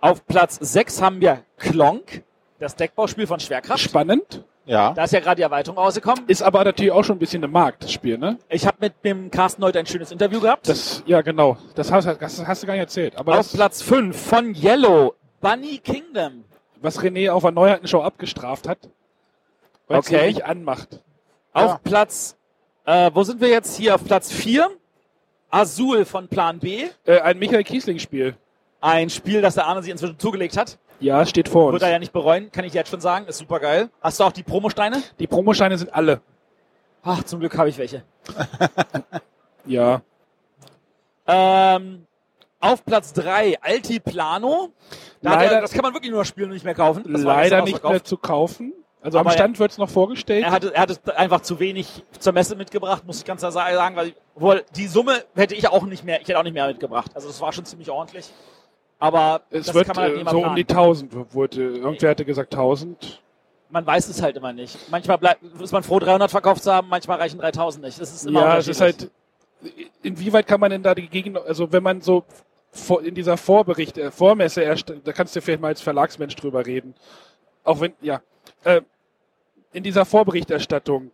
Auf 0.00 0.26
Platz 0.26 0.58
6 0.60 1.00
haben 1.00 1.20
wir 1.20 1.44
Klonk, 1.58 2.24
das 2.58 2.74
Deckbauspiel 2.74 3.28
von 3.28 3.38
Schwerkraft. 3.38 3.78
Spannend. 3.80 4.42
Ja. 4.66 4.92
Da 4.94 5.04
ist 5.04 5.12
ja 5.12 5.20
gerade 5.20 5.36
die 5.36 5.42
Erweiterung 5.42 5.76
rausgekommen. 5.78 6.24
Ist 6.26 6.42
aber 6.42 6.64
natürlich 6.64 6.90
auch 6.92 7.04
schon 7.04 7.16
ein 7.16 7.18
bisschen 7.18 7.44
ein 7.44 7.50
Markt, 7.50 7.84
das 7.84 7.92
Spiel, 7.92 8.16
ne? 8.16 8.38
Ich 8.48 8.66
habe 8.66 8.78
mit 8.80 8.94
dem 9.04 9.30
Carsten 9.30 9.62
heute 9.62 9.78
ein 9.78 9.86
schönes 9.86 10.10
Interview 10.10 10.40
gehabt. 10.40 10.68
Das, 10.68 11.02
ja, 11.06 11.20
genau. 11.20 11.58
Das 11.74 11.92
hast, 11.92 12.06
das 12.06 12.46
hast 12.46 12.62
du 12.62 12.66
gar 12.66 12.72
nicht 12.74 12.80
erzählt. 12.82 13.16
Aber 13.16 13.38
auf 13.38 13.52
Platz 13.52 13.82
5 13.82 14.16
von 14.18 14.54
Yellow, 14.54 15.14
Bunny 15.40 15.78
Kingdom. 15.78 16.44
was 16.80 16.98
René 17.00 17.30
auf 17.30 17.42
der 17.42 17.52
Neuheitenshow 17.52 18.02
abgestraft 18.02 18.66
hat, 18.68 18.78
weil 19.88 20.00
es 20.00 20.06
Okay. 20.06 20.20
ihn 20.20 20.26
nicht 20.28 20.44
anmacht. 20.44 21.00
Auf 21.52 21.70
Ja. 21.72 21.80
Platz, 21.84 22.36
äh, 22.86 23.10
wo 23.12 23.22
sind 23.22 23.40
wir 23.40 23.48
jetzt 23.48 23.76
hier? 23.76 23.94
Auf 23.94 24.04
Platz 24.04 24.32
4, 24.32 24.68
Azul 25.50 26.04
von 26.04 26.28
Plan 26.28 26.58
B. 26.58 26.86
Äh, 27.04 27.20
ein 27.20 27.38
Michael 27.38 27.64
Kiesling-Spiel. 27.64 28.34
Ein 28.80 29.08
Spiel, 29.08 29.40
das 29.40 29.54
der 29.54 29.66
Arne 29.66 29.82
sich 29.82 29.90
inzwischen 29.92 30.18
zugelegt 30.18 30.56
hat. 30.56 30.78
Ja, 31.00 31.26
steht 31.26 31.48
vor 31.48 31.66
uns. 31.66 31.72
Wird 31.74 31.82
er 31.82 31.90
ja 31.90 31.98
nicht 31.98 32.12
bereuen, 32.12 32.50
kann 32.52 32.64
ich 32.64 32.72
jetzt 32.72 32.90
schon 32.90 33.00
sagen. 33.00 33.26
Ist 33.26 33.38
super 33.38 33.60
geil. 33.60 33.90
Hast 34.00 34.20
du 34.20 34.24
auch 34.24 34.32
die 34.32 34.42
Promosteine? 34.42 35.02
Die 35.18 35.26
Promoscheine 35.26 35.76
sind 35.76 35.94
alle. 35.94 36.20
Ach, 37.02 37.22
zum 37.24 37.40
Glück 37.40 37.56
habe 37.58 37.68
ich 37.68 37.78
welche. 37.78 38.02
Ja. 39.66 40.02
Ähm, 41.26 42.06
auf 42.60 42.84
Platz 42.84 43.12
3, 43.14 43.60
Altiplano. 43.62 44.72
Da 45.22 45.30
hat 45.30 45.38
Leider- 45.40 45.54
er, 45.56 45.60
das 45.62 45.72
kann 45.72 45.82
man 45.82 45.94
wirklich 45.94 46.12
nur 46.12 46.24
spielen 46.24 46.48
und 46.48 46.54
nicht 46.54 46.64
mehr 46.64 46.74
kaufen. 46.74 47.02
Das 47.10 47.24
war 47.24 47.36
Leider 47.36 47.62
nicht 47.62 47.82
mehr 47.82 48.04
zu 48.04 48.16
kaufen. 48.16 48.74
Also 49.00 49.18
Aber 49.18 49.30
am 49.30 49.34
Stand 49.34 49.58
wird's 49.58 49.76
noch 49.76 49.90
vorgestellt. 49.90 50.44
Er 50.44 50.50
hatte, 50.50 50.74
er 50.74 50.80
hatte 50.80 51.16
einfach 51.18 51.42
zu 51.42 51.60
wenig 51.60 52.04
zur 52.18 52.32
Messe 52.32 52.56
mitgebracht, 52.56 53.04
muss 53.06 53.18
ich 53.18 53.24
ganz 53.26 53.40
klar 53.42 53.52
sagen, 53.52 53.96
weil 53.96 54.14
wohl 54.34 54.64
die 54.76 54.86
Summe 54.86 55.24
hätte 55.34 55.54
ich 55.54 55.68
auch 55.68 55.84
nicht 55.84 56.04
mehr, 56.04 56.22
ich 56.22 56.28
hätte 56.28 56.38
auch 56.38 56.42
nicht 56.42 56.54
mehr 56.54 56.66
mitgebracht. 56.68 57.10
Also 57.14 57.28
das 57.28 57.38
war 57.42 57.52
schon 57.52 57.66
ziemlich 57.66 57.90
ordentlich. 57.90 58.32
Aber 58.98 59.42
es 59.50 59.66
das 59.66 59.74
wird 59.74 59.86
kann 59.86 59.96
man 59.96 60.04
halt 60.04 60.14
äh, 60.14 60.18
so 60.18 60.38
planen. 60.38 60.44
um 60.46 60.56
die 60.56 60.62
1000 60.62 61.34
wurde. 61.34 61.76
Irgendwer 61.76 62.10
hatte 62.10 62.24
gesagt 62.24 62.54
1000. 62.54 63.22
man 63.70 63.84
weiß 63.86 64.08
es 64.08 64.22
halt 64.22 64.36
immer 64.36 64.52
nicht. 64.52 64.78
Manchmal 64.90 65.18
bleibt, 65.18 65.42
ist 65.60 65.72
man 65.72 65.82
froh, 65.82 65.98
300 65.98 66.30
verkauft 66.30 66.62
zu 66.62 66.72
haben, 66.72 66.88
manchmal 66.88 67.18
reichen 67.18 67.38
3000 67.38 67.84
nicht. 67.84 68.00
Das 68.00 68.12
ist 68.12 68.26
immer 68.26 68.40
Ja, 68.40 68.58
es 68.58 68.68
ist 68.68 68.80
halt. 68.80 69.10
Inwieweit 70.02 70.46
kann 70.46 70.60
man 70.60 70.70
denn 70.70 70.82
da 70.82 70.94
die 70.94 71.08
Gegend, 71.08 71.38
also 71.38 71.72
wenn 71.72 71.82
man 71.82 72.02
so 72.02 72.24
vor, 72.70 73.02
in 73.02 73.14
dieser 73.14 73.36
Vorbericht, 73.36 73.96
äh, 73.98 74.10
Vormesse 74.10 74.62
erst, 74.62 74.92
da 75.04 75.12
kannst 75.12 75.34
du 75.34 75.40
vielleicht 75.40 75.60
mal 75.60 75.68
als 75.68 75.80
Verlagsmensch 75.80 76.36
drüber 76.36 76.66
reden. 76.66 76.94
Auch 77.62 77.80
wenn, 77.80 77.94
ja, 78.02 78.20
äh, 78.64 78.82
in 79.72 79.82
dieser 79.82 80.04
Vorberichterstattung 80.04 81.10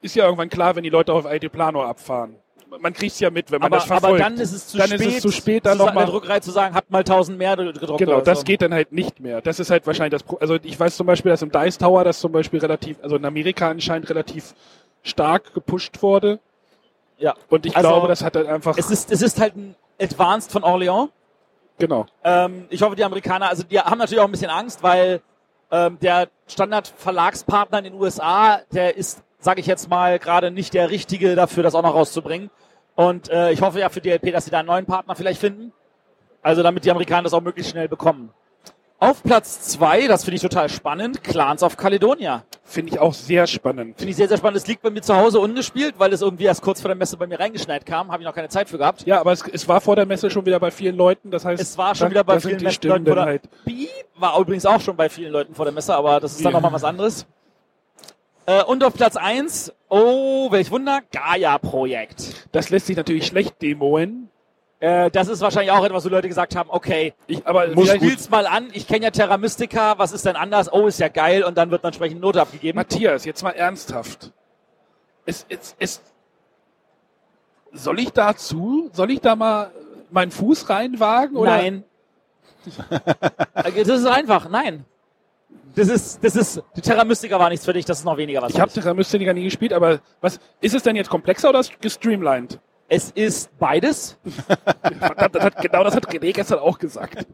ist 0.00 0.14
ja 0.14 0.24
irgendwann 0.24 0.48
klar, 0.48 0.76
wenn 0.76 0.84
die 0.84 0.90
Leute 0.90 1.12
auf 1.12 1.24
IT 1.30 1.50
Plano 1.50 1.82
abfahren. 1.82 2.36
Man 2.80 2.92
kriegt's 2.92 3.20
ja 3.20 3.30
mit, 3.30 3.50
wenn 3.50 3.60
man 3.60 3.66
aber, 3.66 3.76
das 3.76 3.86
verfolgt. 3.86 4.22
aber 4.22 4.30
dann 4.30 4.38
ist 4.40 4.52
es 4.52 4.68
zu 4.68 4.76
Dann 4.78 4.88
spät, 4.88 5.00
ist 5.00 5.14
es 5.16 5.22
zu 5.22 5.30
spät, 5.30 5.64
dann 5.66 5.74
zu 5.74 5.78
sa- 5.78 5.86
noch 5.86 5.94
mal- 5.94 6.04
der 6.04 6.10
Druckerei 6.12 6.40
zu 6.40 6.50
sagen, 6.50 6.74
habt 6.74 6.90
mal 6.90 7.04
1000 7.04 7.38
mehr 7.38 7.56
gedruckt. 7.56 7.98
Genau, 7.98 8.20
das 8.20 8.40
so. 8.40 8.44
geht 8.44 8.60
dann 8.62 8.74
halt 8.74 8.92
nicht 8.92 9.20
mehr. 9.20 9.40
Das 9.40 9.58
ist 9.60 9.70
halt 9.70 9.86
wahrscheinlich 9.86 10.12
das 10.12 10.22
Pro 10.24 10.36
Also 10.36 10.56
ich 10.62 10.78
weiß 10.78 10.96
zum 10.96 11.06
Beispiel, 11.06 11.30
dass 11.30 11.42
im 11.42 11.50
Dice 11.50 11.78
Tower 11.78 12.04
das 12.04 12.18
zum 12.20 12.32
Beispiel 12.32 12.60
relativ, 12.60 12.96
also 13.02 13.16
in 13.16 13.24
Amerika 13.24 13.68
anscheinend 13.70 14.10
relativ 14.10 14.54
stark 15.02 15.54
gepusht 15.54 16.02
wurde. 16.02 16.40
Ja. 17.18 17.34
Und 17.48 17.64
ich 17.66 17.76
Also, 17.76 17.88
glaube, 17.88 18.08
das 18.08 18.22
hat 18.22 18.36
halt 18.36 18.46
einfach, 18.48 18.76
Es 18.76 18.90
ist, 18.90 19.10
es 19.10 19.22
ist 19.22 19.40
halt 19.40 19.56
ein 19.56 19.74
Advanced 20.00 20.50
von 20.52 20.62
Orléans. 20.62 21.08
genau. 21.78 22.06
Ähm, 22.24 22.66
ich 22.68 22.82
hoffe, 22.82 22.96
die 22.96 23.04
Amerikaner, 23.04 23.48
also 23.48 23.62
die 23.62 23.78
haben 23.80 23.98
natürlich 23.98 24.20
auch 24.20 24.26
ein 24.26 24.32
bisschen 24.32 24.50
Angst, 24.50 24.82
weil 24.82 25.22
ähm, 25.70 25.98
der 26.00 26.28
Standard-Verlagspartner 26.48 27.78
in 27.78 27.84
den 27.84 27.94
USA, 27.94 28.60
der 28.72 28.96
ist, 28.96 29.22
sage 29.46 29.60
ich 29.60 29.66
jetzt 29.66 29.88
mal, 29.88 30.18
gerade 30.18 30.50
nicht 30.50 30.74
der 30.74 30.90
richtige 30.90 31.34
dafür, 31.36 31.62
das 31.62 31.74
auch 31.74 31.82
noch 31.82 31.94
rauszubringen. 31.94 32.50
Und 32.96 33.30
äh, 33.30 33.52
ich 33.52 33.62
hoffe 33.62 33.78
ja 33.80 33.88
für 33.88 34.00
DLP, 34.00 34.32
dass 34.32 34.44
sie 34.44 34.50
da 34.50 34.58
einen 34.58 34.68
neuen 34.68 34.86
Partner 34.86 35.14
vielleicht 35.14 35.40
finden. 35.40 35.72
Also 36.42 36.62
damit 36.62 36.84
die 36.84 36.90
Amerikaner 36.90 37.22
das 37.24 37.32
auch 37.32 37.40
möglichst 37.40 37.70
schnell 37.72 37.88
bekommen. 37.88 38.30
Auf 38.98 39.22
Platz 39.22 39.60
zwei, 39.68 40.06
das 40.08 40.24
finde 40.24 40.36
ich 40.36 40.42
total 40.42 40.68
spannend, 40.70 41.22
Clans 41.22 41.62
of 41.62 41.76
Caledonia. 41.76 42.44
Finde 42.64 42.92
ich 42.94 42.98
auch 42.98 43.12
sehr 43.12 43.46
spannend. 43.46 43.98
Finde 43.98 44.10
ich 44.10 44.16
sehr, 44.16 44.26
sehr 44.26 44.38
spannend. 44.38 44.56
Es 44.56 44.66
liegt 44.66 44.80
bei 44.82 44.88
mir 44.90 45.02
zu 45.02 45.14
Hause 45.14 45.38
ungespielt, 45.38 45.96
weil 45.98 46.12
es 46.14 46.22
irgendwie 46.22 46.44
erst 46.44 46.62
kurz 46.62 46.80
vor 46.80 46.88
der 46.88 46.96
Messe 46.96 47.16
bei 47.18 47.26
mir 47.26 47.38
reingeschneit 47.38 47.84
kam. 47.84 48.10
Habe 48.10 48.22
ich 48.22 48.26
noch 48.26 48.34
keine 48.34 48.48
Zeit 48.48 48.70
für 48.70 48.78
gehabt. 48.78 49.06
Ja, 49.06 49.20
aber 49.20 49.32
es, 49.32 49.44
es 49.52 49.68
war 49.68 49.80
vor 49.82 49.96
der 49.96 50.06
Messe 50.06 50.30
schon 50.30 50.46
wieder 50.46 50.58
bei 50.58 50.70
vielen 50.70 50.96
Leuten. 50.96 51.30
Das 51.30 51.44
heißt, 51.44 51.60
Es 51.62 51.76
war 51.76 51.94
schon 51.94 52.06
da- 52.06 52.10
wieder 52.10 52.24
bei 52.24 52.40
vielen 52.40 52.58
Leuten 52.58 52.72
Stimmen 52.72 53.04
vor 53.06 53.14
dann 53.16 53.24
der 53.24 53.32
halt. 53.32 53.42
Piep 53.66 53.90
war 54.16 54.40
übrigens 54.40 54.64
auch 54.64 54.80
schon 54.80 54.96
bei 54.96 55.10
vielen 55.10 55.30
Leuten 55.30 55.54
vor 55.54 55.66
der 55.66 55.74
Messe, 55.74 55.94
aber 55.94 56.18
das 56.18 56.32
ist 56.32 56.44
dann 56.44 56.52
Ja. 56.52 56.56
nochmal 56.56 56.72
was 56.72 56.84
anderes. 56.84 57.26
Äh, 58.46 58.62
und 58.62 58.82
auf 58.84 58.94
Platz 58.94 59.16
eins, 59.16 59.72
oh, 59.88 60.50
welch 60.52 60.70
Wunder, 60.70 61.00
Gaia-Projekt. 61.12 62.46
Das 62.52 62.70
lässt 62.70 62.86
sich 62.86 62.96
natürlich 62.96 63.26
schlecht 63.26 63.60
demoen. 63.60 64.30
Äh, 64.78 65.10
das 65.10 65.28
ist 65.28 65.40
wahrscheinlich 65.40 65.72
auch 65.72 65.84
etwas, 65.84 66.04
wo 66.04 66.08
Leute 66.08 66.28
gesagt 66.28 66.54
haben, 66.54 66.70
okay, 66.70 67.14
Ich, 67.26 67.46
aber 67.46 67.68
muss 67.68 67.90
spiel's 67.90 68.30
mal 68.30 68.46
an, 68.46 68.68
ich 68.72 68.86
kenne 68.86 69.06
ja 69.06 69.10
Terra 69.10 69.36
Mystica, 69.36 69.98
was 69.98 70.12
ist 70.12 70.26
denn 70.26 70.36
anders? 70.36 70.72
Oh, 70.72 70.86
ist 70.86 71.00
ja 71.00 71.08
geil 71.08 71.42
und 71.42 71.56
dann 71.58 71.70
wird 71.70 71.82
dann 71.82 71.88
entsprechend 71.88 72.20
Note 72.20 72.40
abgegeben. 72.40 72.76
Matthias, 72.76 73.24
jetzt 73.24 73.42
mal 73.42 73.52
ernsthaft. 73.52 74.32
Es, 75.24 75.44
es, 75.48 75.74
es, 75.78 76.02
soll 77.72 77.98
ich 77.98 78.12
dazu, 78.12 78.90
soll 78.92 79.10
ich 79.10 79.20
da 79.20 79.34
mal 79.34 79.72
meinen 80.10 80.30
Fuß 80.30 80.68
reinwagen? 80.68 81.36
Oder? 81.36 81.56
Nein. 81.56 81.84
Das 83.54 83.88
ist 83.88 84.06
einfach, 84.06 84.48
nein. 84.48 84.84
Das 85.74 85.88
ist, 85.88 86.24
das 86.24 86.36
ist, 86.36 86.62
die 86.74 86.80
Terra 86.80 87.04
Mystica 87.04 87.38
war 87.38 87.50
nichts 87.50 87.64
für 87.64 87.72
dich, 87.72 87.84
das 87.84 87.98
ist 87.98 88.04
noch 88.04 88.16
weniger 88.16 88.40
was 88.42 88.54
Ich 88.54 88.60
habe. 88.60 88.72
Terra 88.72 88.94
Mystica 88.94 89.32
nie 89.32 89.44
gespielt, 89.44 89.72
aber 89.72 90.00
was 90.20 90.38
ist 90.60 90.74
es 90.74 90.82
denn 90.82 90.96
jetzt 90.96 91.10
komplexer 91.10 91.50
oder 91.50 91.62
gestreamlined? 91.80 92.58
Es 92.88 93.10
ist 93.10 93.56
beides. 93.58 94.16
Verdammt, 94.98 95.34
das 95.34 95.44
hat, 95.44 95.60
genau 95.60 95.84
das 95.84 95.96
hat 95.96 96.06
René 96.08 96.32
gestern 96.32 96.60
auch 96.60 96.78
gesagt. 96.78 97.26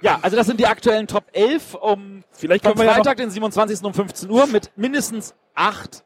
Ja, 0.00 0.18
also 0.22 0.36
das 0.36 0.46
sind 0.46 0.58
die 0.58 0.66
aktuellen 0.66 1.06
Top 1.06 1.24
11 1.32 1.74
um 1.74 2.24
Vielleicht 2.32 2.64
können 2.64 2.76
wir 2.76 2.84
ja 2.84 2.90
noch, 2.90 2.96
Freitag, 2.98 3.18
den 3.18 3.30
27. 3.30 3.84
um 3.84 3.94
15 3.94 4.28
Uhr 4.30 4.46
mit 4.48 4.72
mindestens 4.74 5.34
acht 5.54 6.04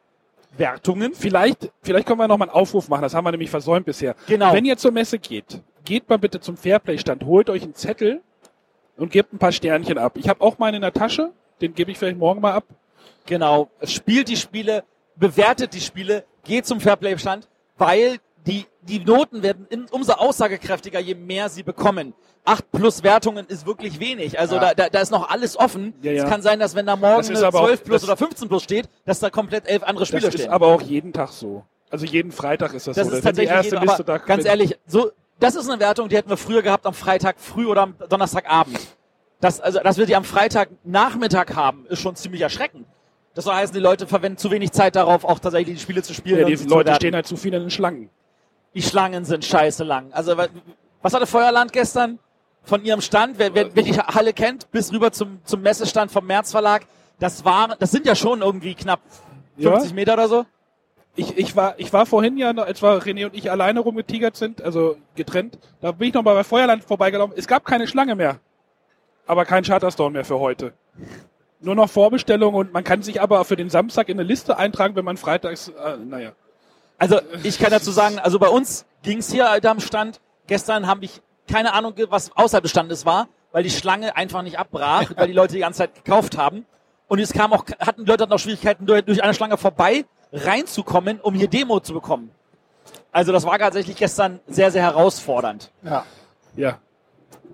Wertungen. 0.59 1.15
vielleicht, 1.15 1.71
vielleicht 1.83 2.07
können 2.07 2.19
wir 2.19 2.29
noch 2.29 2.39
mal 2.39 2.47
einen 2.47 2.55
Aufruf 2.55 2.89
machen. 2.89 3.03
Das 3.03 3.15
haben 3.15 3.25
wir 3.25 3.31
nämlich 3.31 3.51
versäumt 3.51 3.87
bisher. 3.87 4.15
Genau. 4.27 4.53
Wenn 4.53 4.65
ihr 4.65 4.77
zur 4.77 4.91
Messe 4.91 5.19
geht, 5.19 5.63
geht 5.85 6.09
mal 6.09 6.19
bitte 6.19 6.41
zum 6.41 6.57
Fairplay-Stand, 6.57 7.25
holt 7.25 7.49
euch 7.49 7.63
einen 7.63 7.75
Zettel 7.75 8.21
und 8.97 9.11
gebt 9.13 9.33
ein 9.33 9.39
paar 9.39 9.53
Sternchen 9.53 9.99
ab. 9.99 10.13
Ich 10.17 10.29
habe 10.29 10.41
auch 10.41 10.59
meinen 10.59 10.77
in 10.77 10.83
der 10.83 10.93
Tasche, 10.93 11.33
den 11.61 11.75
gebe 11.75 11.91
ich 11.91 11.99
vielleicht 11.99 12.19
morgen 12.19 12.41
mal 12.41 12.53
ab. 12.53 12.65
Genau. 13.27 13.71
Spielt 13.83 14.29
die 14.29 14.37
Spiele, 14.37 14.85
bewertet 15.17 15.75
die 15.75 15.81
Spiele, 15.81 16.25
geht 16.45 16.67
zum 16.67 16.81
Fairplay-Stand, 16.81 17.49
weil 17.77 18.19
die, 18.47 18.65
die 18.83 19.01
Noten 19.01 19.43
werden 19.43 19.67
umso 19.91 20.13
aussagekräftiger, 20.13 21.01
je 21.01 21.15
mehr 21.15 21.49
sie 21.49 21.63
bekommen. 21.65 22.15
Acht 22.45 22.71
plus 22.71 23.03
Wertungen 23.03 23.45
ist 23.47 23.67
wirklich 23.67 23.99
wenig. 23.99 24.39
Also 24.39 24.55
Ja. 24.55 24.61
da, 24.61 24.75
da, 24.75 24.89
da 24.89 25.01
ist 25.01 25.11
noch 25.11 25.29
alles 25.29 25.57
offen. 25.59 25.95
Ja, 26.03 26.13
ja. 26.13 26.23
Es 26.25 26.31
kann 26.31 26.43
sein, 26.43 26.61
dass 26.61 26.77
wenn 26.77 26.87
da 26.87 26.95
morgen 26.95 27.17
Das 27.17 27.29
ist 27.31 27.39
eine 27.39 27.49
aber 27.49 27.61
auch- 27.63 27.67
12 27.67 27.83
plus 27.85 28.05
oder 28.05 28.17
15 28.17 28.49
plus 28.49 28.63
steht, 28.63 28.89
dass 29.05 29.19
da 29.19 29.31
komplett 29.31 29.67
elf 29.69 29.83
andere 29.83 30.07
Spiele 30.07 30.23
Das 30.23 30.35
ist 30.37 30.43
stehen. 30.43 30.53
aber 30.53 30.69
auch 30.69 30.81
jeden 30.83 31.13
Tag 31.13 31.31
so. 31.31 31.65
Also 31.91 32.07
jeden 32.07 32.31
Freitag 32.31 32.73
ist 32.75 32.87
das, 32.87 32.95
Das 32.97 33.09
so. 33.09 33.15
ist 33.17 33.25
Wenn 33.25 33.35
die 33.35 33.47
tatsächlich 33.47 33.51
erste 33.57 33.75
jeder, 33.77 33.87
Liste 33.87 34.05
da 34.05 34.19
ganz 34.19 34.45
ehrlich, 34.45 34.79
so 34.87 35.11
das 35.39 35.55
ist 35.55 35.69
eine 35.69 35.81
Wertung, 35.81 36.09
die 36.09 36.17
hätten 36.17 36.31
wir 36.31 36.37
früher 36.37 36.63
gehabt 36.63 36.87
am 36.87 36.95
Freitag 36.95 37.37
früh 37.39 37.67
oder 37.67 37.83
am 37.83 37.95
Donnerstagabend. 38.09 38.79
Das, 39.41 39.61
also, 39.61 39.81
dass 39.81 39.99
wir 39.99 40.07
die 40.07 40.17
am 40.17 40.25
Freitagnachmittag 40.25 41.55
haben, 41.55 41.87
ist 41.89 42.01
schon 42.01 42.17
ziemlich 42.17 42.41
erschreckend. 42.41 42.87
Das 43.35 43.45
soll 43.45 43.55
heißen, 43.55 43.75
die 43.75 43.81
Leute 43.81 44.07
verwenden 44.07 44.39
zu 44.39 44.51
wenig 44.51 44.73
Zeit 44.73 44.97
darauf, 44.97 45.25
auch 45.25 45.39
tatsächlich 45.39 45.77
die 45.77 45.83
Spiele 45.83 46.03
zu 46.03 46.15
spielen. 46.15 46.41
ja, 46.41 46.47
die 46.57 46.65
Leute 46.65 46.95
stehen 46.95 47.15
halt 47.15 47.27
zu 47.27 47.37
viel 47.37 47.53
in 47.53 47.61
den 47.61 47.71
Schlangen. 47.71 48.09
Die 48.75 48.81
Schlangen 48.83 49.25
sind 49.27 49.45
scheiße 49.45 49.85
lang. 49.85 50.11
Also 50.13 50.37
wa- 50.39 50.49
was 51.03 51.13
hatte 51.13 51.27
Feuerland 51.27 51.73
gestern 51.73 52.19
von 52.63 52.83
ihrem 52.83 53.03
Stand? 53.03 53.39
Wer, 53.39 53.55
wer, 53.55 53.75
wer 53.77 53.83
die 53.83 53.93
Halle 53.99 54.33
kennt, 54.33 54.71
bis 54.71 54.91
rüber 54.91 55.13
zum, 55.13 55.41
zum 55.45 55.61
Messestand 55.61 56.11
vom 56.11 56.27
März 56.27 56.51
Verlag. 56.53 56.87
Das 57.19 57.45
war, 57.45 57.77
das 57.79 57.91
sind 57.91 58.07
ja 58.07 58.15
schon 58.15 58.41
irgendwie 58.41 58.75
knapp 58.75 59.01
Ja. 59.59 59.71
50 59.73 59.93
Meter 59.95 60.15
oder 60.15 60.29
so. 60.29 60.47
Ich, 61.17 61.37
ich, 61.39 61.57
war, 61.57 61.75
ich 61.79 61.93
war 61.93 62.05
vorhin 62.05 62.37
ja, 62.37 62.51
als 62.51 62.83
wir 62.83 63.03
René 63.03 63.27
und 63.27 63.35
ich 63.35 63.51
alleine 63.51 63.81
rumgetigert 63.81 64.37
sind, 64.37 64.61
also 64.61 64.97
getrennt, 65.15 65.59
da 65.81 65.93
bin 65.93 66.09
ich 66.09 66.15
noch 66.15 66.23
mal 66.23 66.35
bei 66.35 66.45
Feuerland 66.45 66.85
vorbeigelaufen. 66.85 67.35
Es 67.37 67.49
gab 67.49 67.65
keine 67.65 67.87
Schlange 67.87 68.15
mehr. 68.15 68.39
Aber 69.27 69.45
kein 69.45 69.65
Charterstone 69.65 70.11
mehr 70.11 70.25
für 70.25 70.39
heute. 70.39 70.75
Nur 71.61 71.75
noch 71.75 71.89
Vorbestellung 71.89 72.55
und 72.55 72.73
man 72.73 72.85
kann 72.85 73.03
sich 73.03 73.21
aber 73.21 73.45
für 73.45 73.57
den 73.57 73.71
Samstag 73.71 74.09
in 74.11 74.21
eine 74.21 74.29
Liste 74.29 74.59
eintragen, 74.59 74.95
wenn 74.95 75.05
man 75.07 75.17
freitags, 75.17 75.69
äh, 75.69 75.97
naja. 75.97 76.33
Also 76.99 77.21
ich 77.43 77.59
kann 77.59 77.71
dazu 77.71 77.91
sagen, 77.91 78.19
also 78.19 78.39
bei 78.39 78.49
uns 78.49 78.87
ging's 79.03 79.33
hier 79.33 79.51
Alter, 79.51 79.71
am 79.71 79.81
Stand. 79.81 80.21
Gestern 80.47 80.87
habe 80.87 81.05
ich 81.05 81.23
keine 81.49 81.73
Ahnung, 81.73 81.95
was 82.09 82.37
außerhalb 82.37 82.63
des 82.63 82.71
Standes 82.71 83.07
war, 83.07 83.29
weil 83.53 83.63
die 83.63 83.71
Schlange 83.71 84.17
einfach 84.17 84.43
nicht 84.43 84.59
abbrach, 84.59 85.11
weil 85.17 85.29
die 85.29 85.33
Leute 85.33 85.55
die 85.55 85.61
ganze 85.61 85.79
Zeit 85.79 85.95
gekauft 86.05 86.37
haben. 86.37 86.67
Und 87.09 87.21
es 87.21 87.33
kam 87.33 87.53
auch, 87.53 87.65
hatten 87.79 88.05
Leute 88.05 88.25
hatten 88.25 88.33
auch 88.33 88.39
Schwierigkeiten, 88.39 88.87
durch, 88.87 89.23
eine 89.23 89.35
Schlange 89.35 89.57
vorbei 89.57 90.05
reinzukommen, 90.33 91.21
um 91.21 91.35
hier 91.35 91.49
Demo 91.49 91.81
zu 91.81 91.95
bekommen. 91.95 92.31
Also 93.13 93.33
das 93.33 93.45
war 93.45 93.59
tatsächlich 93.59 93.97
gestern 93.97 94.41
sehr, 94.47 94.71
sehr 94.71 94.83
herausfordernd. 94.83 95.71
Ja. 95.83 96.05
Ja. 96.57 96.79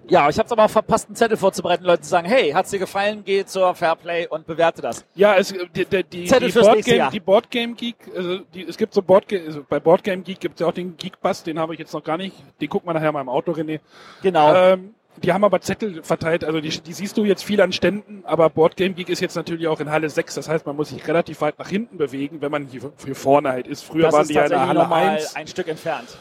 Ja, 0.09 0.29
ich 0.29 0.37
habe 0.37 0.47
es 0.47 0.53
aber 0.53 0.65
auch 0.65 0.71
verpasst, 0.71 1.07
einen 1.07 1.17
Zettel 1.17 1.37
vorzubereiten, 1.37 1.85
Leute 1.85 2.03
zu 2.03 2.09
sagen, 2.09 2.27
hey, 2.27 2.51
hat's 2.51 2.71
dir 2.71 2.81
gefallen, 2.81 3.23
geh 3.25 3.45
zur 3.45 3.75
Fairplay 3.75 4.27
und 4.27 4.47
bewerte 4.47 4.83
das. 4.83 5.05
Ja, 5.15 5.37
es, 5.37 5.49
die, 5.49 5.85
die, 5.85 6.03
die, 6.05 6.25
Zettel 6.27 6.51
die, 6.51 6.59
Boardgame, 6.59 6.97
Jahr. 6.97 7.11
die 7.11 7.21
Boardgame 7.21 7.75
Geek, 7.75 7.97
also 8.17 8.39
die, 8.53 8.65
es 8.65 8.77
gibt 8.77 8.95
so 8.95 9.01
Boardgame, 9.01 9.47
also 9.47 9.65
bei 9.69 9.79
Boardgame 9.79 10.23
Geek 10.23 10.41
gibt 10.41 10.55
es 10.57 10.61
ja 10.61 10.67
auch 10.67 10.73
den 10.73 10.97
Geek 10.97 11.21
Bus, 11.21 11.45
den 11.45 11.59
habe 11.59 11.75
ich 11.75 11.79
jetzt 11.79 11.95
noch 11.95 12.03
gar 12.03 12.17
nicht, 12.17 12.35
den 12.61 12.69
gucken 12.69 12.89
wir 12.89 12.95
nachher 12.95 13.13
mal 13.13 13.21
im 13.21 13.29
Auto, 13.29 13.53
René. 13.53 13.79
Genau. 14.23 14.55
Ähm, 14.55 14.95
die 15.17 15.33
haben 15.33 15.45
aber 15.45 15.61
Zettel 15.61 16.03
verteilt, 16.03 16.45
also 16.45 16.61
die, 16.61 16.71
die 16.71 16.93
siehst 16.93 17.17
du 17.17 17.25
jetzt 17.25 17.45
viel 17.45 17.61
an 17.61 17.73
Ständen, 17.73 18.25
aber 18.25 18.49
Boardgame 18.51 18.95
Geek 18.95 19.09
ist 19.09 19.21
jetzt 19.21 19.35
natürlich 19.37 19.69
auch 19.69 19.81
in 19.81 19.91
Halle 19.91 20.09
6, 20.09 20.35
das 20.35 20.49
heißt, 20.49 20.65
man 20.67 20.77
muss 20.77 20.89
sich 20.89 21.07
relativ 21.07 21.41
weit 21.41 21.59
nach 21.59 21.69
hinten 21.69 21.99
bewegen, 21.99 22.41
wenn 22.41 22.51
man 22.51 22.67
hier, 22.67 22.81
hier 23.05 23.15
vorne 23.15 23.51
halt 23.51 23.67
ist. 23.67 23.85
Früher 23.85 24.05
das 24.05 24.15
waren 24.15 24.23
ist 24.23 24.31
die 24.31 24.35
ja 24.35 24.45
in 24.45 24.51
der 24.51 24.67
Halle 24.67 24.81
nochmal 24.81 25.09
1. 25.11 25.37
ein 25.37 25.47
Stück 25.47 25.69
entfernt. 25.69 26.17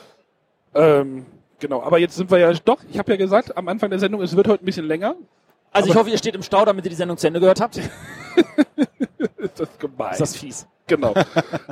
Ähm, 0.73 1.25
genau, 1.59 1.81
aber 1.81 1.99
jetzt 1.99 2.15
sind 2.15 2.29
wir 2.29 2.37
ja 2.37 2.51
doch, 2.53 2.79
ich 2.89 2.99
habe 2.99 3.11
ja 3.11 3.17
gesagt, 3.17 3.55
am 3.57 3.67
Anfang 3.67 3.89
der 3.89 3.99
Sendung, 3.99 4.21
es 4.21 4.35
wird 4.35 4.47
heute 4.47 4.63
ein 4.63 4.65
bisschen 4.65 4.85
länger. 4.85 5.15
Also 5.71 5.89
ich 5.89 5.95
hoffe, 5.95 6.09
ihr 6.09 6.17
steht 6.17 6.35
im 6.35 6.43
Stau, 6.43 6.65
damit 6.65 6.85
ihr 6.85 6.89
die 6.89 6.95
Sendung 6.95 7.17
zu 7.17 7.27
Ende 7.27 7.39
gehört 7.39 7.61
habt. 7.61 7.77
Ist 9.37 9.59
das 9.59 9.69
gemein. 9.79 10.11
Ist 10.11 10.21
das 10.21 10.35
fies. 10.35 10.67
Genau. 10.87 11.13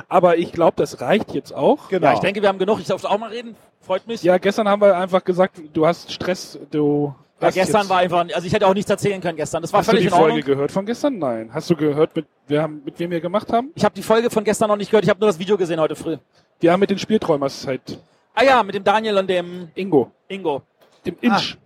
aber 0.08 0.36
ich 0.38 0.52
glaube, 0.52 0.74
das 0.76 1.00
reicht 1.00 1.32
jetzt 1.34 1.52
auch. 1.54 1.88
Genau. 1.88 2.06
Ja, 2.08 2.14
ich 2.14 2.20
denke, 2.20 2.42
wir 2.42 2.48
haben 2.48 2.58
genug. 2.58 2.80
Ich 2.80 2.86
darf 2.86 3.04
auch 3.04 3.18
mal 3.18 3.30
reden. 3.30 3.56
Freut 3.80 4.06
mich. 4.06 4.22
Ja, 4.22 4.38
gestern 4.38 4.68
haben 4.68 4.80
wir 4.82 4.96
einfach 4.96 5.24
gesagt, 5.24 5.60
du 5.72 5.86
hast 5.86 6.12
Stress, 6.12 6.58
du 6.70 7.14
Ja, 7.40 7.46
hast 7.48 7.54
gestern 7.54 7.88
war 7.88 7.98
einfach, 7.98 8.26
also 8.34 8.46
ich 8.46 8.52
hätte 8.52 8.66
auch 8.66 8.74
nichts 8.74 8.90
erzählen 8.90 9.20
können 9.20 9.36
gestern. 9.36 9.62
Das 9.62 9.72
war 9.72 9.80
Hast 9.80 9.88
du 9.88 9.92
völlig 9.92 10.04
die 10.04 10.08
in 10.08 10.12
Ordnung. 10.14 10.30
Folge 10.32 10.46
gehört 10.52 10.70
von 10.72 10.84
gestern? 10.86 11.18
Nein. 11.18 11.50
Hast 11.52 11.70
du 11.70 11.76
gehört, 11.76 12.14
mit, 12.14 12.26
wir 12.46 12.62
haben, 12.62 12.82
mit 12.84 12.98
wem 12.98 13.10
wir 13.10 13.20
gemacht 13.20 13.52
haben? 13.52 13.70
Ich 13.74 13.84
habe 13.84 13.94
die 13.94 14.02
Folge 14.02 14.30
von 14.30 14.44
gestern 14.44 14.68
noch 14.68 14.76
nicht 14.76 14.90
gehört. 14.90 15.04
Ich 15.04 15.10
habe 15.10 15.18
nur 15.20 15.28
das 15.28 15.38
Video 15.38 15.56
gesehen 15.56 15.80
heute 15.80 15.96
früh. 15.96 16.16
Wir 16.60 16.72
haben 16.72 16.80
mit 16.80 16.90
den 16.90 16.98
Spielträumers 16.98 17.66
halt 17.66 17.98
Ah 18.34 18.44
ja, 18.44 18.62
mit 18.62 18.74
dem 18.74 18.84
Daniel 18.84 19.16
und 19.18 19.28
dem 19.28 19.70
Ingo, 19.74 20.12
Ingo. 20.28 20.62
dem 21.04 21.16
Inch. 21.20 21.56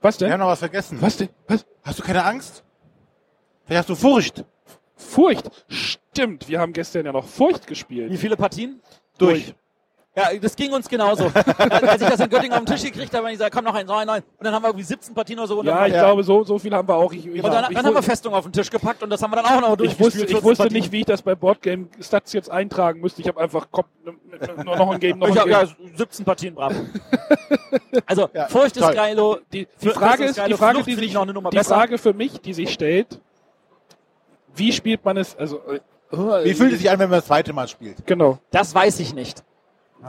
Was 0.00 0.16
denn? 0.16 0.28
Wir 0.28 0.32
haben 0.34 0.40
noch 0.40 0.48
was 0.48 0.58
vergessen. 0.60 0.98
Was 1.00 1.16
denn? 1.16 1.28
Was? 1.46 1.66
Hast 1.82 1.98
du 1.98 2.02
keine 2.02 2.24
Angst? 2.24 2.62
Vielleicht 3.66 3.80
hast 3.80 3.88
du 3.90 3.94
Furcht. 3.94 4.44
Furcht. 4.96 5.50
Stimmt, 5.68 6.48
wir 6.48 6.60
haben 6.60 6.72
gestern 6.72 7.06
ja 7.06 7.12
noch 7.12 7.26
Furcht 7.26 7.64
Wie 7.64 7.68
gespielt. 7.68 8.18
viele 8.18 8.36
Partien? 8.36 8.80
Durch. 9.18 9.54
Ja, 10.16 10.28
das 10.40 10.54
ging 10.54 10.72
uns 10.72 10.88
genauso. 10.88 11.24
Als 11.58 12.00
ich 12.00 12.08
das 12.08 12.20
in 12.20 12.30
Göttingen 12.30 12.52
auf 12.52 12.64
den 12.64 12.66
Tisch 12.66 12.84
gekriegt 12.84 13.12
habe, 13.14 13.24
habe 13.24 13.32
ich 13.32 13.38
gesagt, 13.38 13.52
komm 13.52 13.64
noch 13.64 13.74
ein, 13.74 13.84
noch 13.84 13.96
ein, 13.96 14.06
noch 14.06 14.14
ein. 14.14 14.22
Und 14.38 14.44
dann 14.44 14.54
haben 14.54 14.62
wir 14.62 14.68
irgendwie 14.68 14.84
17 14.84 15.12
Partien 15.12 15.40
oder 15.40 15.48
so. 15.48 15.58
Und 15.58 15.66
Ja, 15.66 15.86
ich 15.88 15.92
Ja. 15.92 16.02
glaube, 16.04 16.22
so, 16.22 16.44
so 16.44 16.56
viel 16.56 16.72
haben 16.72 16.86
wir 16.86 16.94
auch. 16.94 17.12
Ich, 17.12 17.26
ich, 17.26 17.42
und 17.42 17.50
dann, 17.52 17.64
ich, 17.68 17.76
dann 17.76 17.84
haben 17.84 17.94
wir 17.96 18.02
Festung 18.02 18.32
auf 18.32 18.44
den 18.44 18.52
Tisch 18.52 18.70
gepackt 18.70 19.02
und 19.02 19.10
das 19.10 19.20
haben 19.20 19.32
wir 19.32 19.42
dann 19.42 19.46
auch 19.46 19.60
noch 19.60 19.70
ich 19.72 19.96
durchgespielt. 19.96 20.06
wusste, 20.06 20.20
ich 20.22 20.30
14 20.30 20.44
wusste 20.44 20.62
Partien. 20.62 20.80
nicht, 20.82 20.92
wie 20.92 21.00
ich 21.00 21.06
das 21.06 21.20
bei 21.20 21.34
Boardgame 21.34 21.88
Stats 22.00 22.32
jetzt 22.32 22.48
eintragen 22.48 23.00
müsste. 23.00 23.22
Ich 23.22 23.26
habe 23.26 23.40
einfach 23.40 23.66
komm, 23.72 23.86
nur 24.64 24.76
noch 24.76 24.92
ein 24.92 25.00
Game, 25.00 25.18
noch 25.18 25.26
ein 25.26 25.32
Ich 25.32 25.38
hab, 25.40 25.46
Game. 25.46 25.52
ja, 25.88 25.96
17 25.96 26.24
Partien, 26.24 26.54
brav. 26.54 26.72
Also, 28.06 28.28
Ja, 28.32 28.46
Furcht 28.48 28.76
ist 28.76 28.82
toll. 28.84 28.94
geilo. 28.94 29.38
Die, 29.52 29.66
die 29.82 29.88
Frage 29.88 30.24
ist 30.26 30.38
ist, 30.38 30.46
die 30.46 30.54
Frage, 30.54 30.74
Flucht 30.76 30.86
die 30.90 30.94
sich, 30.94 31.04
ich 31.06 31.12
noch 31.14 31.22
eine 31.22 31.32
Nummer 31.32 31.50
die 31.50 31.56
besser. 31.56 31.74
Frage 31.74 31.98
für 31.98 32.12
mich, 32.12 32.40
die 32.40 32.52
sich 32.54 32.72
stellt, 32.72 33.20
wie 34.56 34.72
spielt 34.72 35.04
man 35.04 35.16
es, 35.16 35.36
also, 35.36 35.60
äh, 35.68 36.44
Wie 36.44 36.54
fühlt 36.54 36.72
es 36.72 36.78
sich 36.80 36.90
an, 36.90 36.98
wenn 36.98 37.10
man 37.10 37.18
das 37.18 37.26
zweite 37.26 37.52
Mal 37.52 37.68
spielt? 37.68 38.06
Genau. 38.06 38.38
Das 38.50 38.74
weiß 38.74 39.00
ich 39.00 39.14
nicht. 39.14 39.42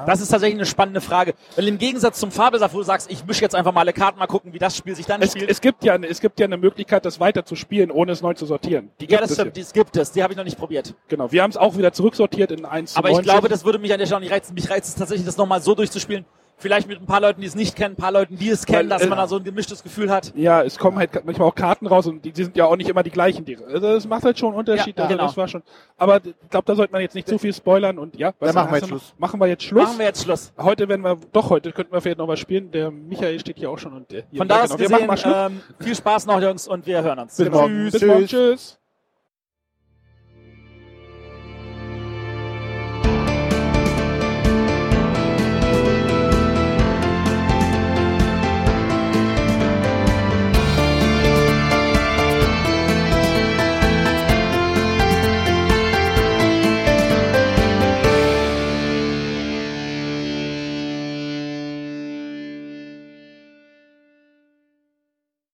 Das 0.05 0.19
ist 0.19 0.27
tatsächlich 0.27 0.57
eine 0.59 0.65
spannende 0.65 0.99
Frage. 0.99 1.35
Weil 1.55 1.69
im 1.69 1.77
Gegensatz 1.77 2.19
zum 2.19 2.29
Fabelsaft, 2.29 2.73
wo 2.73 2.79
du 2.79 2.83
sagst, 2.83 3.09
ich 3.09 3.25
mische 3.25 3.41
jetzt 3.43 3.55
einfach 3.55 3.71
mal 3.71 3.79
alle 3.79 3.93
Karten, 3.93 4.19
mal 4.19 4.27
gucken, 4.27 4.51
wie 4.51 4.59
das 4.59 4.75
Spiel 4.75 4.93
sich 4.93 5.05
dann 5.05 5.21
Es, 5.21 5.31
spielt. 5.31 5.49
es 5.49 5.61
gibt 5.61 5.85
ja, 5.85 5.93
eine- 5.93 6.07
es 6.07 6.19
gibt 6.19 6.37
ja 6.41 6.45
eine 6.47 6.57
Möglichkeit, 6.57 7.05
das 7.05 7.21
weiter 7.21 7.45
zu 7.45 7.55
spielen, 7.55 7.91
ohne 7.91 8.11
es 8.11 8.21
neu 8.21 8.33
zu 8.33 8.45
sortieren. 8.45 8.91
Die 8.99 9.05
ja, 9.05 9.09
gibt 9.11 9.21
das 9.21 9.31
es 9.31 9.37
stimmt, 9.37 9.57
das 9.57 9.71
gibt 9.71 9.95
es. 9.95 10.11
Die 10.11 10.21
habe 10.21 10.33
ich 10.33 10.37
noch 10.37 10.43
nicht 10.43 10.57
probiert. 10.57 10.93
Genau. 11.07 11.31
Wir 11.31 11.41
haben 11.43 11.51
es 11.51 11.55
auch 11.55 11.77
wieder 11.77 11.93
zurücksortiert 11.93 12.51
in 12.51 12.65
1 12.65 12.91
zu 12.91 12.97
Aber 12.99 13.07
ich 13.07 13.15
19. 13.15 13.31
glaube, 13.31 13.47
das 13.47 13.63
würde 13.63 13.79
mich 13.79 13.93
an 13.93 13.99
der 13.99 14.05
Stelle 14.05 14.17
auch 14.17 14.21
nicht 14.21 14.33
reizen. 14.33 14.53
Mich 14.53 14.69
reizt 14.69 14.89
es 14.89 14.95
tatsächlich, 14.95 15.25
das 15.25 15.37
nochmal 15.37 15.61
so 15.61 15.73
durchzuspielen, 15.75 16.25
Vielleicht 16.57 16.87
mit 16.87 17.01
ein 17.01 17.05
paar 17.05 17.19
Leuten, 17.19 17.41
die 17.41 17.47
es 17.47 17.55
nicht 17.55 17.75
kennen, 17.75 17.95
ein 17.95 17.97
paar 17.97 18.11
Leuten, 18.11 18.37
die 18.37 18.49
es 18.49 18.65
kennen, 18.65 18.89
Weil, 18.89 18.97
dass 18.97 19.03
äh, 19.03 19.07
man 19.07 19.17
da 19.17 19.27
so 19.27 19.37
ein 19.37 19.43
gemischtes 19.43 19.83
Gefühl 19.83 20.09
hat. 20.09 20.33
Ja, 20.35 20.63
es 20.63 20.77
kommen 20.77 20.97
halt 20.97 21.25
manchmal 21.25 21.49
auch 21.49 21.55
Karten 21.55 21.85
raus 21.85 22.07
und 22.07 22.23
die, 22.23 22.31
die 22.31 22.43
sind 22.43 22.55
ja 22.55 22.65
auch 22.65 22.77
nicht 22.77 22.89
immer 22.89 23.03
die 23.03 23.11
gleichen. 23.11 23.43
Die, 23.43 23.57
also 23.57 23.79
das 23.79 24.07
macht 24.07 24.23
halt 24.23 24.39
schon 24.39 24.49
einen 24.49 24.59
Unterschied. 24.59 24.97
Ja, 24.97 25.03
also 25.03 25.15
genau. 25.15 25.27
das 25.27 25.37
war 25.37 25.47
schon. 25.47 25.63
Aber 25.97 26.17
ich 26.17 26.49
glaube, 26.49 26.65
da 26.65 26.75
sollte 26.75 26.93
man 26.93 27.01
jetzt 27.01 27.13
nicht 27.13 27.27
zu 27.27 27.37
viel 27.37 27.53
spoilern 27.53 27.99
und 27.99 28.17
ja. 28.17 28.33
was 28.39 28.53
Dann 28.53 28.55
machen 28.55 28.71
wir 28.71 28.77
jetzt? 28.77 28.87
Schluss. 28.87 29.13
Machen 29.17 29.39
wir 29.39 29.47
jetzt 29.47 29.63
Schluss. 29.63 29.83
Machen 29.83 29.99
wir 29.99 30.05
jetzt 30.05 30.23
Schluss. 30.23 30.53
Heute 30.57 30.87
werden 30.87 31.01
wir, 31.01 31.17
doch, 31.33 31.49
heute 31.49 31.71
könnten 31.73 31.91
wir 31.91 32.01
vielleicht 32.01 32.19
noch 32.19 32.27
was 32.27 32.39
spielen. 32.39 32.71
Der 32.71 32.89
Michael 32.89 33.39
steht 33.39 33.57
hier 33.57 33.69
auch 33.69 33.77
schon 33.77 33.93
und 33.93 34.11
der, 34.11 34.23
hier, 34.31 34.37
Von 34.37 34.47
da 34.47 34.63
aus 34.63 34.75
genau. 34.75 34.79
Wir 34.79 34.89
machen 34.89 35.07
gesehen, 35.07 35.31
mal 35.31 35.51
Schluss. 35.51 35.69
ähm, 35.79 35.85
viel 35.85 35.95
Spaß 35.95 36.25
noch, 36.25 36.41
Jungs, 36.41 36.67
und 36.67 36.85
wir 36.85 37.03
hören 37.03 37.19
uns. 37.19 37.35
Bis 37.35 37.49
morgen. 37.49 37.89
Bis 37.91 38.01
morgen. 38.01 38.27
Tschüss. 38.27 38.29
Tschüss. 38.29 38.79